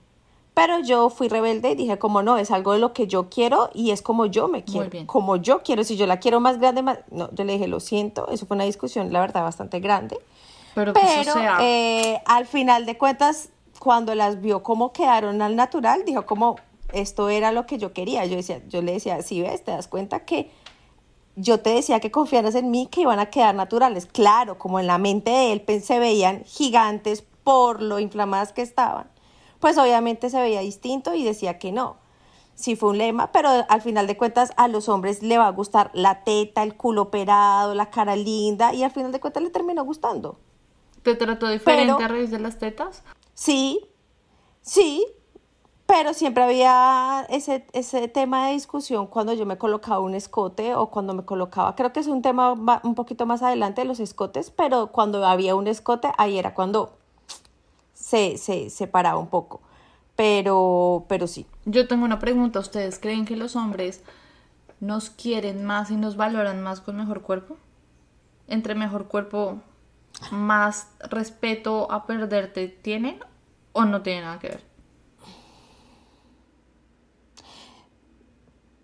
Pero 0.53 0.79
yo 0.79 1.09
fui 1.09 1.29
rebelde 1.29 1.71
y 1.71 1.75
dije, 1.75 1.97
como 1.97 2.23
no, 2.23 2.37
es 2.37 2.51
algo 2.51 2.73
de 2.73 2.79
lo 2.79 2.91
que 2.91 3.07
yo 3.07 3.29
quiero 3.29 3.69
y 3.73 3.91
es 3.91 4.01
como 4.01 4.25
yo 4.25 4.47
me 4.47 4.63
quiero, 4.63 4.89
bien. 4.89 5.05
como 5.05 5.37
yo 5.37 5.63
quiero. 5.63 5.83
Si 5.83 5.95
yo 5.95 6.07
la 6.07 6.19
quiero 6.19 6.39
más 6.39 6.59
grande, 6.59 6.81
más... 6.83 6.99
no, 7.09 7.29
yo 7.33 7.45
le 7.45 7.53
dije, 7.53 7.67
lo 7.67 7.79
siento, 7.79 8.27
eso 8.29 8.45
fue 8.45 8.55
una 8.55 8.65
discusión, 8.65 9.13
la 9.13 9.21
verdad, 9.21 9.43
bastante 9.43 9.79
grande. 9.79 10.19
Pero 10.75 10.93
que 10.93 10.99
eso 10.99 11.19
Pero 11.19 11.33
sea. 11.33 11.57
eh, 11.61 12.21
al 12.25 12.45
final 12.45 12.85
de 12.85 12.97
cuentas, 12.97 13.49
cuando 13.79 14.13
las 14.13 14.41
vio 14.41 14.61
cómo 14.61 14.91
quedaron 14.91 15.41
al 15.41 15.55
natural, 15.55 16.03
dijo 16.05 16.25
como 16.25 16.57
esto 16.93 17.29
era 17.29 17.51
lo 17.51 17.65
que 17.65 17.77
yo 17.77 17.93
quería. 17.93 18.25
Yo 18.25 18.35
decía, 18.35 18.61
yo 18.67 18.81
le 18.81 18.93
decía, 18.93 19.21
si 19.21 19.41
ves, 19.41 19.63
te 19.63 19.71
das 19.71 19.87
cuenta 19.87 20.25
que 20.25 20.51
yo 21.35 21.59
te 21.59 21.71
decía 21.71 21.99
que 21.99 22.11
confiaras 22.11 22.55
en 22.55 22.71
mí, 22.71 22.87
que 22.91 23.01
iban 23.01 23.19
a 23.19 23.27
quedar 23.27 23.55
naturales. 23.55 24.05
Claro, 24.05 24.57
como 24.57 24.79
en 24.79 24.87
la 24.87 24.97
mente 24.97 25.31
de 25.31 25.53
él 25.53 25.81
se 25.81 25.99
veían 25.99 26.43
gigantes 26.45 27.23
por 27.43 27.81
lo 27.81 27.99
inflamadas 27.99 28.53
que 28.53 28.61
estaban, 28.61 29.07
pues 29.61 29.77
obviamente 29.77 30.29
se 30.29 30.41
veía 30.41 30.59
distinto 30.59 31.13
y 31.13 31.23
decía 31.23 31.57
que 31.57 31.71
no. 31.71 31.95
Sí 32.55 32.75
fue 32.75 32.89
un 32.89 32.97
lema, 32.97 33.31
pero 33.31 33.49
al 33.69 33.81
final 33.81 34.07
de 34.07 34.17
cuentas 34.17 34.51
a 34.57 34.67
los 34.67 34.89
hombres 34.89 35.23
le 35.23 35.37
va 35.37 35.47
a 35.47 35.51
gustar 35.51 35.89
la 35.93 36.23
teta, 36.25 36.63
el 36.63 36.75
culo 36.75 37.03
operado, 37.03 37.73
la 37.73 37.89
cara 37.89 38.15
linda 38.17 38.73
y 38.73 38.83
al 38.83 38.91
final 38.91 39.13
de 39.13 39.19
cuentas 39.21 39.41
le 39.41 39.49
terminó 39.51 39.85
gustando. 39.85 40.37
¿Te 41.03 41.15
trató 41.15 41.47
diferente 41.47 41.93
pero- 41.95 42.03
a 42.03 42.07
raíz 42.09 42.29
de 42.29 42.39
las 42.39 42.59
tetas? 42.59 43.03
Sí, 43.33 43.87
sí, 44.61 45.05
pero 45.85 46.13
siempre 46.13 46.43
había 46.43 47.25
ese, 47.29 47.65
ese 47.73 48.07
tema 48.07 48.47
de 48.47 48.53
discusión 48.53 49.07
cuando 49.07 49.33
yo 49.33 49.45
me 49.45 49.57
colocaba 49.57 49.99
un 49.99 50.13
escote 50.15 50.75
o 50.75 50.87
cuando 50.91 51.13
me 51.13 51.23
colocaba, 51.25 51.75
creo 51.75 51.93
que 51.93 51.99
es 52.01 52.07
un 52.07 52.21
tema 52.21 52.53
un 52.83 52.95
poquito 52.95 53.25
más 53.25 53.41
adelante, 53.41 53.85
los 53.85 53.99
escotes, 53.99 54.51
pero 54.51 54.87
cuando 54.91 55.25
había 55.25 55.55
un 55.55 55.67
escote, 55.67 56.09
ahí 56.17 56.37
era 56.37 56.53
cuando 56.53 56.97
se, 58.11 58.37
se 58.37 58.69
separaba 58.69 59.17
un 59.17 59.27
poco. 59.27 59.61
Pero, 60.17 61.05
pero 61.07 61.27
sí. 61.27 61.45
Yo 61.65 61.87
tengo 61.87 62.03
una 62.03 62.19
pregunta. 62.19 62.59
¿Ustedes 62.59 62.99
creen 62.99 63.23
que 63.25 63.37
los 63.37 63.55
hombres 63.55 64.03
nos 64.81 65.09
quieren 65.09 65.63
más 65.63 65.89
y 65.91 65.95
nos 65.95 66.17
valoran 66.17 66.61
más 66.61 66.81
con 66.81 66.97
mejor 66.97 67.21
cuerpo? 67.21 67.55
Entre 68.47 68.75
mejor 68.75 69.07
cuerpo, 69.07 69.61
más 70.29 70.89
respeto 70.99 71.89
a 71.89 72.05
perderte 72.05 72.67
tienen 72.67 73.17
o 73.71 73.85
no 73.85 74.01
tiene 74.01 74.23
nada 74.23 74.39
que 74.39 74.49
ver? 74.49 74.63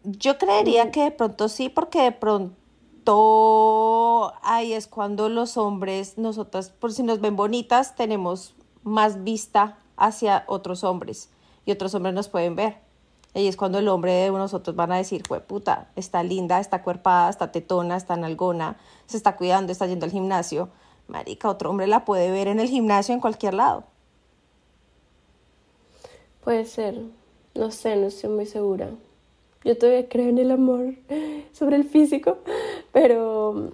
Yo 0.05 0.37
creería 0.37 0.89
que 0.91 1.03
de 1.03 1.11
pronto 1.11 1.49
sí, 1.49 1.67
porque 1.67 2.01
de 2.01 2.13
pronto 2.13 2.55
ahí 4.41 4.71
es 4.71 4.87
cuando 4.87 5.27
los 5.27 5.57
hombres, 5.57 6.17
nosotras, 6.17 6.69
por 6.69 6.93
si 6.93 7.03
nos 7.03 7.19
ven 7.19 7.35
bonitas, 7.35 7.97
tenemos 7.97 8.55
más 8.87 9.23
vista 9.23 9.77
hacia 9.97 10.43
otros 10.47 10.83
hombres 10.83 11.29
y 11.65 11.71
otros 11.71 11.93
hombres 11.93 12.15
nos 12.15 12.29
pueden 12.29 12.55
ver. 12.55 12.77
Y 13.33 13.47
es 13.47 13.57
cuando 13.57 13.77
el 13.77 13.87
hombre 13.87 14.13
de 14.13 14.31
nosotros 14.31 14.75
van 14.75 14.91
a 14.91 14.97
decir, 14.97 15.21
puta, 15.23 15.89
está 15.95 16.23
linda, 16.23 16.59
está 16.59 16.81
cuerpada, 16.81 17.29
está 17.29 17.51
tetona, 17.51 17.95
está 17.95 18.15
nalgona, 18.15 18.77
se 19.05 19.17
está 19.17 19.35
cuidando, 19.35 19.71
está 19.71 19.85
yendo 19.85 20.05
al 20.05 20.11
gimnasio. 20.11 20.69
Marica, 21.07 21.49
otro 21.49 21.69
hombre 21.69 21.87
la 21.87 22.03
puede 22.03 22.31
ver 22.31 22.47
en 22.47 22.59
el 22.59 22.67
gimnasio 22.67 23.13
en 23.13 23.21
cualquier 23.21 23.53
lado. 23.53 23.83
Puede 26.43 26.65
ser. 26.65 26.99
No 27.53 27.71
sé, 27.71 27.95
no 27.95 28.07
estoy 28.07 28.29
muy 28.29 28.45
segura. 28.45 28.89
Yo 29.63 29.77
todavía 29.77 30.07
creo 30.07 30.29
en 30.29 30.37
el 30.37 30.51
amor 30.51 30.93
sobre 31.51 31.75
el 31.75 31.83
físico, 31.83 32.37
pero, 32.91 33.71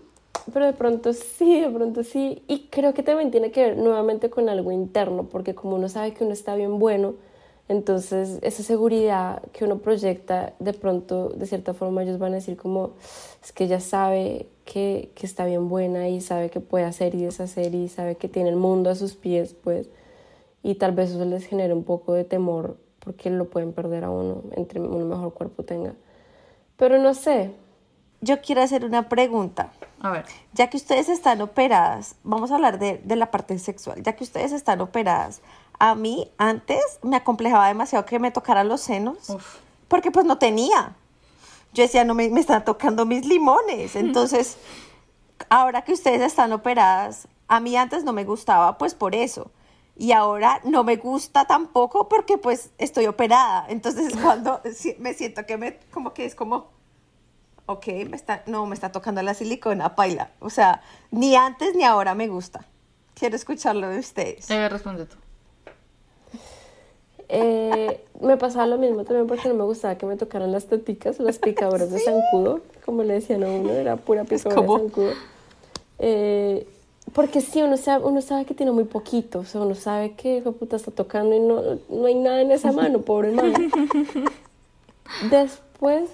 pero 0.51 0.65
de 0.65 0.73
pronto 0.73 1.13
sí, 1.13 1.61
de 1.61 1.69
pronto 1.69 2.03
sí. 2.03 2.43
Y 2.47 2.67
creo 2.69 2.93
que 2.93 3.03
también 3.03 3.31
tiene 3.31 3.51
que 3.51 3.61
ver 3.61 3.77
nuevamente 3.77 4.29
con 4.29 4.49
algo 4.49 4.71
interno, 4.71 5.29
porque 5.29 5.55
como 5.55 5.75
uno 5.75 5.89
sabe 5.89 6.13
que 6.13 6.23
uno 6.23 6.33
está 6.33 6.55
bien 6.55 6.79
bueno, 6.79 7.15
entonces 7.69 8.39
esa 8.41 8.63
seguridad 8.63 9.41
que 9.53 9.65
uno 9.65 9.79
proyecta, 9.79 10.53
de 10.59 10.73
pronto, 10.73 11.29
de 11.29 11.45
cierta 11.45 11.73
forma, 11.73 12.03
ellos 12.03 12.19
van 12.19 12.33
a 12.33 12.35
decir 12.35 12.57
como, 12.57 12.93
es 13.43 13.53
que 13.53 13.65
ella 13.65 13.79
sabe 13.79 14.47
que, 14.65 15.11
que 15.15 15.25
está 15.25 15.45
bien 15.45 15.69
buena 15.69 16.09
y 16.09 16.19
sabe 16.21 16.49
que 16.49 16.59
puede 16.59 16.85
hacer 16.85 17.15
y 17.15 17.23
deshacer 17.23 17.73
y 17.75 17.87
sabe 17.87 18.15
que 18.15 18.27
tiene 18.27 18.49
el 18.49 18.57
mundo 18.57 18.89
a 18.89 18.95
sus 18.95 19.15
pies, 19.15 19.53
pues, 19.53 19.89
y 20.63 20.75
tal 20.75 20.93
vez 20.93 21.11
eso 21.11 21.25
les 21.25 21.45
genere 21.45 21.73
un 21.73 21.83
poco 21.83 22.13
de 22.13 22.23
temor 22.25 22.77
porque 22.99 23.29
lo 23.29 23.49
pueden 23.49 23.73
perder 23.73 24.05
a 24.05 24.09
uno 24.09 24.43
entre 24.55 24.79
un 24.79 25.09
mejor 25.09 25.33
cuerpo 25.33 25.63
tenga. 25.63 25.93
Pero 26.77 26.99
no 26.99 27.13
sé. 27.13 27.51
Yo 28.23 28.41
quiero 28.41 28.61
hacer 28.61 28.85
una 28.85 29.09
pregunta. 29.09 29.71
A 30.01 30.09
ver. 30.09 30.25
Ya 30.53 30.69
que 30.69 30.77
ustedes 30.77 31.09
están 31.09 31.41
operadas, 31.41 32.15
vamos 32.23 32.51
a 32.51 32.55
hablar 32.55 32.79
de, 32.79 33.01
de 33.03 33.15
la 33.15 33.31
parte 33.31 33.57
sexual. 33.59 34.01
Ya 34.01 34.13
que 34.13 34.23
ustedes 34.23 34.51
están 34.51 34.81
operadas, 34.81 35.41
a 35.79 35.95
mí 35.95 36.31
antes 36.37 36.99
me 37.01 37.17
acomplejaba 37.17 37.67
demasiado 37.67 38.05
que 38.05 38.19
me 38.19 38.31
tocaran 38.31 38.67
los 38.69 38.81
senos, 38.81 39.29
Uf. 39.29 39.57
porque 39.87 40.11
pues 40.11 40.25
no 40.25 40.37
tenía. 40.37 40.95
Yo 41.73 41.83
decía, 41.83 42.05
no 42.05 42.13
me, 42.13 42.29
me 42.29 42.39
están 42.39 42.63
tocando 42.63 43.05
mis 43.05 43.25
limones. 43.25 43.95
Entonces, 43.97 44.57
ahora 45.49 45.83
que 45.83 45.93
ustedes 45.93 46.21
están 46.21 46.53
operadas, 46.53 47.27
a 47.47 47.59
mí 47.59 47.75
antes 47.75 48.03
no 48.03 48.13
me 48.13 48.23
gustaba, 48.23 48.77
pues 48.77 48.95
por 48.95 49.15
eso. 49.15 49.51
Y 49.95 50.11
ahora 50.11 50.59
no 50.63 50.83
me 50.83 50.95
gusta 50.95 51.45
tampoco 51.45 52.09
porque 52.09 52.37
pues 52.37 52.71
estoy 52.77 53.07
operada. 53.07 53.65
Entonces 53.69 54.15
cuando 54.21 54.61
me 54.99 55.13
siento 55.13 55.45
que 55.45 55.57
me, 55.57 55.79
como 55.91 56.13
que 56.13 56.25
es 56.25 56.35
como, 56.35 56.69
ok, 57.65 57.87
me 58.09 58.15
está, 58.15 58.43
no, 58.45 58.65
me 58.65 58.75
está 58.75 58.91
tocando 58.91 59.21
la 59.21 59.33
silicona, 59.33 59.95
paila. 59.95 60.31
O 60.39 60.49
sea, 60.49 60.81
ni 61.11 61.35
antes 61.35 61.75
ni 61.75 61.83
ahora 61.83 62.15
me 62.15 62.27
gusta. 62.27 62.65
Quiero 63.13 63.35
escucharlo 63.35 63.89
de 63.89 63.99
ustedes. 63.99 64.49
Eh, 64.49 64.69
responde 64.69 65.05
tú. 65.05 65.15
Eh, 67.29 68.03
me 68.21 68.37
pasaba 68.37 68.67
lo 68.67 68.77
mismo 68.77 69.03
también 69.05 69.27
porque 69.27 69.47
no 69.47 69.55
me 69.55 69.63
gustaba 69.63 69.95
que 69.95 70.05
me 70.05 70.17
tocaran 70.17 70.51
las 70.51 70.65
teticas, 70.65 71.19
las 71.19 71.39
picadoras 71.39 71.89
de 71.89 71.99
zancudo, 71.99 72.61
como 72.85 73.03
le 73.03 73.15
decían 73.15 73.43
a 73.43 73.47
uno, 73.47 73.71
era 73.71 73.95
pura 73.95 74.23
picadora 74.23 74.61
de 74.61 74.67
zancudo. 74.67 75.11
Eh, 75.99 76.67
porque 77.13 77.41
sí, 77.41 77.61
uno 77.61 77.77
sabe, 77.77 78.05
uno 78.05 78.21
sabe 78.21 78.45
que 78.45 78.53
tiene 78.53 78.71
muy 78.71 78.85
poquito, 78.85 79.39
o 79.39 79.45
sea, 79.45 79.61
uno 79.61 79.75
sabe 79.75 80.13
que 80.13 80.41
puta 80.41 80.75
está 80.75 80.91
tocando 80.91 81.35
y 81.35 81.39
no, 81.39 81.61
no 81.89 82.05
hay 82.05 82.15
nada 82.15 82.41
en 82.41 82.51
esa 82.51 82.71
mano, 82.71 83.01
pobre 83.01 83.31
mano. 83.31 83.53
Después, 85.29 86.09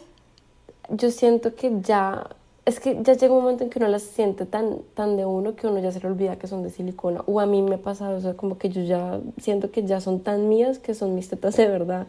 yo 0.89 1.11
siento 1.11 1.55
que 1.55 1.81
ya, 1.81 2.27
es 2.65 2.79
que 2.79 2.99
ya 3.01 3.13
llega 3.13 3.33
un 3.33 3.41
momento 3.41 3.63
en 3.63 3.69
que 3.69 3.79
uno 3.79 3.87
las 3.87 4.03
siente 4.03 4.45
tan, 4.45 4.79
tan 4.93 5.17
de 5.17 5.25
uno 5.25 5.55
que 5.55 5.67
uno 5.67 5.79
ya 5.79 5.91
se 5.91 5.99
le 5.99 6.07
olvida 6.07 6.37
que 6.37 6.47
son 6.47 6.63
de 6.63 6.69
silicona. 6.69 7.23
O 7.25 7.39
a 7.39 7.45
mí 7.45 7.61
me 7.61 7.75
ha 7.75 7.81
pasado, 7.81 8.17
o 8.17 8.21
sea, 8.21 8.35
como 8.35 8.57
que 8.57 8.69
yo 8.69 8.81
ya 8.81 9.19
siento 9.39 9.71
que 9.71 9.85
ya 9.85 10.01
son 10.01 10.21
tan 10.21 10.49
mías 10.49 10.79
que 10.79 10.93
son 10.93 11.15
mis 11.15 11.29
tetas 11.29 11.55
de 11.57 11.67
verdad. 11.67 12.07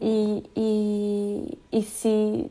Y, 0.00 0.44
y, 0.54 1.58
y 1.70 1.82
sí, 1.82 2.50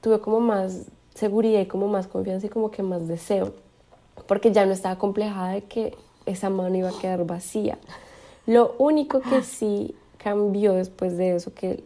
tuve 0.00 0.20
como 0.20 0.40
más 0.40 0.86
seguridad 1.14 1.60
y 1.60 1.66
como 1.66 1.88
más 1.88 2.06
confianza 2.06 2.46
y 2.46 2.50
como 2.50 2.70
que 2.70 2.82
más 2.82 3.06
deseo, 3.08 3.52
porque 4.26 4.52
ya 4.52 4.66
no 4.66 4.72
estaba 4.72 4.98
complejada 4.98 5.52
de 5.52 5.62
que 5.62 5.96
esa 6.26 6.50
mano 6.50 6.76
iba 6.76 6.88
a 6.90 6.98
quedar 7.00 7.24
vacía. 7.24 7.78
Lo 8.46 8.74
único 8.78 9.20
que 9.20 9.42
sí 9.42 9.94
cambió 10.18 10.74
después 10.74 11.16
de 11.16 11.36
eso, 11.36 11.54
que 11.54 11.84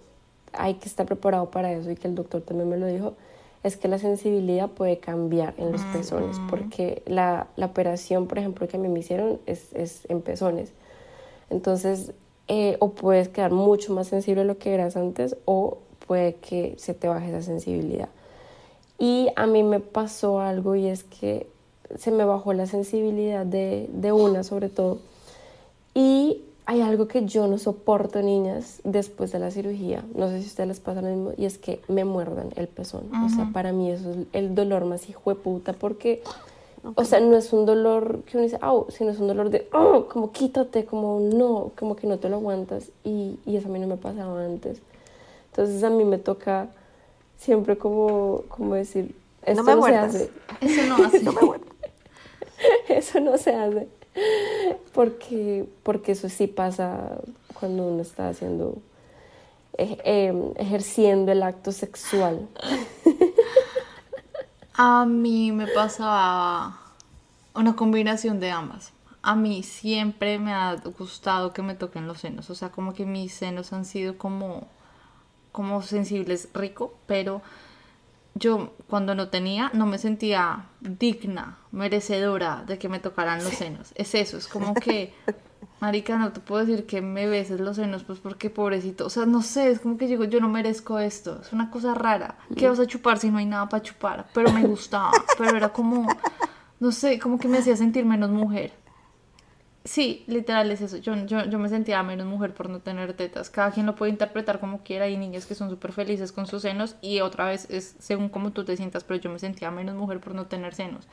hay 0.53 0.74
que 0.74 0.88
estar 0.88 1.07
preparado 1.07 1.51
para 1.51 1.72
eso 1.72 1.90
y 1.90 1.96
que 1.96 2.09
el 2.09 2.14
doctor 2.14 2.42
también 2.42 2.68
me 2.68 2.76
lo 2.76 2.86
dijo, 2.86 3.14
es 3.62 3.76
que 3.76 3.88
la 3.88 3.99
sensibilidad 3.99 4.68
puede 4.68 4.99
cambiar 4.99 5.55
en 5.59 5.72
los 5.72 5.82
pezones, 5.86 6.36
porque 6.49 7.03
la, 7.07 7.49
la 7.57 7.66
operación, 7.66 8.26
por 8.26 8.38
ejemplo, 8.38 8.68
que 8.68 8.76
a 8.76 8.80
mí 8.80 8.88
me 8.88 9.01
hicieron 9.01 9.40
es, 9.46 9.72
es 9.74 10.09
en 10.09 10.22
pezones. 10.22 10.72
Entonces, 11.51 12.12
eh, 12.46 12.76
o 12.80 12.92
puedes 12.92 13.28
quedar 13.28 13.53
mucho 13.53 13.92
más 13.92 14.09
sensible 14.09 14.42
de 14.42 14.46
lo 14.46 14.59
que 14.59 14.72
eras 14.72 14.96
antes 14.96 15.36
o 15.44 15.78
puede 16.07 16.36
que 16.36 16.74
se 16.78 16.94
te 16.94 17.09
baje 17.09 17.28
esa 17.28 17.42
sensibilidad. 17.42 18.09
Y 18.99 19.28
a 19.36 19.46
mí 19.46 19.62
me 19.62 19.80
pasó 19.80 20.40
algo 20.40 20.74
y 20.74 20.86
es 20.86 21.05
que 21.05 21.46
se 21.96 22.11
me 22.11 22.24
bajó 22.24 22.53
la 22.53 22.66
sensibilidad 22.66 23.44
de, 23.44 23.88
de 23.92 24.12
una 24.12 24.44
sobre 24.44 24.68
todo. 24.68 24.99
Y 25.94 26.42
hay 26.68 26.82
algo 26.82 27.08
que 27.08 27.24
yo 27.24 27.46
no 27.46 27.56
soporto, 27.56 28.20
niñas, 28.20 28.82
después 28.84 29.32
de 29.32 29.38
la 29.38 29.50
cirugía. 29.50 30.04
No 30.14 30.28
sé 30.28 30.40
si 30.40 30.44
a 30.44 30.48
ustedes 30.48 30.68
les 30.68 30.80
pasa 30.80 31.00
lo 31.00 31.08
mismo. 31.08 31.32
Y 31.38 31.46
es 31.46 31.56
que 31.56 31.80
me 31.88 32.04
muerdan 32.04 32.50
el 32.56 32.68
pezón. 32.68 33.10
O 33.24 33.30
sea, 33.30 33.48
para 33.54 33.72
mí 33.72 33.90
eso 33.90 34.10
es 34.10 34.18
el 34.34 34.54
dolor 34.54 34.84
más 34.84 35.08
hijo 35.08 35.30
de 35.30 35.36
puta 35.36 35.72
porque... 35.72 36.22
O 36.94 37.06
sea, 37.06 37.20
no 37.20 37.38
es 37.38 37.54
un 37.54 37.64
dolor 37.64 38.20
que 38.26 38.36
uno 38.36 38.44
dice, 38.44 38.58
au, 38.60 38.86
sino 38.90 39.10
es 39.10 39.18
un 39.18 39.28
dolor 39.28 39.48
de, 39.48 39.66
oh, 39.72 40.08
como 40.12 40.30
quítate, 40.30 40.84
como 40.84 41.20
no, 41.20 41.72
como 41.74 41.96
que 41.96 42.06
no 42.06 42.18
te 42.18 42.28
lo 42.28 42.36
aguantas. 42.36 42.90
Y, 43.02 43.38
y 43.46 43.56
eso 43.56 43.68
a 43.68 43.70
mí 43.70 43.78
no 43.78 43.86
me 43.86 43.96
pasaba 43.96 44.44
antes. 44.44 44.82
Entonces 45.50 45.82
a 45.82 45.88
mí 45.88 46.04
me 46.04 46.18
toca 46.18 46.68
siempre 47.38 47.78
como, 47.78 48.42
como 48.48 48.74
decir, 48.74 49.14
esto 49.42 49.64
me 49.64 49.74
no, 49.74 49.82
se 49.86 49.96
hace, 49.96 50.30
Eso 50.60 50.82
no 50.86 50.96
hace. 51.06 51.24
eso 52.88 53.20
no 53.20 53.38
se 53.38 53.54
hace. 53.54 53.88
Porque, 54.92 55.68
porque 55.82 56.12
eso 56.12 56.28
sí 56.28 56.46
pasa 56.46 57.18
cuando 57.58 57.86
uno 57.86 58.02
está 58.02 58.28
haciendo, 58.28 58.78
em, 59.76 60.52
ejerciendo 60.56 61.32
el 61.32 61.42
acto 61.42 61.72
sexual. 61.72 62.48
A 64.74 65.06
mí 65.06 65.50
me 65.52 65.66
pasaba 65.66 66.78
una 67.54 67.74
combinación 67.74 68.38
de 68.38 68.50
ambas. 68.50 68.92
A 69.22 69.34
mí 69.34 69.64
siempre 69.64 70.38
me 70.38 70.52
ha 70.52 70.76
gustado 70.76 71.52
que 71.52 71.62
me 71.62 71.74
toquen 71.74 72.06
los 72.06 72.20
senos, 72.20 72.48
o 72.50 72.54
sea, 72.54 72.70
como 72.70 72.94
que 72.94 73.04
mis 73.04 73.32
senos 73.32 73.72
han 73.72 73.84
sido 73.84 74.16
como, 74.16 74.68
como 75.50 75.82
sensibles 75.82 76.48
rico, 76.54 76.94
pero 77.06 77.42
yo 78.39 78.74
cuando 78.89 79.14
no 79.14 79.28
tenía 79.28 79.70
no 79.74 79.86
me 79.86 79.99
sentía 79.99 80.66
digna, 80.80 81.59
merecedora 81.72 82.64
de 82.66 82.78
que 82.78 82.89
me 82.89 83.01
tocaran 83.01 83.43
los 83.45 83.55
senos. 83.55 83.93
Es 83.95 84.14
eso, 84.14 84.36
es 84.36 84.47
como 84.47 84.74
que, 84.86 85.12
marica, 85.80 86.16
no 86.18 86.32
te 86.32 86.41
puedo 86.41 86.64
decir 86.64 86.86
que 86.86 87.01
me 87.01 87.26
beses 87.26 87.61
los 87.61 87.76
senos, 87.76 88.05
pues 88.05 88.18
porque 88.18 88.51
pobrecito, 88.51 89.07
o 89.07 89.11
sea, 89.11 89.26
no 89.26 89.43
sé, 89.43 89.70
es 89.70 89.80
como 89.80 89.99
que 89.99 90.07
digo, 90.07 90.24
yo 90.24 90.41
no 90.41 90.49
merezco 90.49 90.99
esto, 90.99 91.41
es 91.43 91.53
una 91.53 91.70
cosa 91.70 91.95
rara. 91.95 92.39
¿Qué 92.57 92.68
vas 92.68 92.80
a 92.80 92.86
chupar 92.86 93.18
si 93.18 93.30
no 93.30 93.39
hay 93.39 93.47
nada 93.47 93.68
para 93.68 93.82
chupar? 93.82 94.26
Pero 94.32 94.53
me 94.53 94.64
gustaba, 94.64 95.12
pero 95.36 95.57
era 95.57 95.70
como, 95.70 96.07
no 96.80 96.93
sé, 96.93 97.18
como 97.18 97.39
que 97.39 97.49
me 97.49 97.59
hacía 97.59 97.76
sentir 97.76 98.05
menos 98.05 98.30
mujer. 98.30 98.72
Sí, 99.89 100.22
literal 100.26 100.70
es 100.70 100.82
eso. 100.82 100.99
Yo, 100.99 101.16
yo, 101.24 101.47
yo 101.47 101.59
me 101.59 101.70
sentía 101.70 102.03
menos 102.03 102.26
mujer 102.26 102.53
por 102.53 102.68
no 102.68 102.80
tener 102.80 103.14
tetas. 103.14 103.49
Cada 103.49 103.70
quien 103.70 103.86
lo 103.86 103.95
puede 103.95 104.12
interpretar 104.12 104.61
como 104.61 104.82
quiera. 104.82 105.07
Hay 105.07 105.16
niñas 105.16 105.47
que 105.47 105.55
son 105.55 105.70
súper 105.70 105.93
felices 105.93 106.30
con 106.30 106.47
sus 106.47 106.61
senos 106.61 106.97
y 107.01 107.20
otra 107.20 107.47
vez 107.47 107.70
es 107.70 107.97
según 107.99 108.28
cómo 108.28 108.53
tú 108.53 108.66
te 108.66 108.76
sientas, 108.76 109.03
pero 109.03 109.18
yo 109.18 109.30
me 109.30 109.39
sentía 109.39 109.70
menos 109.70 109.97
mujer 109.97 110.20
por 110.20 110.34
no 110.34 110.45
tener 110.45 110.74
senos. 110.74 111.09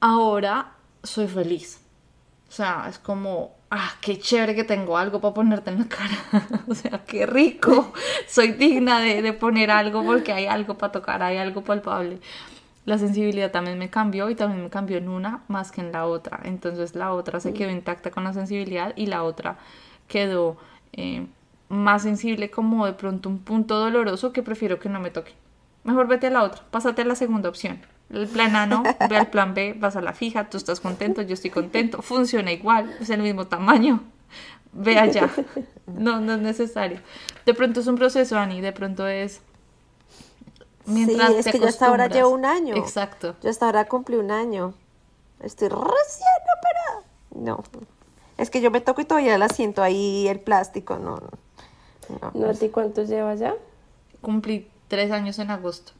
Ahora 0.00 0.74
soy 1.02 1.28
feliz. 1.28 1.80
O 2.46 2.52
sea, 2.52 2.88
es 2.90 2.98
como, 2.98 3.56
ah, 3.70 3.90
qué 4.02 4.18
chévere 4.18 4.54
que 4.54 4.64
tengo 4.64 4.98
algo 4.98 5.22
para 5.22 5.32
ponerte 5.32 5.70
en 5.70 5.78
la 5.78 5.88
cara. 5.88 6.60
o 6.68 6.74
sea, 6.74 7.04
qué 7.06 7.24
rico. 7.24 7.94
Soy 8.28 8.52
digna 8.52 9.00
de, 9.00 9.22
de 9.22 9.32
poner 9.32 9.70
algo 9.70 10.04
porque 10.04 10.34
hay 10.34 10.44
algo 10.44 10.76
para 10.76 10.92
tocar, 10.92 11.22
hay 11.22 11.38
algo 11.38 11.64
palpable 11.64 12.20
la 12.86 12.98
sensibilidad 12.98 13.50
también 13.50 13.78
me 13.78 13.90
cambió 13.90 14.30
y 14.30 14.36
también 14.36 14.62
me 14.62 14.70
cambió 14.70 14.96
en 14.96 15.08
una 15.08 15.42
más 15.48 15.72
que 15.72 15.80
en 15.80 15.92
la 15.92 16.06
otra. 16.06 16.40
Entonces 16.44 16.94
la 16.94 17.12
otra 17.12 17.40
se 17.40 17.52
quedó 17.52 17.70
intacta 17.70 18.10
con 18.12 18.24
la 18.24 18.32
sensibilidad 18.32 18.92
y 18.96 19.06
la 19.06 19.24
otra 19.24 19.58
quedó 20.06 20.56
eh, 20.92 21.26
más 21.68 22.02
sensible 22.02 22.48
como 22.48 22.86
de 22.86 22.92
pronto 22.92 23.28
un 23.28 23.40
punto 23.40 23.78
doloroso 23.78 24.32
que 24.32 24.42
prefiero 24.42 24.78
que 24.78 24.88
no 24.88 25.00
me 25.00 25.10
toque. 25.10 25.32
Mejor 25.82 26.06
vete 26.06 26.28
a 26.28 26.30
la 26.30 26.44
otra, 26.44 26.62
pásate 26.70 27.02
a 27.02 27.04
la 27.04 27.16
segunda 27.16 27.48
opción. 27.48 27.80
El 28.08 28.28
plan 28.28 28.54
A 28.54 28.66
no, 28.66 28.84
ve 29.10 29.16
al 29.16 29.30
plan 29.30 29.52
B, 29.52 29.74
vas 29.76 29.96
a 29.96 30.00
la 30.00 30.12
fija, 30.12 30.48
tú 30.48 30.56
estás 30.56 30.78
contento, 30.78 31.22
yo 31.22 31.34
estoy 31.34 31.50
contento, 31.50 32.02
funciona 32.02 32.52
igual, 32.52 32.94
es 33.00 33.10
el 33.10 33.20
mismo 33.20 33.48
tamaño. 33.48 34.00
Ve 34.72 34.98
allá. 34.98 35.28
No, 35.86 36.20
no 36.20 36.32
es 36.32 36.40
necesario. 36.40 36.98
De 37.46 37.54
pronto 37.54 37.78
es 37.78 37.86
un 37.86 37.94
proceso, 37.94 38.36
Ani, 38.36 38.60
de 38.60 38.72
pronto 38.72 39.06
es 39.06 39.40
mientras 40.86 41.32
sí, 41.32 41.38
es 41.38 41.44
te 41.44 41.52
que 41.52 41.58
yo 41.60 41.68
hasta 41.68 41.86
ahora 41.86 42.08
llevo 42.08 42.30
un 42.30 42.44
año. 42.44 42.76
Exacto. 42.76 43.36
Yo 43.42 43.50
hasta 43.50 43.66
ahora 43.66 43.86
cumplí 43.86 44.16
un 44.16 44.30
año. 44.30 44.74
Estoy 45.40 45.68
recién 45.68 46.28
operada. 46.58 47.02
No. 47.34 47.62
Es 48.38 48.50
que 48.50 48.60
yo 48.60 48.70
me 48.70 48.80
toco 48.80 49.00
y 49.00 49.04
todavía 49.04 49.38
la 49.38 49.48
siento 49.48 49.82
ahí 49.82 50.28
el 50.28 50.40
plástico, 50.40 50.98
no. 50.98 51.16
no. 51.16 51.28
No, 52.08 52.30
¿No 52.34 52.50
a 52.50 52.54
ti 52.54 52.68
cuántos 52.68 53.08
llevas 53.08 53.40
ya? 53.40 53.54
Cumplí 54.20 54.70
tres 54.88 55.10
años 55.10 55.38
en 55.38 55.50
agosto. 55.50 55.92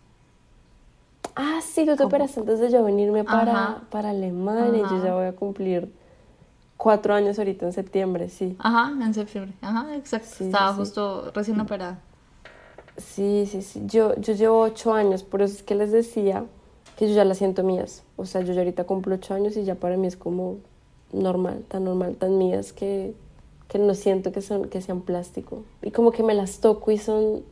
Ah, 1.34 1.60
sí, 1.62 1.84
tú 1.84 1.96
te 1.96 2.04
operaste 2.04 2.40
antes 2.40 2.60
de 2.60 2.70
yo 2.70 2.82
venirme 2.84 3.24
para, 3.24 3.52
Ajá. 3.52 3.82
para 3.90 4.10
Alemania. 4.10 4.78
y 4.78 4.80
Yo 4.80 4.86
Ajá. 4.86 5.04
ya 5.04 5.14
voy 5.14 5.26
a 5.26 5.32
cumplir 5.32 5.92
cuatro 6.76 7.14
años 7.14 7.38
ahorita 7.38 7.66
en 7.66 7.72
septiembre, 7.72 8.30
sí. 8.30 8.56
Ajá, 8.58 8.90
en 9.04 9.12
septiembre. 9.12 9.52
Ajá, 9.60 9.96
exacto. 9.96 10.28
Sí, 10.38 10.44
Estaba 10.44 10.72
sí. 10.72 10.78
justo 10.78 11.30
recién 11.34 11.60
operada. 11.60 11.98
Sí, 12.98 13.46
sí, 13.50 13.62
sí. 13.62 13.82
Yo, 13.86 14.14
yo 14.16 14.34
llevo 14.34 14.60
ocho 14.60 14.92
años, 14.92 15.22
por 15.22 15.42
eso 15.42 15.54
es 15.54 15.62
que 15.62 15.74
les 15.74 15.92
decía 15.92 16.44
que 16.96 17.08
yo 17.08 17.14
ya 17.14 17.24
las 17.24 17.38
siento 17.38 17.62
mías. 17.62 18.02
O 18.16 18.24
sea, 18.24 18.40
yo 18.40 18.52
ya 18.52 18.60
ahorita 18.60 18.84
cumplo 18.84 19.14
ocho 19.14 19.34
años 19.34 19.56
y 19.56 19.64
ya 19.64 19.74
para 19.74 19.96
mí 19.96 20.06
es 20.06 20.16
como 20.16 20.58
normal, 21.12 21.64
tan 21.68 21.84
normal, 21.84 22.16
tan 22.16 22.38
mías 22.38 22.72
que, 22.72 23.14
que 23.68 23.78
no 23.78 23.94
siento 23.94 24.32
que, 24.32 24.40
son, 24.40 24.68
que 24.68 24.80
sean 24.80 25.02
plástico. 25.02 25.62
Y 25.82 25.90
como 25.90 26.10
que 26.10 26.22
me 26.22 26.34
las 26.34 26.60
toco 26.60 26.90
y 26.90 26.98
son, 26.98 27.42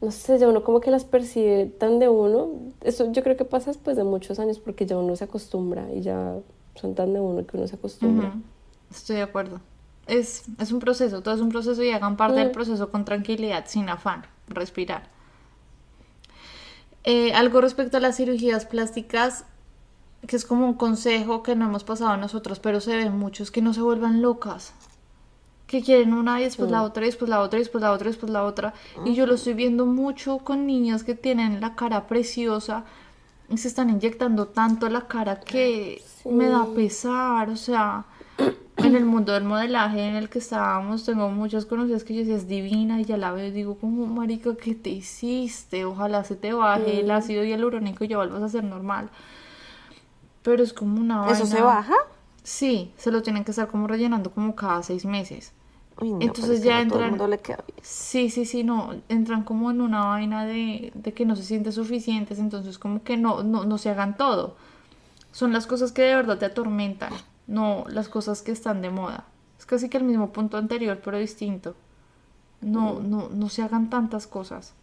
no 0.00 0.10
sé, 0.12 0.38
ya 0.38 0.48
uno 0.48 0.62
como 0.62 0.80
que 0.80 0.90
las 0.90 1.04
percibe 1.04 1.66
tan 1.66 1.98
de 1.98 2.08
uno. 2.08 2.48
Eso 2.82 3.10
yo 3.10 3.22
creo 3.22 3.36
que 3.36 3.44
pasa 3.44 3.70
después 3.70 3.96
de 3.96 4.04
muchos 4.04 4.38
años 4.38 4.58
porque 4.60 4.86
ya 4.86 4.96
uno 4.96 5.16
se 5.16 5.24
acostumbra 5.24 5.92
y 5.92 6.02
ya 6.02 6.36
son 6.76 6.94
tan 6.94 7.12
de 7.12 7.20
uno 7.20 7.44
que 7.46 7.56
uno 7.56 7.66
se 7.66 7.74
acostumbra. 7.74 8.34
Estoy 8.90 9.16
de 9.16 9.22
acuerdo. 9.22 9.60
Es, 10.06 10.44
es 10.58 10.72
un 10.72 10.80
proceso, 10.80 11.22
todo 11.22 11.34
es 11.34 11.40
un 11.40 11.50
proceso 11.50 11.82
y 11.82 11.90
hagan 11.90 12.16
parte 12.16 12.40
del 12.40 12.48
Mm. 12.48 12.52
proceso 12.52 12.90
con 12.90 13.04
tranquilidad, 13.04 13.64
sin 13.68 13.88
afán, 13.88 14.26
respirar. 14.48 15.08
Eh, 17.04 17.32
algo 17.32 17.60
respecto 17.60 17.96
a 17.96 18.00
las 18.00 18.16
cirugías 18.16 18.66
plásticas, 18.66 19.44
que 20.26 20.36
es 20.36 20.44
como 20.44 20.66
un 20.66 20.74
consejo 20.74 21.42
que 21.42 21.56
no 21.56 21.66
hemos 21.66 21.84
pasado 21.84 22.16
nosotros, 22.16 22.60
pero 22.60 22.80
se 22.80 22.96
ven 22.96 23.18
muchos 23.18 23.50
que 23.50 23.62
no 23.62 23.72
se 23.74 23.80
vuelvan 23.82 24.22
locas. 24.22 24.74
Que 25.66 25.82
quieren 25.82 26.12
una 26.14 26.40
y 26.40 26.44
después 26.44 26.70
la 26.70 26.82
otra, 26.82 27.04
y 27.04 27.06
después 27.06 27.28
la 27.30 27.40
otra, 27.40 27.58
y 27.58 27.62
después 27.62 27.80
la 27.82 27.92
otra, 27.92 28.08
y 28.08 28.12
después 28.12 28.30
la 28.32 28.44
otra. 28.44 28.74
Y 29.04 29.14
yo 29.14 29.26
lo 29.26 29.34
estoy 29.34 29.54
viendo 29.54 29.86
mucho 29.86 30.38
con 30.38 30.66
niñas 30.66 31.04
que 31.04 31.14
tienen 31.14 31.60
la 31.60 31.76
cara 31.76 32.06
preciosa 32.08 32.84
y 33.48 33.58
se 33.58 33.68
están 33.68 33.90
inyectando 33.90 34.46
tanto 34.48 34.88
la 34.88 35.06
cara 35.08 35.40
que 35.40 36.02
me 36.28 36.48
da 36.48 36.66
pesar. 36.74 37.50
O 37.50 37.56
sea, 37.56 38.04
en 38.84 38.94
el 38.96 39.04
mundo 39.04 39.32
del 39.32 39.44
modelaje 39.44 40.00
en 40.08 40.16
el 40.16 40.28
que 40.28 40.38
estábamos, 40.38 41.04
tengo 41.04 41.28
muchas 41.30 41.66
conocidas 41.66 42.04
que 42.04 42.14
yo 42.14 42.20
decía 42.20 42.36
es 42.36 42.48
divina 42.48 43.00
y 43.00 43.04
ya 43.04 43.16
la 43.16 43.32
veo 43.32 43.46
y 43.46 43.50
digo 43.50 43.76
como, 43.76 44.06
marica, 44.06 44.54
¿qué 44.56 44.74
te 44.74 44.90
hiciste? 44.90 45.84
Ojalá 45.84 46.24
se 46.24 46.36
te 46.36 46.52
baje 46.52 47.00
el 47.00 47.10
ácido 47.10 47.44
hialurónico 47.44 48.04
y 48.04 48.08
ya 48.08 48.16
vuelvas 48.16 48.42
a 48.42 48.48
ser 48.48 48.64
normal. 48.64 49.10
Pero 50.42 50.62
es 50.62 50.72
como 50.72 51.00
una 51.00 51.22
¿Eso 51.30 51.44
vaina- 51.44 51.46
se 51.46 51.62
baja? 51.62 51.94
Sí, 52.42 52.92
se 52.96 53.10
lo 53.10 53.22
tienen 53.22 53.44
que 53.44 53.50
estar 53.50 53.68
como 53.68 53.86
rellenando 53.86 54.30
como 54.30 54.54
cada 54.56 54.82
seis 54.82 55.04
meses. 55.04 55.52
Uy, 56.00 56.12
no, 56.12 56.20
Entonces 56.20 56.62
ya 56.62 56.78
a 56.78 56.88
todo 56.88 56.98
el 57.00 57.04
entran- 57.04 57.10
mundo 57.10 57.26
le 57.28 57.38
queda 57.38 57.62
bien. 57.66 57.78
Sí, 57.82 58.30
sí, 58.30 58.46
sí, 58.46 58.64
no, 58.64 58.94
entran 59.10 59.42
como 59.44 59.70
en 59.70 59.82
una 59.82 60.04
vaina 60.06 60.46
de, 60.46 60.92
de 60.94 61.12
que 61.12 61.26
no 61.26 61.36
se 61.36 61.42
sienten 61.42 61.72
suficientes, 61.72 62.38
entonces 62.38 62.78
como 62.78 63.02
que 63.02 63.16
no, 63.18 63.42
no, 63.42 63.64
no 63.64 63.76
se 63.78 63.90
hagan 63.90 64.16
todo. 64.16 64.56
Son 65.32 65.52
las 65.52 65.66
cosas 65.66 65.92
que 65.92 66.02
de 66.02 66.14
verdad 66.16 66.38
te 66.38 66.46
atormentan, 66.46 67.12
no 67.46 67.84
las 67.88 68.08
cosas 68.08 68.42
que 68.42 68.52
están 68.52 68.82
de 68.82 68.90
moda. 68.90 69.26
Es 69.58 69.66
casi 69.66 69.88
que 69.88 69.98
el 69.98 70.04
mismo 70.04 70.32
punto 70.32 70.56
anterior, 70.56 71.00
pero 71.04 71.18
distinto. 71.18 71.74
No, 72.60 73.00
no, 73.00 73.28
no 73.30 73.48
se 73.48 73.62
hagan 73.62 73.90
tantas 73.90 74.26
cosas. 74.26 74.74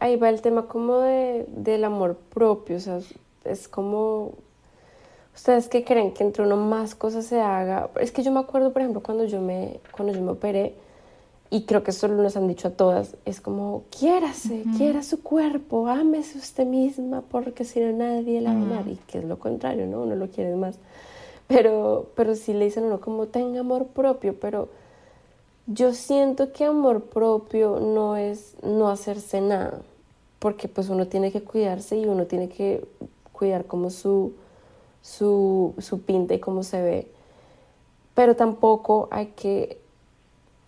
Ahí- 0.00 0.16
va 0.16 0.28
el 0.30 0.40
tema 0.40 0.66
como 0.66 0.98
de, 1.00 1.44
del 1.48 1.84
amor 1.84 2.16
propio, 2.16 2.76
o 2.76 2.80
sea, 2.80 2.98
es 3.44 3.68
como, 3.68 4.32
¿ustedes 5.34 5.68
qué 5.68 5.84
creen? 5.84 6.12
Que 6.14 6.24
entre 6.24 6.44
uno 6.44 6.56
más 6.56 6.94
cosas 6.94 7.26
se 7.26 7.40
haga. 7.40 7.90
Es 8.00 8.12
que 8.12 8.22
yo 8.22 8.32
me 8.32 8.40
acuerdo, 8.40 8.72
por 8.72 8.82
ejemplo, 8.82 9.02
cuando 9.02 9.24
yo 9.24 9.40
me, 9.40 9.80
cuando 9.92 10.14
yo 10.14 10.22
me 10.22 10.32
operé, 10.32 10.74
y 11.50 11.62
creo 11.62 11.82
que 11.82 11.90
esto 11.90 12.08
nos 12.08 12.36
han 12.36 12.48
dicho 12.48 12.68
a 12.68 12.70
todas, 12.72 13.16
es 13.24 13.40
como, 13.40 13.84
quiérase, 13.90 14.64
quiera 14.76 15.02
su 15.02 15.22
cuerpo, 15.22 15.86
ámese 15.88 16.38
usted 16.38 16.66
misma, 16.66 17.22
porque 17.22 17.64
si 17.64 17.80
no 17.80 17.92
nadie 17.92 18.40
la 18.40 18.52
va 18.52 18.58
a 18.58 18.62
amar, 18.62 18.88
y 18.88 18.96
que 19.06 19.18
es 19.18 19.24
lo 19.24 19.38
contrario, 19.38 19.86
¿no? 19.86 20.02
Uno 20.02 20.16
lo 20.16 20.28
quiere 20.28 20.56
más. 20.56 20.78
Pero, 21.46 22.08
pero 22.16 22.34
sí 22.34 22.52
le 22.52 22.64
dicen 22.64 22.84
a 22.84 22.86
uno 22.88 23.00
como, 23.00 23.26
tenga 23.26 23.60
amor 23.60 23.86
propio, 23.86 24.38
pero... 24.38 24.68
Yo 25.68 25.94
siento 25.94 26.52
que 26.52 26.64
amor 26.64 27.06
propio 27.06 27.80
no 27.80 28.16
es 28.16 28.54
no 28.62 28.88
hacerse 28.88 29.40
nada, 29.40 29.82
porque 30.38 30.68
pues 30.68 30.88
uno 30.88 31.08
tiene 31.08 31.32
que 31.32 31.42
cuidarse 31.42 31.96
y 31.96 32.06
uno 32.06 32.26
tiene 32.26 32.48
que 32.48 32.86
cuidar 33.32 33.64
como 33.64 33.90
su, 33.90 34.34
su, 35.02 35.74
su 35.78 36.02
pinta 36.02 36.34
y 36.34 36.38
cómo 36.38 36.62
se 36.62 36.80
ve, 36.82 37.08
pero 38.14 38.36
tampoco 38.36 39.08
hay 39.10 39.26
que 39.36 39.80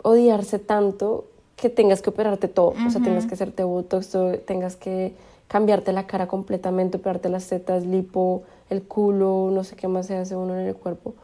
odiarse 0.03 0.59
tanto 0.59 1.25
que 1.55 1.69
tengas 1.69 2.01
que 2.01 2.09
operarte 2.09 2.47
todo, 2.47 2.73
o 2.87 2.89
sea, 2.89 3.01
tengas 3.01 3.25
que 3.25 3.33
hacerte 3.33 3.63
botox, 3.63 4.15
o 4.15 4.31
tengas 4.39 4.75
que 4.75 5.13
cambiarte 5.47 5.91
la 5.91 6.07
cara 6.07 6.27
completamente, 6.27 6.97
operarte 6.97 7.27
las 7.27 7.47
tetas, 7.47 7.85
lipo, 7.85 8.43
el 8.69 8.83
culo, 8.83 9.49
no 9.51 9.63
sé 9.63 9.75
qué 9.75 9.87
más 9.87 10.05
se 10.05 10.15
hace 10.15 10.35
uno 10.35 10.57
en 10.57 10.67
el 10.67 10.75
cuerpo. 10.75 11.15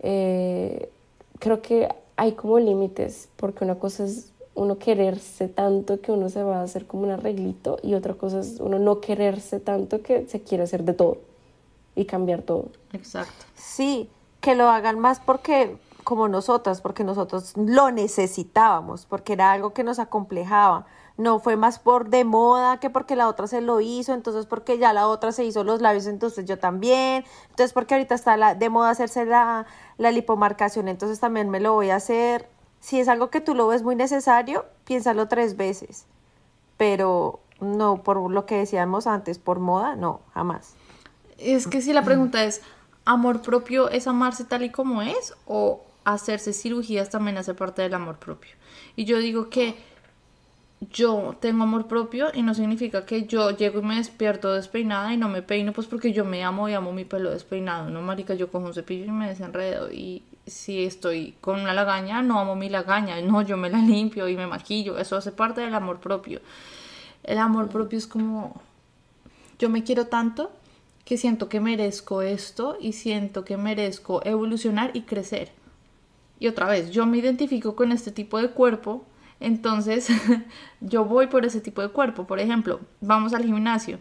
Eh, 0.00 0.90
creo 1.38 1.62
que 1.62 1.88
hay 2.16 2.32
como 2.32 2.58
límites, 2.58 3.28
porque 3.36 3.64
una 3.64 3.76
cosa 3.76 4.04
es 4.04 4.32
uno 4.56 4.78
quererse 4.78 5.48
tanto 5.48 6.00
que 6.00 6.10
uno 6.10 6.30
se 6.30 6.42
va 6.42 6.60
a 6.60 6.62
hacer 6.62 6.86
como 6.86 7.04
un 7.04 7.10
arreglito 7.10 7.78
y 7.82 7.94
otra 7.94 8.14
cosa 8.14 8.40
es 8.40 8.58
uno 8.58 8.78
no 8.78 9.00
quererse 9.00 9.60
tanto 9.60 10.00
que 10.02 10.26
se 10.26 10.40
quiere 10.40 10.64
hacer 10.64 10.82
de 10.82 10.94
todo 10.94 11.18
y 11.94 12.06
cambiar 12.06 12.42
todo. 12.42 12.68
Exacto. 12.92 13.44
Sí, 13.54 14.08
que 14.40 14.54
lo 14.54 14.68
hagan 14.68 14.98
más 14.98 15.20
porque, 15.20 15.76
como 16.06 16.28
nosotras, 16.28 16.80
porque 16.82 17.02
nosotros 17.02 17.54
lo 17.56 17.90
necesitábamos, 17.90 19.06
porque 19.06 19.32
era 19.32 19.50
algo 19.50 19.72
que 19.72 19.82
nos 19.82 19.98
acomplejaba. 19.98 20.86
No 21.16 21.40
fue 21.40 21.56
más 21.56 21.80
por 21.80 22.10
de 22.10 22.22
moda 22.22 22.78
que 22.78 22.90
porque 22.90 23.16
la 23.16 23.26
otra 23.26 23.48
se 23.48 23.60
lo 23.60 23.80
hizo, 23.80 24.14
entonces 24.14 24.46
porque 24.46 24.78
ya 24.78 24.92
la 24.92 25.08
otra 25.08 25.32
se 25.32 25.44
hizo 25.44 25.64
los 25.64 25.80
labios, 25.80 26.06
entonces 26.06 26.44
yo 26.44 26.60
también. 26.60 27.24
Entonces 27.50 27.72
porque 27.72 27.94
ahorita 27.94 28.14
está 28.14 28.36
la, 28.36 28.54
de 28.54 28.70
moda 28.70 28.90
hacerse 28.90 29.24
la, 29.24 29.66
la 29.98 30.12
lipomarcación, 30.12 30.86
entonces 30.86 31.18
también 31.18 31.50
me 31.50 31.58
lo 31.58 31.72
voy 31.72 31.90
a 31.90 31.96
hacer. 31.96 32.48
Si 32.78 33.00
es 33.00 33.08
algo 33.08 33.28
que 33.30 33.40
tú 33.40 33.56
lo 33.56 33.66
ves 33.66 33.82
muy 33.82 33.96
necesario, 33.96 34.64
piénsalo 34.84 35.26
tres 35.26 35.56
veces. 35.56 36.06
Pero 36.76 37.40
no, 37.58 38.04
por 38.04 38.30
lo 38.30 38.46
que 38.46 38.58
decíamos 38.58 39.08
antes, 39.08 39.40
por 39.40 39.58
moda, 39.58 39.96
no, 39.96 40.20
jamás. 40.34 40.74
Es 41.36 41.66
que 41.66 41.82
si 41.82 41.92
la 41.92 42.04
pregunta 42.04 42.44
es, 42.44 42.62
¿amor 43.04 43.42
propio 43.42 43.90
es 43.90 44.06
amarse 44.06 44.44
tal 44.44 44.62
y 44.62 44.70
como 44.70 45.02
es? 45.02 45.34
¿O 45.46 45.80
hacerse 46.14 46.52
cirugías 46.52 47.10
también 47.10 47.36
hace 47.38 47.54
parte 47.54 47.82
del 47.82 47.94
amor 47.94 48.18
propio? 48.18 48.52
Y 48.96 49.04
yo 49.04 49.18
digo 49.18 49.50
que 49.50 49.76
yo 50.90 51.36
tengo 51.40 51.64
amor 51.64 51.86
propio 51.86 52.28
y 52.34 52.42
no 52.42 52.54
significa 52.54 53.06
que 53.06 53.24
yo 53.24 53.50
llego 53.50 53.80
y 53.80 53.82
me 53.82 53.96
despierto 53.96 54.52
despeinada 54.52 55.12
y 55.12 55.16
no 55.16 55.28
me 55.28 55.42
peino, 55.42 55.72
pues 55.72 55.86
porque 55.86 56.12
yo 56.12 56.24
me 56.24 56.44
amo 56.44 56.68
y 56.68 56.74
amo 56.74 56.92
mi 56.92 57.04
pelo 57.04 57.30
despeinado, 57.30 57.88
¿no, 57.88 58.02
marica? 58.02 58.34
Yo 58.34 58.50
cojo 58.50 58.66
un 58.66 58.74
cepillo 58.74 59.04
y 59.06 59.10
me 59.10 59.28
desenredo 59.28 59.90
y 59.90 60.22
si 60.46 60.84
estoy 60.84 61.34
con 61.40 61.60
una 61.60 61.72
lagaña, 61.72 62.22
no 62.22 62.38
amo 62.38 62.56
mi 62.56 62.68
lagaña, 62.68 63.20
no, 63.22 63.42
yo 63.42 63.56
me 63.56 63.70
la 63.70 63.78
limpio 63.78 64.28
y 64.28 64.36
me 64.36 64.46
maquillo, 64.46 64.98
eso 64.98 65.16
hace 65.16 65.32
parte 65.32 65.62
del 65.62 65.74
amor 65.74 65.98
propio. 65.98 66.40
El 67.22 67.38
amor 67.38 67.68
propio 67.68 67.98
es 67.98 68.06
como, 68.06 68.60
yo 69.58 69.70
me 69.70 69.82
quiero 69.82 70.06
tanto 70.06 70.52
que 71.04 71.16
siento 71.16 71.48
que 71.48 71.60
merezco 71.60 72.20
esto 72.20 72.76
y 72.80 72.92
siento 72.92 73.44
que 73.44 73.56
merezco 73.56 74.20
evolucionar 74.24 74.90
y 74.94 75.02
crecer. 75.02 75.52
Y 76.38 76.48
otra 76.48 76.66
vez, 76.66 76.90
yo 76.90 77.06
me 77.06 77.18
identifico 77.18 77.74
con 77.76 77.92
este 77.92 78.10
tipo 78.12 78.40
de 78.40 78.50
cuerpo, 78.50 79.04
entonces 79.40 80.08
yo 80.80 81.04
voy 81.04 81.26
por 81.28 81.44
ese 81.46 81.60
tipo 81.60 81.82
de 81.82 81.88
cuerpo. 81.88 82.26
Por 82.26 82.40
ejemplo, 82.40 82.80
vamos 83.00 83.32
al 83.34 83.44
gimnasio. 83.44 83.98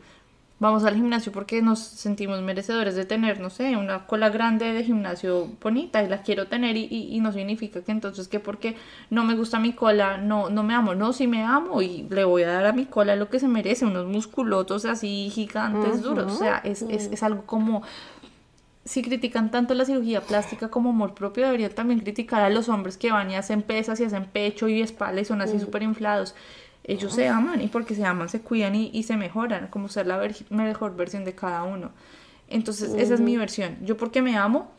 Vamos 0.58 0.86
al 0.86 0.96
gimnasio 0.96 1.34
porque 1.34 1.62
nos 1.62 1.80
sentimos 1.80 2.42
merecedores 2.42 2.96
de 2.96 3.04
tener, 3.04 3.42
no 3.42 3.50
sé, 3.50 3.76
una 3.76 4.06
cola 4.08 4.30
grande 4.30 4.72
de 4.72 4.86
gimnasio 4.86 5.50
bonita 5.62 6.02
y 6.02 6.08
la 6.08 6.22
quiero 6.22 6.48
tener 6.48 6.78
y, 6.78 6.86
y- 6.90 7.14
y 7.14 7.20
no 7.20 7.34
significa 7.34 7.82
que 7.84 7.92
entonces 7.92 8.30
que 8.30 8.40
porque 8.40 8.78
no 9.10 9.26
me 9.26 9.36
gusta 9.36 9.60
mi 9.60 9.74
cola 9.74 10.18
no, 10.18 10.50
no 10.50 10.64
me 10.64 10.74
amo. 10.74 10.96
No, 10.96 11.12
sí 11.12 11.28
me 11.28 11.44
amo 11.44 11.82
y 11.82 12.04
le 12.10 12.24
voy 12.24 12.44
a 12.44 12.48
dar 12.54 12.68
a 12.68 12.72
mi 12.72 12.86
cola 12.86 13.18
lo 13.18 13.28
que 13.30 13.42
se 13.42 13.50
merece, 13.50 13.86
unos 13.86 14.06
musculotos 14.08 14.86
así 14.86 15.30
gigantes, 15.30 16.02
duros. 16.02 16.32
O 16.32 16.38
sea, 16.38 16.62
es, 16.64 16.84
es, 16.84 17.08
es 17.12 17.22
algo 17.22 17.46
como 17.46 17.84
si 18.86 19.02
critican 19.02 19.50
tanto 19.52 19.74
la 19.74 19.84
cirugía 19.86 20.22
plástica 20.22 20.70
como 20.70 20.92
amor 20.92 21.14
propio, 21.16 21.46
deberían 21.46 21.72
también 21.74 22.00
criticar 22.02 22.42
a 22.44 22.50
los 22.50 22.70
hombres 22.70 22.98
que 22.98 23.12
van 23.12 23.32
y 23.32 23.36
hacen 23.36 23.64
pesas 23.64 24.00
y 24.00 24.04
hacen 24.04 24.26
pecho 24.26 24.68
y 24.68 24.82
espalda 24.82 25.22
y 25.22 25.26
son 25.26 25.42
así 25.42 25.60
súper 25.60 25.82
inflados. 25.84 26.36
Ellos 26.84 27.14
se 27.14 27.28
aman 27.28 27.62
y 27.62 27.68
porque 27.68 27.96
se 27.96 28.06
aman 28.06 28.30
se 28.30 28.42
cuidan 28.42 28.76
y, 28.76 28.92
y 28.94 29.04
se 29.04 29.18
mejoran, 29.18 29.68
como 29.70 29.90
ser 29.90 30.06
la 30.06 30.18
ver- 30.18 30.46
mejor 30.52 30.96
versión 30.96 31.26
de 31.26 31.34
cada 31.34 31.64
uno. 31.64 31.90
Entonces, 32.48 32.94
esa 32.94 33.16
es 33.16 33.20
mi 33.22 33.38
versión. 33.38 33.78
Yo 33.82 33.98
porque 33.98 34.22
me 34.22 34.38
amo, 34.38 34.70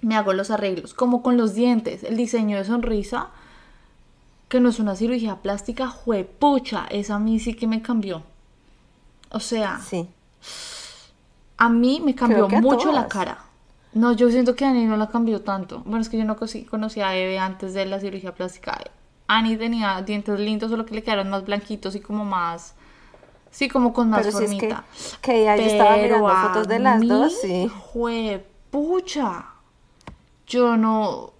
me 0.00 0.16
hago 0.16 0.32
los 0.32 0.50
arreglos, 0.50 0.94
como 0.94 1.22
con 1.22 1.36
los 1.36 1.52
dientes, 1.54 2.04
el 2.04 2.16
diseño 2.16 2.56
de 2.56 2.64
sonrisa, 2.64 3.28
que 4.48 4.60
no 4.60 4.70
es 4.70 4.78
una 4.78 4.96
cirugía 4.96 5.36
plástica, 5.36 5.88
juepucha, 5.88 6.86
esa 6.88 7.16
a 7.16 7.18
mí 7.18 7.38
sí 7.38 7.52
que 7.52 7.66
me 7.66 7.82
cambió. 7.82 8.22
O 9.30 9.40
sea, 9.40 9.80
Sí. 9.80 10.08
A 11.58 11.68
mí 11.68 12.00
me 12.04 12.14
cambió 12.14 12.46
a 12.46 12.60
mucho 12.60 12.92
la 12.92 13.08
cara. 13.08 13.38
No, 13.94 14.12
yo 14.12 14.30
siento 14.30 14.54
que 14.54 14.64
Ani 14.64 14.84
no 14.84 14.96
la 14.96 15.08
cambió 15.08 15.40
tanto. 15.40 15.82
Bueno, 15.86 16.00
es 16.00 16.08
que 16.10 16.18
yo 16.18 16.24
no 16.24 16.36
conocí, 16.36 16.64
conocí 16.64 17.00
a 17.00 17.16
Eve 17.16 17.38
antes 17.38 17.72
de 17.72 17.86
la 17.86 17.98
cirugía 17.98 18.34
plástica. 18.34 18.78
Ani 19.26 19.56
tenía 19.56 20.02
dientes 20.02 20.38
lindos, 20.38 20.70
solo 20.70 20.84
que 20.84 20.94
le 20.94 21.02
quedaron 21.02 21.30
más 21.30 21.44
blanquitos 21.44 21.94
y 21.94 22.00
como 22.00 22.24
más... 22.24 22.74
Sí, 23.50 23.68
como 23.68 23.94
con 23.94 24.10
más 24.10 24.26
Pero 24.26 24.36
si 24.36 24.44
es 24.44 24.50
que, 24.50 24.56
formita. 24.56 24.84
que 25.22 25.44
ya 25.44 25.56
yo 25.56 25.62
estaba 25.62 25.96
mirando 25.96 26.28
a 26.28 26.42
fotos 26.48 26.68
de 26.68 26.78
las 26.78 27.00
mí, 27.00 27.08
dos, 27.08 27.40
sí. 27.40 27.70
Juepucha. 27.74 29.46
Yo 30.46 30.76
no. 30.76 31.32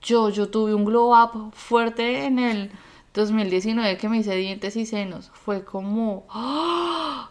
Yo, 0.00 0.30
yo 0.30 0.48
tuve 0.48 0.74
un 0.74 0.84
glow 0.84 1.14
up 1.14 1.52
fuerte 1.54 2.24
en 2.24 2.40
el 2.40 2.72
2019 3.14 3.98
que 3.98 4.08
me 4.08 4.18
hice 4.18 4.34
dientes 4.34 4.74
y 4.74 4.84
senos. 4.84 5.30
Fue 5.32 5.64
como. 5.64 6.24
¡ah! 6.28 7.30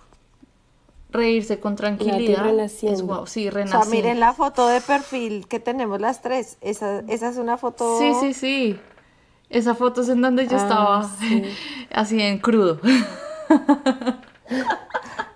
Reírse 1.12 1.60
con 1.60 1.76
tranquilidad. 1.76 2.48
Es 2.60 3.02
guau, 3.02 3.28
Sí, 3.28 3.48
O 3.50 3.52
sea, 3.68 3.82
miren 3.90 4.20
la 4.20 4.34
foto 4.34 4.68
de 4.68 4.80
perfil 4.82 5.46
que 5.48 5.60
tenemos 5.60 6.00
las 6.00 6.22
tres. 6.22 6.58
Esa, 6.62 7.00
esa 7.08 7.30
es 7.30 7.38
una 7.38 7.58
foto. 7.58 8.00
Sí, 8.00 8.14
sí, 8.20 8.34
sí. 8.34 8.80
Esa 9.50 9.76
foto 9.76 10.02
es 10.02 10.10
en 10.10 10.22
donde 10.22 10.48
yo 10.48 10.56
Ah, 10.58 10.62
estaba 10.62 11.04
sí. 11.20 11.44
así 11.92 12.22
en 12.22 12.40
crudo, 12.40 12.80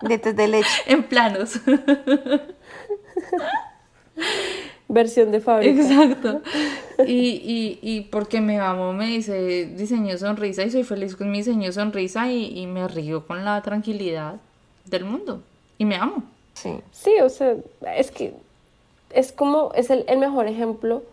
Dientes 0.02 0.36
de 0.36 0.48
leche. 0.48 0.70
en 0.88 1.04
planos. 1.04 1.60
Versión 4.88 5.32
de 5.32 5.42
fábrica. 5.42 5.82
Exacto. 5.82 6.42
Y, 7.06 7.12
y, 7.44 7.80
y 7.82 8.02
porque 8.02 8.40
me 8.40 8.60
amo, 8.60 8.94
me 8.94 9.08
dice 9.08 9.66
diseño 9.66 10.18
sonrisa 10.18 10.64
y 10.64 10.72
soy 10.72 10.84
feliz 10.84 11.16
con 11.16 11.32
mi 11.32 11.40
diseño 11.40 11.72
sonrisa 11.72 12.32
y, 12.32 12.58
y 12.58 12.68
me 12.68 12.88
río 12.88 13.26
con 13.26 13.44
la 13.44 13.62
tranquilidad 13.62 14.36
del 14.86 15.04
mundo. 15.06 15.42
Y 15.78 15.86
me 15.86 15.96
amo. 15.96 16.24
Sí. 16.54 16.80
Sí, 16.92 17.12
o 17.22 17.30
sea, 17.30 17.56
es 17.96 18.12
que 18.12 18.34
es 19.12 19.32
como, 19.32 19.72
es 19.74 19.90
el, 19.90 20.06
el 20.08 20.18
mejor 20.20 20.48
ejemplo. 20.48 21.04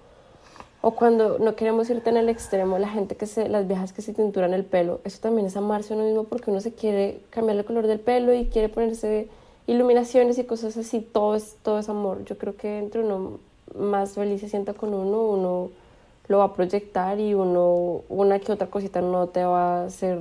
O 0.85 0.91
cuando 0.97 1.39
no 1.39 1.55
queremos 1.55 1.89
ir 1.91 2.03
tan 2.03 2.17
al 2.17 2.29
extremo, 2.29 2.77
la 2.77 2.89
gente 2.89 3.15
que 3.15 3.27
se, 3.27 3.49
las 3.49 3.69
viejas 3.69 3.93
que 3.93 4.03
se 4.03 4.13
tinturan 4.13 4.53
el 4.53 4.65
pelo, 4.65 5.01
eso 5.05 5.21
también 5.21 5.47
es 5.47 5.57
amarse 5.57 5.95
a 5.95 5.97
uno 5.97 6.07
mismo 6.07 6.25
porque 6.25 6.51
uno 6.51 6.61
se 6.61 6.73
quiere 6.73 7.21
cambiar 7.31 7.57
el 7.57 7.65
color 7.65 7.87
del 7.87 8.01
pelo 8.01 8.35
y 8.35 8.47
quiere 8.47 8.69
ponerse 8.69 9.29
iluminaciones 9.69 10.39
y 10.39 10.45
cosas 10.45 10.77
así, 10.77 11.01
todo 11.01 11.37
es, 11.37 11.57
todo 11.63 11.79
es 11.79 11.89
amor. 11.89 12.25
Yo 12.25 12.37
creo 12.37 12.57
que 12.57 12.79
entre 12.79 13.03
uno 13.03 13.39
más 13.79 14.15
feliz 14.15 14.41
se 14.41 14.49
sienta 14.49 14.75
con 14.75 14.93
uno, 14.93 15.23
uno 15.23 15.71
lo 16.27 16.39
va 16.39 16.45
a 16.45 16.53
proyectar 16.53 17.21
y 17.21 17.35
uno, 17.35 18.03
una 18.09 18.41
que 18.41 18.51
otra 18.51 18.67
cosita 18.67 19.01
no 19.01 19.29
te 19.29 19.45
va 19.45 19.83
a 19.83 19.85
hacer 19.85 20.19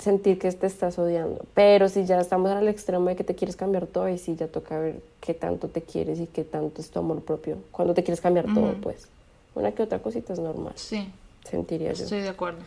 sentir 0.00 0.38
que 0.38 0.50
te 0.52 0.66
estás 0.66 0.98
odiando. 0.98 1.44
Pero 1.54 1.88
si 1.88 2.04
ya 2.04 2.20
estamos 2.20 2.50
al 2.50 2.68
extremo 2.68 3.08
de 3.08 3.16
que 3.16 3.24
te 3.24 3.34
quieres 3.34 3.56
cambiar 3.56 3.86
todo, 3.86 4.08
y 4.08 4.18
sí 4.18 4.36
ya 4.36 4.48
toca 4.48 4.78
ver 4.78 5.00
qué 5.20 5.34
tanto 5.34 5.68
te 5.68 5.82
quieres 5.82 6.18
y 6.20 6.26
qué 6.26 6.44
tanto 6.44 6.80
es 6.80 6.90
tu 6.90 6.98
amor 6.98 7.20
propio. 7.22 7.58
Cuando 7.70 7.94
te 7.94 8.02
quieres 8.02 8.20
cambiar 8.20 8.46
todo, 8.52 8.74
pues. 8.82 9.06
Una 9.54 9.72
que 9.72 9.82
otra 9.82 9.98
cosita 10.00 10.32
es 10.32 10.38
normal, 10.38 10.72
Sí, 10.76 11.08
sentiría 11.48 11.92
yo. 11.92 12.04
estoy 12.04 12.20
de 12.20 12.28
acuerdo. 12.28 12.60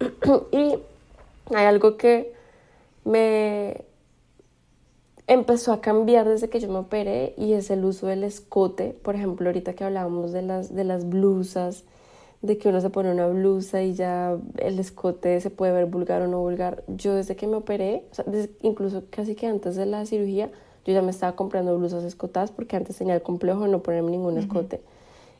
Y 0.52 0.78
hay 1.54 1.64
algo 1.66 1.96
que 1.96 2.32
me 3.04 3.82
empezó 5.26 5.72
a 5.72 5.80
cambiar 5.80 6.28
desde 6.28 6.48
que 6.48 6.60
yo 6.60 6.68
me 6.68 6.78
operé 6.78 7.34
y 7.36 7.52
es 7.52 7.70
el 7.70 7.84
uso 7.84 8.06
del 8.06 8.24
escote. 8.24 8.96
Por 9.02 9.14
ejemplo, 9.14 9.48
ahorita 9.48 9.74
que 9.74 9.84
hablábamos 9.84 10.32
de 10.32 10.42
las, 10.42 10.74
de 10.74 10.84
las 10.84 11.08
blusas, 11.08 11.84
de 12.42 12.56
que 12.58 12.68
uno 12.68 12.80
se 12.80 12.90
pone 12.90 13.10
una 13.10 13.26
blusa 13.26 13.82
y 13.82 13.94
ya 13.94 14.36
el 14.58 14.78
escote 14.78 15.40
se 15.40 15.50
puede 15.50 15.72
ver 15.72 15.86
vulgar 15.86 16.22
o 16.22 16.28
no 16.28 16.38
vulgar. 16.40 16.84
Yo 16.86 17.14
desde 17.14 17.34
que 17.36 17.46
me 17.46 17.56
operé, 17.56 18.04
o 18.12 18.14
sea, 18.14 18.24
desde- 18.28 18.52
incluso 18.62 19.02
casi 19.10 19.34
que 19.34 19.46
antes 19.46 19.74
de 19.76 19.86
la 19.86 20.06
cirugía, 20.06 20.50
yo 20.84 20.92
ya 20.94 21.02
me 21.02 21.10
estaba 21.10 21.32
comprando 21.36 21.76
blusas 21.76 22.04
escotadas 22.04 22.50
porque 22.52 22.76
antes 22.76 22.96
tenía 22.96 23.14
el 23.14 23.22
complejo 23.22 23.62
de 23.64 23.68
no 23.68 23.80
ponerme 23.82 24.10
ningún 24.12 24.38
escote. 24.38 24.80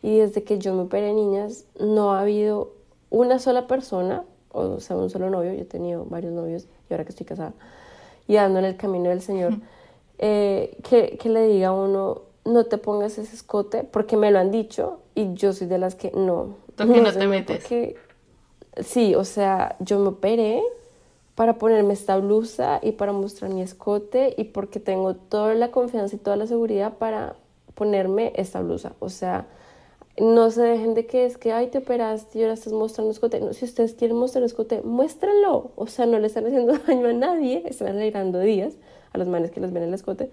Y 0.03 0.19
desde 0.19 0.43
que 0.43 0.59
yo 0.59 0.75
me 0.75 0.83
operé, 0.83 1.13
niñas, 1.15 1.65
no 1.81 2.13
ha 2.15 2.21
habido 2.21 2.73
una 3.11 3.39
sola 3.39 3.67
persona, 3.67 4.25
o 4.53 4.81
sea, 4.81 4.97
un 4.97 5.09
solo 5.11 5.31
novio, 5.31 5.53
yo 5.55 5.63
he 5.63 5.65
tenido 5.65 6.05
varios 6.05 6.33
novios 6.33 6.67
y 6.91 6.93
ahora 6.95 7.05
que 7.05 7.11
estoy 7.11 7.27
casada, 7.27 7.53
y 8.27 8.37
ando 8.37 8.59
en 8.59 8.65
el 8.67 8.77
camino 8.77 9.09
del 9.09 9.23
Señor, 9.23 9.55
eh, 10.19 10.77
que, 10.89 11.17
que 11.19 11.29
le 11.29 11.43
diga 11.47 11.69
a 11.69 11.73
uno, 11.73 12.23
no 12.45 12.65
te 12.65 12.77
pongas 12.79 13.19
ese 13.19 13.35
escote, 13.35 13.85
porque 13.85 14.17
me 14.17 14.31
lo 14.31 14.39
han 14.39 14.51
dicho 14.51 14.99
y 15.15 15.33
yo 15.35 15.53
soy 15.53 15.67
de 15.69 15.79
las 15.79 15.95
que 15.95 16.11
no. 16.13 16.57
Tú 16.85 16.91
aquí 16.93 17.01
no 17.01 17.13
te 17.13 17.27
metes. 17.27 17.59
porque- 17.63 17.97
sí, 18.83 19.15
o 19.15 19.25
sea, 19.25 19.77
yo 19.81 19.99
me 19.99 20.09
operé 20.09 20.63
para 21.35 21.55
ponerme 21.59 21.93
esta 21.95 22.17
blusa 22.19 22.81
y 22.83 22.93
para 22.93 23.13
mostrar 23.13 23.51
mi 23.53 23.63
escote 23.63 24.35
y 24.37 24.45
porque 24.45 24.81
tengo 24.81 25.15
toda 25.15 25.55
la 25.55 25.71
confianza 25.71 26.17
y 26.17 26.19
toda 26.19 26.37
la 26.37 26.47
seguridad 26.47 26.95
para 26.99 27.37
ponerme 27.75 28.33
esta 28.35 28.61
blusa. 28.61 28.95
O 28.99 29.09
sea, 29.09 29.47
no 30.21 30.51
se 30.51 30.63
dejen 30.63 30.95
de 30.95 31.07
que 31.07 31.27
es 31.27 31.39
que, 31.39 31.53
ay, 31.53 31.69
te 31.69 31.79
operaste 31.79 32.41
y 32.41 32.43
ahora 32.43 32.55
estás 32.55 32.73
mostrando 32.73 33.13
escote. 33.13 33.39
No, 33.41 33.53
si 33.53 33.65
ustedes 33.65 33.95
quieren 33.95 34.17
mostrar 34.17 34.43
escote, 34.43 34.81
muéstrenlo. 34.83 35.71
O 35.77 35.87
sea, 35.87 36.07
no 36.07 36.19
le 36.19 36.27
están 36.27 36.45
haciendo 36.47 36.73
daño 36.87 37.07
a 37.07 37.13
nadie, 37.13 37.63
están 37.67 37.89
alegrando 37.89 38.41
días 38.41 38.75
a 39.13 39.19
los 39.19 39.29
manes 39.29 39.53
que 39.53 39.61
les 39.61 39.73
ven 39.73 39.85
el 39.85 39.95
escote. 39.95 40.31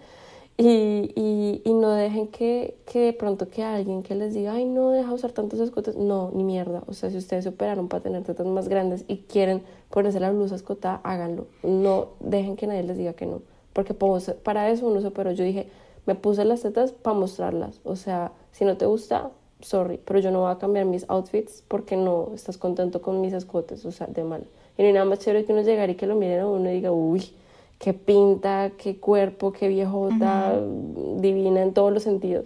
Y, 0.58 1.12
y, 1.16 1.62
y 1.66 1.74
no 1.74 1.92
dejen 1.92 2.28
que, 2.30 2.78
que 2.86 3.00
de 3.00 3.14
pronto 3.14 3.50
que 3.50 3.62
alguien 3.62 4.04
que 4.04 4.16
les 4.16 4.34
diga, 4.34 4.54
ay, 4.54 4.64
no, 4.64 4.92
deja 4.92 5.12
usar 5.12 5.34
tantos 5.34 5.60
escotes. 5.60 5.98
No, 5.98 6.32
ni 6.34 6.44
mierda. 6.44 6.84
O 6.88 6.94
sea, 6.94 7.10
si 7.10 7.18
ustedes 7.18 7.44
se 7.44 7.50
operaron 7.50 7.90
para 7.90 8.04
tener 8.04 8.24
tetas 8.24 8.48
más 8.48 8.70
grandes 8.70 9.04
y 9.08 9.18
quieren 9.18 9.64
ponerse 9.90 10.20
la 10.20 10.32
blusa 10.32 10.56
escotada, 10.56 11.02
háganlo. 11.04 11.48
No 11.64 12.10
dejen 12.22 12.56
que 12.56 12.68
nadie 12.68 12.84
les 12.84 12.98
diga 12.98 13.14
que 13.14 13.26
no. 13.26 13.42
Porque 13.74 13.94
para 13.94 14.70
eso 14.70 14.88
uno 14.88 15.02
se 15.02 15.08
operó. 15.08 15.32
Yo 15.34 15.44
dije, 15.44 15.68
me 16.06 16.16
puse 16.16 16.46
las 16.46 16.62
tetas 16.62 16.94
para 16.94 17.18
mostrarlas. 17.18 17.82
O 17.84 17.98
sea, 17.98 18.32
si 18.52 18.64
no 18.64 18.78
te 18.78 18.86
gusta, 18.86 19.32
sorry, 19.60 20.00
pero 20.06 20.20
yo 20.20 20.32
no 20.32 20.42
voy 20.42 20.52
a 20.52 20.58
cambiar 20.58 20.86
mis 20.86 21.06
outfits 21.10 21.64
porque 21.68 21.98
no 21.98 22.32
estás 22.34 22.58
contento 22.58 23.02
con 23.02 23.20
mis 23.20 23.34
escotes, 23.34 23.86
o 23.86 23.92
sea, 23.92 24.08
de 24.08 24.24
mal. 24.24 24.48
Y 24.78 24.82
no 24.82 24.88
hay 24.88 24.94
nada 24.94 25.06
más 25.06 25.20
chévere 25.20 25.44
que 25.44 25.52
uno 25.52 25.64
llegar 25.64 25.90
y 25.90 25.96
que 25.96 26.08
lo 26.08 26.16
miren 26.16 26.42
a 26.42 26.48
uno 26.48 26.70
y 26.70 26.76
diga, 26.76 26.92
uy, 26.92 27.34
qué 27.80 27.94
pinta, 27.94 28.72
qué 28.78 28.98
cuerpo, 28.98 29.52
qué 29.52 29.68
viejota, 29.68 30.60
divina 31.18 31.62
en 31.62 31.74
todos 31.74 31.92
los 31.94 32.04
sentidos. 32.04 32.46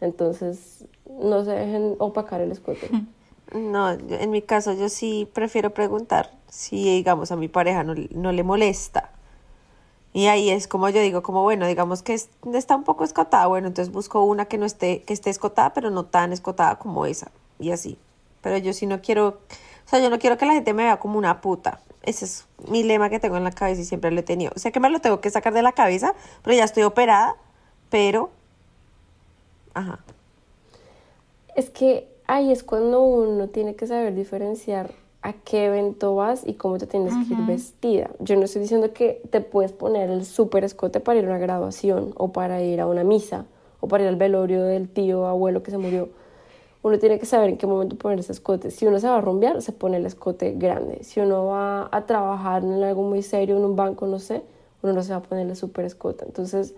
Entonces, 0.00 0.84
no 1.20 1.44
se 1.44 1.52
dejen 1.52 1.96
opacar 1.98 2.40
el 2.40 2.52
escote. 2.52 2.88
No, 3.54 3.90
en 3.90 4.30
mi 4.30 4.42
caso 4.42 4.74
yo 4.74 4.90
sí 4.90 5.26
prefiero 5.32 5.70
preguntar 5.70 6.32
si, 6.50 6.84
digamos, 6.84 7.32
a 7.32 7.36
mi 7.36 7.48
pareja 7.48 7.82
no, 7.82 7.94
no 8.10 8.30
le 8.30 8.42
molesta. 8.42 9.10
Y 10.12 10.26
ahí 10.26 10.50
es 10.50 10.68
como 10.68 10.88
yo 10.90 11.00
digo, 11.00 11.22
como 11.22 11.42
bueno, 11.42 11.66
digamos 11.66 12.02
que 12.02 12.12
es- 12.12 12.28
está 12.52 12.76
un 12.76 12.84
poco 12.84 13.04
escotada, 13.04 13.46
bueno, 13.46 13.68
entonces 13.68 13.92
busco 13.92 14.22
una 14.22 14.44
que 14.44 14.58
no 14.58 14.66
esté, 14.66 15.02
que 15.02 15.14
esté 15.14 15.30
escotada, 15.30 15.72
pero 15.72 15.90
no 15.90 16.04
tan 16.04 16.32
escotada 16.34 16.78
como 16.78 17.06
esa, 17.06 17.30
y 17.58 17.70
así. 17.70 17.96
Pero 18.42 18.58
yo 18.58 18.74
sí 18.74 18.86
no 18.86 19.00
quiero, 19.00 19.28
o 19.28 19.88
sea, 19.88 19.98
yo 20.00 20.10
no 20.10 20.18
quiero 20.18 20.36
que 20.36 20.44
la 20.44 20.52
gente 20.52 20.74
me 20.74 20.84
vea 20.84 20.98
como 20.98 21.16
una 21.18 21.40
puta. 21.40 21.80
Ese 22.08 22.24
es 22.24 22.46
mi 22.70 22.82
lema 22.84 23.10
que 23.10 23.20
tengo 23.20 23.36
en 23.36 23.44
la 23.44 23.50
cabeza 23.50 23.82
y 23.82 23.84
siempre 23.84 24.10
lo 24.10 24.20
he 24.20 24.22
tenido. 24.22 24.50
O 24.56 24.58
sea 24.58 24.70
que 24.72 24.80
me 24.80 24.88
lo 24.88 24.98
tengo 25.00 25.20
que 25.20 25.28
sacar 25.28 25.52
de 25.52 25.60
la 25.60 25.72
cabeza, 25.72 26.14
pero 26.42 26.56
ya 26.56 26.64
estoy 26.64 26.84
operada, 26.84 27.36
pero... 27.90 28.30
Ajá. 29.74 29.98
Es 31.54 31.68
que 31.68 32.08
ahí 32.26 32.50
es 32.50 32.62
cuando 32.62 33.02
uno 33.02 33.48
tiene 33.48 33.74
que 33.74 33.86
saber 33.86 34.14
diferenciar 34.14 34.90
a 35.20 35.34
qué 35.34 35.66
evento 35.66 36.14
vas 36.14 36.46
y 36.46 36.54
cómo 36.54 36.78
te 36.78 36.86
tienes 36.86 37.12
que 37.26 37.34
ir 37.34 37.40
vestida. 37.40 38.08
Yo 38.20 38.36
no 38.36 38.44
estoy 38.44 38.62
diciendo 38.62 38.94
que 38.94 39.20
te 39.28 39.42
puedes 39.42 39.72
poner 39.72 40.08
el 40.08 40.24
súper 40.24 40.64
escote 40.64 41.00
para 41.00 41.18
ir 41.18 41.26
a 41.26 41.28
una 41.28 41.38
graduación 41.38 42.14
o 42.16 42.32
para 42.32 42.62
ir 42.62 42.80
a 42.80 42.86
una 42.86 43.04
misa 43.04 43.44
o 43.80 43.88
para 43.88 44.04
ir 44.04 44.08
al 44.08 44.16
velorio 44.16 44.62
del 44.62 44.88
tío 44.88 45.26
abuelo 45.26 45.62
que 45.62 45.72
se 45.72 45.76
murió. 45.76 46.08
Uno 46.88 46.98
tiene 46.98 47.18
que 47.18 47.26
saber 47.26 47.50
en 47.50 47.58
qué 47.58 47.66
momento 47.66 47.96
poner 47.96 48.18
ese 48.20 48.32
escote. 48.32 48.70
Si 48.70 48.86
uno 48.86 48.98
se 48.98 49.06
va 49.08 49.18
a 49.18 49.20
rumbear, 49.20 49.60
se 49.60 49.72
pone 49.72 49.98
el 49.98 50.06
escote 50.06 50.52
grande. 50.52 51.04
Si 51.04 51.20
uno 51.20 51.44
va 51.46 51.88
a 51.92 52.06
trabajar 52.06 52.64
en 52.64 52.82
algo 52.82 53.02
muy 53.02 53.22
serio, 53.22 53.58
en 53.58 53.64
un 53.64 53.76
banco, 53.76 54.06
no 54.06 54.18
sé, 54.18 54.42
uno 54.82 54.94
no 54.94 55.02
se 55.02 55.10
va 55.10 55.18
a 55.18 55.22
poner 55.22 55.46
el 55.46 55.54
súper 55.54 55.84
escote. 55.84 56.24
Entonces, 56.24 56.74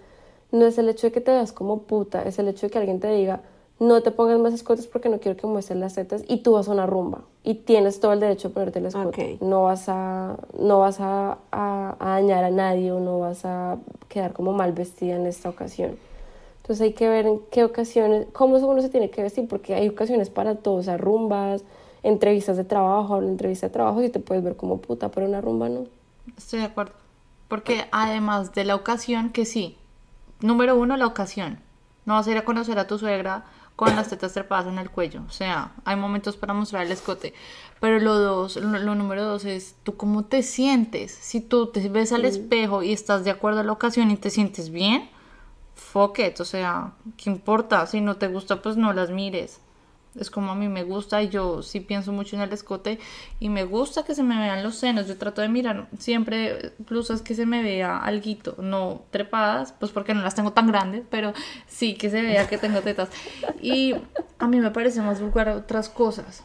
no 0.50 0.66
es 0.66 0.78
el 0.78 0.88
hecho 0.88 1.06
de 1.06 1.12
que 1.12 1.20
te 1.20 1.30
veas 1.30 1.52
como 1.52 1.82
puta, 1.82 2.22
es 2.24 2.38
el 2.40 2.48
hecho 2.48 2.66
de 2.66 2.70
que 2.72 2.78
alguien 2.78 2.98
te 2.98 3.06
diga, 3.08 3.42
no 3.78 4.02
te 4.02 4.10
pongas 4.10 4.38
más 4.40 4.52
escotes 4.52 4.86
porque 4.88 5.08
no 5.08 5.20
quiero 5.20 5.36
que 5.38 5.46
muestres 5.46 5.78
las 5.78 5.94
tetas 5.94 6.22
y 6.26 6.38
tú 6.42 6.52
vas 6.54 6.68
a 6.68 6.72
una 6.72 6.86
rumba 6.86 7.22
y 7.44 7.54
tienes 7.54 8.00
todo 8.00 8.12
el 8.12 8.18
derecho 8.20 8.48
de 8.48 8.54
ponerte 8.54 8.78
el 8.80 8.86
escote. 8.86 9.38
No 9.40 9.62
vas, 9.62 9.84
a, 9.88 10.36
no 10.58 10.80
vas 10.80 10.98
a, 11.00 11.38
a- 11.52 11.96
a 12.00 12.08
dañar 12.10 12.42
a 12.44 12.50
nadie 12.50 12.90
o 12.92 12.98
no 13.00 13.20
vas 13.20 13.44
a 13.44 13.78
quedar 14.08 14.32
como 14.32 14.52
mal 14.52 14.72
vestida 14.72 15.14
en 15.16 15.26
esta 15.26 15.48
ocasión. 15.48 15.96
Entonces 16.62 16.82
hay 16.82 16.92
que 16.92 17.08
ver 17.08 17.26
en 17.26 17.40
qué 17.50 17.64
ocasiones, 17.64 18.26
cómo 18.32 18.56
uno 18.56 18.82
se 18.82 18.88
tiene 18.88 19.10
que 19.10 19.22
vestir, 19.22 19.48
porque 19.48 19.74
hay 19.74 19.88
ocasiones 19.88 20.30
para 20.30 20.56
todo, 20.56 20.74
o 20.74 20.82
sea, 20.82 20.96
rumbas, 20.96 21.64
entrevistas 22.02 22.56
de 22.56 22.64
trabajo, 22.64 23.16
una 23.16 23.28
entrevista 23.28 23.66
de 23.66 23.72
trabajo, 23.72 24.02
y 24.02 24.08
te 24.08 24.20
puedes 24.20 24.44
ver 24.44 24.56
como 24.56 24.78
puta, 24.78 25.10
pero 25.10 25.26
una 25.26 25.40
rumba 25.40 25.68
no. 25.68 25.86
Estoy 26.36 26.60
de 26.60 26.66
acuerdo. 26.66 26.92
Porque 27.48 27.86
además 27.90 28.54
de 28.54 28.64
la 28.64 28.76
ocasión, 28.76 29.30
que 29.30 29.44
sí. 29.44 29.76
Número 30.40 30.76
uno, 30.76 30.96
la 30.96 31.06
ocasión. 31.06 31.58
No 32.06 32.14
vas 32.14 32.26
a 32.26 32.30
ir 32.30 32.38
a 32.38 32.44
conocer 32.44 32.78
a 32.78 32.86
tu 32.86 32.98
suegra 32.98 33.44
con 33.74 33.96
las 33.96 34.08
tetas 34.08 34.34
trepadas 34.34 34.66
en 34.66 34.78
el 34.78 34.90
cuello. 34.90 35.22
O 35.26 35.32
sea, 35.32 35.72
hay 35.84 35.96
momentos 35.96 36.36
para 36.36 36.54
mostrar 36.54 36.86
el 36.86 36.92
escote. 36.92 37.34
Pero 37.80 37.98
lo 37.98 38.14
dos, 38.14 38.56
lo, 38.56 38.78
lo 38.78 38.94
número 38.94 39.24
dos 39.24 39.44
es 39.44 39.74
tú 39.82 39.96
cómo 39.96 40.24
te 40.24 40.42
sientes. 40.42 41.12
Si 41.12 41.40
tú 41.40 41.66
te 41.66 41.88
ves 41.88 42.12
al 42.12 42.24
espejo 42.24 42.82
y 42.82 42.92
estás 42.92 43.24
de 43.24 43.30
acuerdo 43.30 43.60
a 43.60 43.64
la 43.64 43.72
ocasión 43.72 44.10
y 44.10 44.16
te 44.16 44.30
sientes 44.30 44.70
bien, 44.70 45.08
fuck 45.80 46.20
it, 46.20 46.38
o 46.40 46.44
sea, 46.44 46.92
¿qué 47.16 47.30
importa? 47.30 47.86
Si 47.86 48.00
no 48.00 48.16
te 48.16 48.28
gusta, 48.28 48.62
pues 48.62 48.76
no 48.76 48.92
las 48.92 49.10
mires. 49.10 49.60
Es 50.18 50.30
como 50.30 50.50
a 50.50 50.54
mí 50.56 50.68
me 50.68 50.82
gusta 50.82 51.22
y 51.22 51.28
yo 51.28 51.62
sí 51.62 51.78
pienso 51.80 52.12
mucho 52.12 52.34
en 52.34 52.42
el 52.42 52.52
escote 52.52 52.98
y 53.38 53.48
me 53.48 53.64
gusta 53.64 54.04
que 54.04 54.14
se 54.14 54.24
me 54.24 54.36
vean 54.38 54.62
los 54.62 54.74
senos. 54.76 55.06
Yo 55.06 55.16
trato 55.16 55.40
de 55.40 55.48
mirar 55.48 55.88
siempre 55.98 56.72
blusas 56.78 57.22
que 57.22 57.34
se 57.34 57.46
me 57.46 57.62
vea 57.62 57.96
alguito, 57.96 58.56
no 58.58 59.02
trepadas, 59.10 59.72
pues 59.72 59.92
porque 59.92 60.12
no 60.14 60.22
las 60.22 60.34
tengo 60.34 60.52
tan 60.52 60.66
grandes, 60.66 61.04
pero 61.10 61.32
sí 61.66 61.94
que 61.94 62.10
se 62.10 62.22
vea 62.22 62.48
que 62.48 62.58
tengo 62.58 62.80
tetas. 62.80 63.08
Y 63.62 63.94
a 64.38 64.48
mí 64.48 64.60
me 64.60 64.70
parece 64.70 65.00
más 65.00 65.20
vulgar 65.20 65.48
otras 65.48 65.88
cosas. 65.88 66.42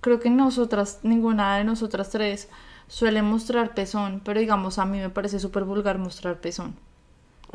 Creo 0.00 0.20
que 0.20 0.30
nosotras, 0.30 1.00
ninguna 1.02 1.56
de 1.56 1.64
nosotras 1.64 2.10
tres 2.10 2.48
suele 2.86 3.22
mostrar 3.22 3.74
pezón, 3.74 4.22
pero 4.24 4.38
digamos 4.38 4.78
a 4.78 4.86
mí 4.86 4.98
me 4.98 5.10
parece 5.10 5.40
súper 5.40 5.64
vulgar 5.64 5.98
mostrar 5.98 6.40
pezón. 6.40 6.76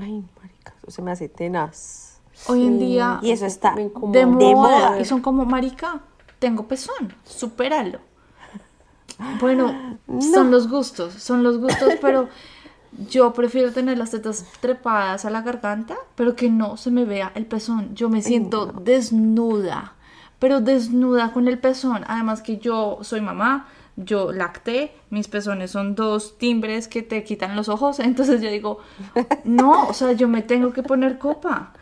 Ay, 0.02 0.24
marica, 0.41 0.74
eso 0.82 0.91
se 0.91 1.02
me 1.02 1.12
hace 1.12 1.30
tenaz. 1.30 2.20
Hoy 2.47 2.66
en 2.66 2.80
día 2.80 3.20
Y 3.22 3.32
eso 3.32 3.45
está 3.45 3.76
de 3.76 4.26
moda, 4.26 4.56
moda. 4.56 4.99
y 4.99 5.06
son 5.06 5.22
como 5.22 5.45
marica, 5.45 5.99
tengo 6.39 6.68
pezón, 6.68 7.14
supéralo. 7.24 7.99
Bueno, 9.39 9.99
son 10.34 10.49
los 10.49 10.68
gustos, 10.68 11.14
son 11.14 11.43
los 11.43 11.60
gustos, 11.60 11.93
pero 12.02 12.30
yo 13.10 13.32
prefiero 13.34 13.72
tener 13.72 13.97
las 13.97 14.12
tetas 14.12 14.45
trepadas 14.60 15.26
a 15.26 15.30
la 15.30 15.41
garganta, 15.41 15.95
pero 16.16 16.36
que 16.36 16.49
no 16.49 16.78
se 16.78 16.89
me 16.89 17.06
vea 17.06 17.32
el 17.36 17.45
pezón. 17.45 17.93
Yo 17.93 18.10
me 18.10 18.22
siento 18.24 18.66
desnuda, 18.66 19.93
pero 20.39 20.62
desnuda 20.62 21.32
con 21.34 21.47
el 21.47 21.60
pezón. 21.60 22.04
Además 22.08 22.41
que 22.41 22.58
yo 22.58 22.97
soy 23.02 23.22
mamá, 23.22 23.68
yo 24.06 24.32
lacté, 24.32 24.91
mis 25.10 25.28
pezones 25.28 25.72
son 25.72 25.95
dos 25.95 26.38
timbres 26.38 26.88
que 26.88 27.02
te 27.02 27.24
quitan 27.24 27.56
los 27.56 27.70
ojos, 27.70 27.99
entonces 28.12 28.41
yo 28.41 28.49
digo, 28.49 28.80
no, 29.43 29.88
o 29.88 29.93
sea, 29.93 30.12
yo 30.14 30.28
me 30.28 30.41
tengo 30.41 30.74
que 30.74 30.84
poner 30.84 31.18
copa. 31.18 31.74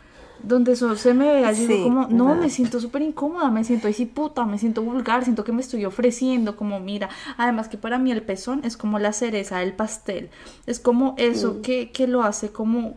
Donde 0.42 0.72
eso 0.72 0.96
se 0.96 1.12
me 1.12 1.26
vea, 1.26 1.52
yo 1.52 1.66
digo 1.66 1.84
como, 1.84 2.06
no, 2.08 2.34
me 2.34 2.48
siento 2.48 2.80
súper 2.80 3.02
incómoda, 3.02 3.50
me 3.50 3.62
siento 3.62 3.88
así 3.88 4.06
puta, 4.06 4.46
me 4.46 4.56
siento 4.56 4.80
vulgar, 4.80 5.22
siento 5.22 5.44
que 5.44 5.52
me 5.52 5.60
estoy 5.60 5.84
ofreciendo, 5.84 6.56
como 6.56 6.80
mira, 6.80 7.10
además 7.36 7.68
que 7.68 7.76
para 7.76 7.98
mí 7.98 8.10
el 8.10 8.22
pezón 8.22 8.62
es 8.64 8.78
como 8.78 8.98
la 8.98 9.12
cereza 9.12 9.58
del 9.58 9.74
pastel, 9.74 10.30
es 10.66 10.80
como 10.80 11.14
eso 11.18 11.56
Mm. 11.58 11.60
que, 11.60 11.90
que 11.90 12.06
lo 12.06 12.22
hace 12.22 12.48
como, 12.52 12.96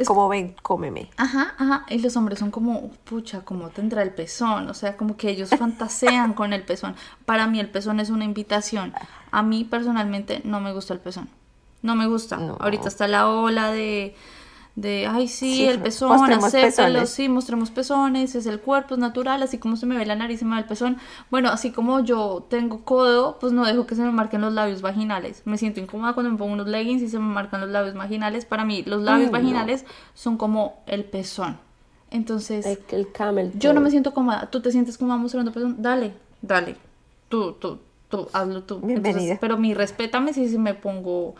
es 0.00 0.08
Como 0.08 0.28
ven, 0.28 0.56
cómeme. 0.62 1.10
Ajá, 1.16 1.54
ajá, 1.58 1.86
y 1.88 1.98
los 1.98 2.16
hombres 2.16 2.38
son 2.38 2.50
como, 2.50 2.90
pucha, 3.04 3.44
¿cómo 3.44 3.68
tendrá 3.68 4.02
el 4.02 4.12
pezón? 4.12 4.68
O 4.68 4.74
sea, 4.74 4.96
como 4.96 5.16
que 5.16 5.30
ellos 5.30 5.50
fantasean 5.50 6.32
con 6.32 6.52
el 6.52 6.62
pezón. 6.62 6.96
Para 7.26 7.46
mí 7.46 7.60
el 7.60 7.70
pezón 7.70 8.00
es 8.00 8.10
una 8.10 8.24
invitación. 8.24 8.92
A 9.30 9.42
mí 9.42 9.64
personalmente 9.64 10.40
no 10.44 10.60
me 10.60 10.72
gusta 10.72 10.94
el 10.94 11.00
pezón. 11.00 11.28
No 11.82 11.96
me 11.96 12.06
gusta. 12.06 12.36
No. 12.36 12.56
Ahorita 12.60 12.88
está 12.88 13.08
la 13.08 13.28
ola 13.28 13.70
de, 13.70 14.14
de 14.80 15.06
ay, 15.06 15.28
sí, 15.28 15.54
Sí, 15.56 15.64
el 15.66 15.78
pezón, 15.80 16.32
acéptalo, 16.32 17.04
sí, 17.06 17.28
mostremos 17.28 17.70
pezones, 17.70 18.34
es 18.34 18.46
el 18.46 18.60
cuerpo, 18.60 18.94
es 18.94 19.00
natural, 19.00 19.42
así 19.42 19.58
como 19.58 19.76
se 19.76 19.84
me 19.84 19.96
ve 19.96 20.06
la 20.06 20.14
nariz, 20.16 20.38
se 20.38 20.44
me 20.46 20.54
ve 20.56 20.62
el 20.62 20.66
pezón. 20.66 20.96
Bueno, 21.30 21.50
así 21.50 21.70
como 21.70 22.00
yo 22.00 22.46
tengo 22.48 22.82
codo, 22.84 23.38
pues 23.38 23.52
no 23.52 23.66
dejo 23.66 23.86
que 23.86 23.94
se 23.94 24.02
me 24.02 24.10
marquen 24.10 24.40
los 24.40 24.52
labios 24.54 24.80
vaginales. 24.80 25.42
Me 25.44 25.58
siento 25.58 25.80
incómoda 25.80 26.14
cuando 26.14 26.32
me 26.32 26.38
pongo 26.38 26.54
unos 26.54 26.66
leggings 26.66 27.02
y 27.02 27.08
se 27.08 27.18
me 27.18 27.26
marcan 27.26 27.60
los 27.60 27.68
labios 27.70 27.94
vaginales. 27.94 28.44
Para 28.46 28.64
mí, 28.64 28.82
los 28.86 29.02
labios 29.02 29.26
Ay, 29.26 29.32
no. 29.32 29.38
vaginales 29.38 29.84
son 30.14 30.36
como 30.38 30.82
el 30.86 31.04
pezón. 31.04 31.58
Entonces, 32.10 32.64
El, 32.66 32.78
el 32.90 33.12
camel. 33.12 33.52
yo 33.54 33.72
no 33.74 33.80
me 33.80 33.90
siento 33.90 34.14
cómoda. 34.14 34.48
¿Tú 34.50 34.60
te 34.62 34.72
sientes 34.72 34.96
cómoda 34.96 35.18
mostrando 35.18 35.52
pezón? 35.52 35.76
Dale, 35.82 36.14
dale. 36.40 36.76
Tú, 37.28 37.52
tú, 37.52 37.78
tú, 38.08 38.28
hazlo 38.32 38.62
tú. 38.62 38.78
Bienvenida. 38.80 39.10
Entonces, 39.10 39.38
pero 39.40 39.58
mi 39.58 39.74
respétame 39.74 40.32
si 40.32 40.56
me 40.58 40.74
pongo 40.74 41.34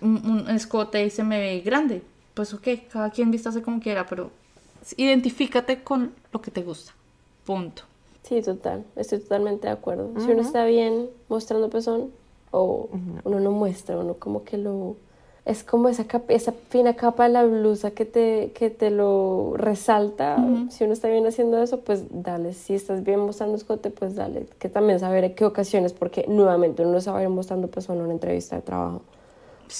un, 0.00 0.44
un 0.46 0.50
escote 0.50 1.04
y 1.04 1.10
se 1.10 1.24
me 1.24 1.40
ve 1.40 1.60
grande. 1.60 2.02
Pues 2.34 2.54
ok, 2.54 2.66
cada 2.90 3.10
quien 3.10 3.30
vístase 3.30 3.62
como 3.62 3.80
quiera, 3.80 4.06
pero 4.06 4.30
identifícate 4.96 5.82
con 5.82 6.12
lo 6.32 6.40
que 6.40 6.50
te 6.50 6.62
gusta. 6.62 6.92
Punto. 7.44 7.82
Sí, 8.22 8.40
total, 8.40 8.84
estoy 8.96 9.18
totalmente 9.18 9.66
de 9.66 9.72
acuerdo. 9.72 10.10
Si 10.18 10.30
uno 10.30 10.42
está 10.42 10.64
bien 10.64 11.08
mostrando 11.28 11.68
pezón, 11.70 12.10
o 12.52 12.88
uno 13.24 13.40
no 13.40 13.50
muestra, 13.50 13.98
uno 13.98 14.14
como 14.14 14.44
que 14.44 14.58
lo... 14.58 14.96
Es 15.44 15.64
como 15.64 15.88
esa, 15.88 16.04
capa- 16.06 16.32
esa 16.32 16.52
fina 16.68 16.94
capa 16.94 17.24
de 17.24 17.30
la 17.30 17.44
blusa 17.44 17.90
que 17.90 18.04
te, 18.04 18.52
que 18.54 18.70
te 18.70 18.90
lo 18.90 19.54
resalta. 19.56 20.36
Si 20.70 20.84
uno 20.84 20.92
está 20.92 21.08
bien 21.08 21.26
haciendo 21.26 21.60
eso, 21.60 21.80
pues 21.80 22.04
dale. 22.10 22.52
Si 22.54 22.74
estás 22.74 23.02
bien 23.02 23.18
mostrando 23.18 23.56
escote, 23.56 23.90
pues 23.90 24.14
dale. 24.14 24.46
Que 24.60 24.68
también 24.68 25.00
saber 25.00 25.24
en 25.24 25.34
qué 25.34 25.44
ocasiones, 25.44 25.92
porque 25.92 26.26
nuevamente 26.28 26.82
uno 26.82 26.92
no 26.92 27.00
se 27.00 27.10
va 27.10 27.18
a 27.18 27.22
ir 27.24 27.28
mostrando 27.28 27.66
pezón 27.66 27.96
en 27.98 28.04
una 28.04 28.12
entrevista 28.12 28.54
de 28.54 28.62
trabajo. 28.62 29.02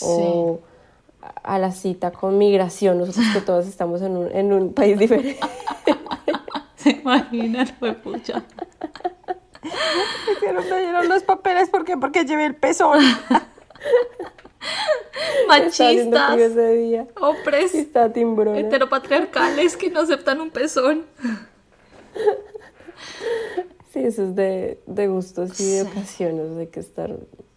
O 0.01 0.59
a 1.43 1.59
la 1.59 1.73
cita 1.73 2.11
con 2.11 2.39
migración, 2.39 2.99
nosotros 2.99 3.27
que 3.33 3.41
todos 3.41 3.67
estamos 3.67 4.03
en 4.03 4.17
un, 4.17 4.31
en 4.31 4.53
un 4.53 4.73
país 4.73 4.99
diferente. 4.99 5.39
¿Se 6.77 6.91
imaginan? 6.91 7.67
Fue 7.79 7.93
pucha. 7.95 8.43
Me 10.43 10.81
dieron 10.81 11.09
los 11.09 11.23
papeles, 11.23 11.71
¿por 11.71 11.85
qué? 11.85 11.97
Porque 11.97 12.25
llevé 12.25 12.47
el 12.47 12.57
pezón. 12.57 13.01
Machistas, 15.49 16.39
hombres, 17.21 17.75
está 17.75 18.13
timbrona. 18.13 18.59
heteropatriarcales 18.59 19.77
que 19.77 19.91
no 19.91 20.01
aceptan 20.01 20.41
un 20.41 20.51
pezón. 20.51 21.05
Sí, 23.93 24.01
eso 24.01 24.23
es 24.25 24.35
de, 24.35 24.81
de 24.87 25.09
gustos 25.09 25.61
y 25.61 25.77
de 25.77 25.83
ocasiones, 25.83 26.57
hay 26.57 26.69
que 26.69 26.81
estar... 26.81 27.11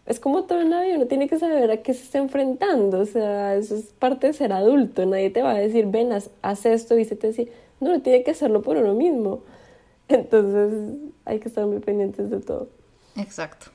Es 0.05 0.19
como 0.19 0.43
todo 0.43 0.61
en 0.61 0.69
la 0.69 0.81
vida, 0.83 0.97
uno 0.97 1.07
tiene 1.07 1.27
que 1.27 1.39
saber 1.39 1.71
a 1.71 1.77
qué 1.77 1.93
se 1.93 2.03
está 2.03 2.19
enfrentando, 2.19 2.99
o 2.99 3.05
sea, 3.05 3.55
eso 3.55 3.75
es 3.75 3.85
parte 3.85 4.27
de 4.27 4.33
ser 4.33 4.53
adulto, 4.53 5.05
nadie 5.05 5.31
te 5.31 5.41
va 5.41 5.51
a 5.51 5.55
decir, 5.55 5.87
ven, 5.87 6.11
haz, 6.13 6.29
haz 6.43 6.65
esto, 6.67 6.95
vístete 6.95 7.29
así, 7.29 7.49
no, 7.79 7.89
uno 7.89 8.01
tiene 8.01 8.23
que 8.23 8.31
hacerlo 8.31 8.61
por 8.61 8.77
uno 8.77 8.93
mismo, 8.93 9.41
entonces 10.07 10.93
hay 11.25 11.39
que 11.39 11.47
estar 11.47 11.65
muy 11.65 11.79
pendientes 11.79 12.29
de 12.29 12.39
todo. 12.39 12.69
Exacto. 13.15 13.67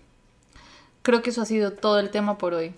Creo 1.03 1.22
que 1.22 1.31
eso 1.31 1.43
ha 1.43 1.47
sido 1.47 1.72
todo 1.72 1.99
el 1.99 2.11
tema 2.11 2.39
por 2.39 2.55
hoy. 2.55 2.74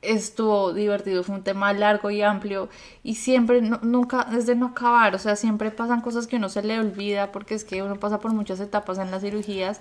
Estuvo 0.00 0.72
divertido, 0.72 1.24
fue 1.24 1.34
un 1.34 1.42
tema 1.42 1.72
largo 1.72 2.10
y 2.10 2.22
amplio 2.22 2.68
y 3.02 3.16
siempre, 3.16 3.60
no- 3.60 3.80
nunca, 3.82 4.28
es 4.36 4.46
de 4.46 4.54
no 4.54 4.66
acabar, 4.68 5.14
o 5.14 5.18
sea, 5.18 5.34
siempre 5.36 5.70
pasan 5.72 6.00
cosas 6.00 6.26
que 6.28 6.36
uno 6.36 6.48
se 6.48 6.62
le 6.62 6.78
olvida 6.78 7.32
porque 7.32 7.54
es 7.54 7.64
que 7.64 7.82
uno 7.82 7.96
pasa 7.96 8.18
por 8.20 8.32
muchas 8.32 8.60
etapas 8.60 8.98
en 8.98 9.10
las 9.10 9.22
cirugías 9.22 9.80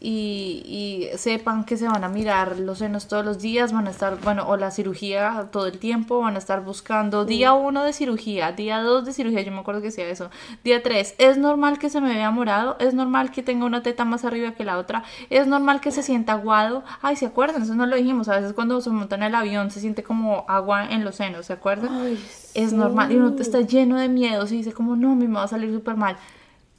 y, 0.00 1.08
y 1.12 1.18
sepan 1.18 1.64
que 1.64 1.76
se 1.76 1.86
van 1.88 2.04
a 2.04 2.08
mirar 2.08 2.58
los 2.58 2.78
senos 2.78 3.08
todos 3.08 3.24
los 3.24 3.40
días, 3.40 3.72
van 3.72 3.88
a 3.88 3.90
estar, 3.90 4.18
bueno, 4.20 4.48
o 4.48 4.56
la 4.56 4.70
cirugía 4.70 5.48
todo 5.50 5.66
el 5.66 5.78
tiempo, 5.78 6.20
van 6.20 6.36
a 6.36 6.38
estar 6.38 6.64
buscando 6.64 7.24
día 7.24 7.52
uno 7.52 7.82
de 7.82 7.92
cirugía, 7.92 8.52
día 8.52 8.80
dos 8.80 9.04
de 9.04 9.12
cirugía, 9.12 9.42
yo 9.42 9.50
me 9.50 9.58
acuerdo 9.58 9.80
que 9.80 9.88
decía 9.88 10.08
eso, 10.08 10.30
día 10.62 10.82
tres, 10.82 11.14
es 11.18 11.36
normal 11.36 11.78
que 11.78 11.90
se 11.90 12.00
me 12.00 12.14
vea 12.14 12.30
morado, 12.30 12.76
es 12.78 12.94
normal 12.94 13.30
que 13.32 13.42
tenga 13.42 13.64
una 13.64 13.82
teta 13.82 14.04
más 14.04 14.24
arriba 14.24 14.52
que 14.52 14.64
la 14.64 14.78
otra, 14.78 15.02
es 15.30 15.46
normal 15.46 15.80
que 15.80 15.90
se 15.90 16.02
sienta 16.02 16.34
aguado, 16.34 16.84
ay, 17.02 17.16
¿se 17.16 17.26
acuerdan? 17.26 17.62
Eso 17.62 17.74
no 17.74 17.86
lo 17.86 17.96
dijimos, 17.96 18.28
a 18.28 18.36
veces 18.36 18.52
cuando 18.52 18.80
se 18.80 18.90
monta 18.90 19.16
en 19.16 19.24
el 19.24 19.34
avión 19.34 19.70
se 19.70 19.80
siente 19.80 20.02
como 20.04 20.44
agua 20.48 20.86
en 20.86 21.04
los 21.04 21.16
senos, 21.16 21.46
¿se 21.46 21.52
acuerdan? 21.52 22.16
es 22.54 22.72
normal, 22.72 23.12
y 23.12 23.16
uno 23.16 23.34
está 23.38 23.60
lleno 23.60 23.98
de 23.98 24.08
miedos 24.08 24.52
y 24.52 24.58
dice 24.58 24.72
como, 24.72 24.96
no, 24.96 25.14
me 25.14 25.26
va 25.26 25.44
a 25.44 25.48
salir 25.48 25.72
súper 25.72 25.96
mal, 25.96 26.16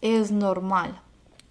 es 0.01 0.31
normal 0.31 1.01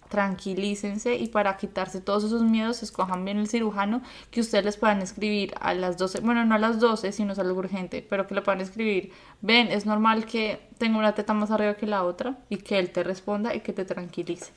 tranquilícense 0.09 1.15
y 1.15 1.27
para 1.27 1.55
quitarse 1.55 2.01
todos 2.01 2.23
esos 2.23 2.43
miedos 2.43 2.83
escojan 2.83 3.23
bien 3.23 3.37
el 3.37 3.47
cirujano 3.47 4.01
que 4.31 4.41
ustedes 4.41 4.65
les 4.65 4.77
puedan 4.77 5.01
escribir 5.01 5.53
a 5.61 5.73
las 5.73 5.97
12, 5.97 6.21
bueno 6.21 6.43
no 6.45 6.55
a 6.55 6.57
las 6.57 6.79
12 6.79 7.11
si 7.11 7.23
no 7.23 7.33
es 7.33 7.39
algo 7.39 7.59
urgente, 7.59 8.05
pero 8.07 8.27
que 8.27 8.35
le 8.35 8.41
puedan 8.41 8.59
escribir, 8.59 9.11
ven, 9.41 9.67
es 9.67 9.85
normal 9.85 10.25
que 10.25 10.67
tenga 10.77 10.97
una 10.97 11.13
teta 11.13 11.33
más 11.33 11.51
arriba 11.51 11.75
que 11.75 11.85
la 11.85 12.03
otra 12.03 12.39
y 12.49 12.57
que 12.57 12.79
él 12.79 12.91
te 12.91 13.03
responda 13.03 13.55
y 13.55 13.61
que 13.61 13.71
te 13.71 13.85
tranquilice. 13.85 14.51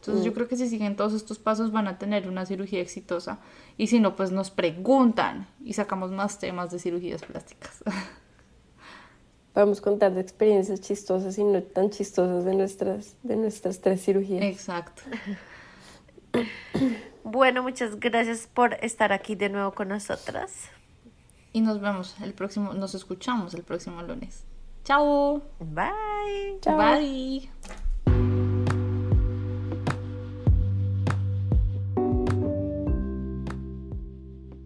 Entonces 0.00 0.24
yo 0.24 0.34
creo 0.34 0.48
que 0.48 0.56
si 0.56 0.68
siguen 0.68 0.96
todos 0.96 1.14
estos 1.14 1.38
pasos 1.38 1.72
van 1.72 1.88
a 1.88 1.98
tener 1.98 2.28
una 2.28 2.44
cirugía 2.44 2.80
exitosa 2.80 3.38
y 3.78 3.86
si 3.86 4.00
no 4.00 4.16
pues 4.16 4.30
nos 4.30 4.50
preguntan 4.50 5.48
y 5.64 5.72
sacamos 5.72 6.10
más 6.10 6.38
temas 6.38 6.70
de 6.70 6.78
cirugías 6.78 7.22
plásticas. 7.22 7.82
Podemos 9.54 9.80
contar 9.80 10.12
de 10.12 10.20
experiencias 10.20 10.80
chistosas 10.80 11.38
y 11.38 11.44
no 11.44 11.62
tan 11.62 11.90
chistosas 11.90 12.44
de 12.44 12.54
nuestras, 12.54 13.16
de 13.22 13.36
nuestras 13.36 13.80
tres 13.80 14.04
cirugías. 14.04 14.42
Exacto. 14.42 15.02
Bueno, 17.22 17.62
muchas 17.62 17.98
gracias 17.98 18.48
por 18.52 18.74
estar 18.84 19.12
aquí 19.12 19.34
de 19.34 19.48
nuevo 19.48 19.72
con 19.72 19.88
nosotras. 19.88 20.68
Y 21.52 21.62
nos 21.62 21.80
vemos 21.80 22.16
el 22.20 22.34
próximo, 22.34 22.74
nos 22.74 22.94
escuchamos 22.94 23.54
el 23.54 23.62
próximo 23.62 24.02
lunes. 24.02 24.44
Chao. 24.84 25.40
Bye. 25.60 26.58
Chao. 26.60 26.76
Bye. 26.76 27.48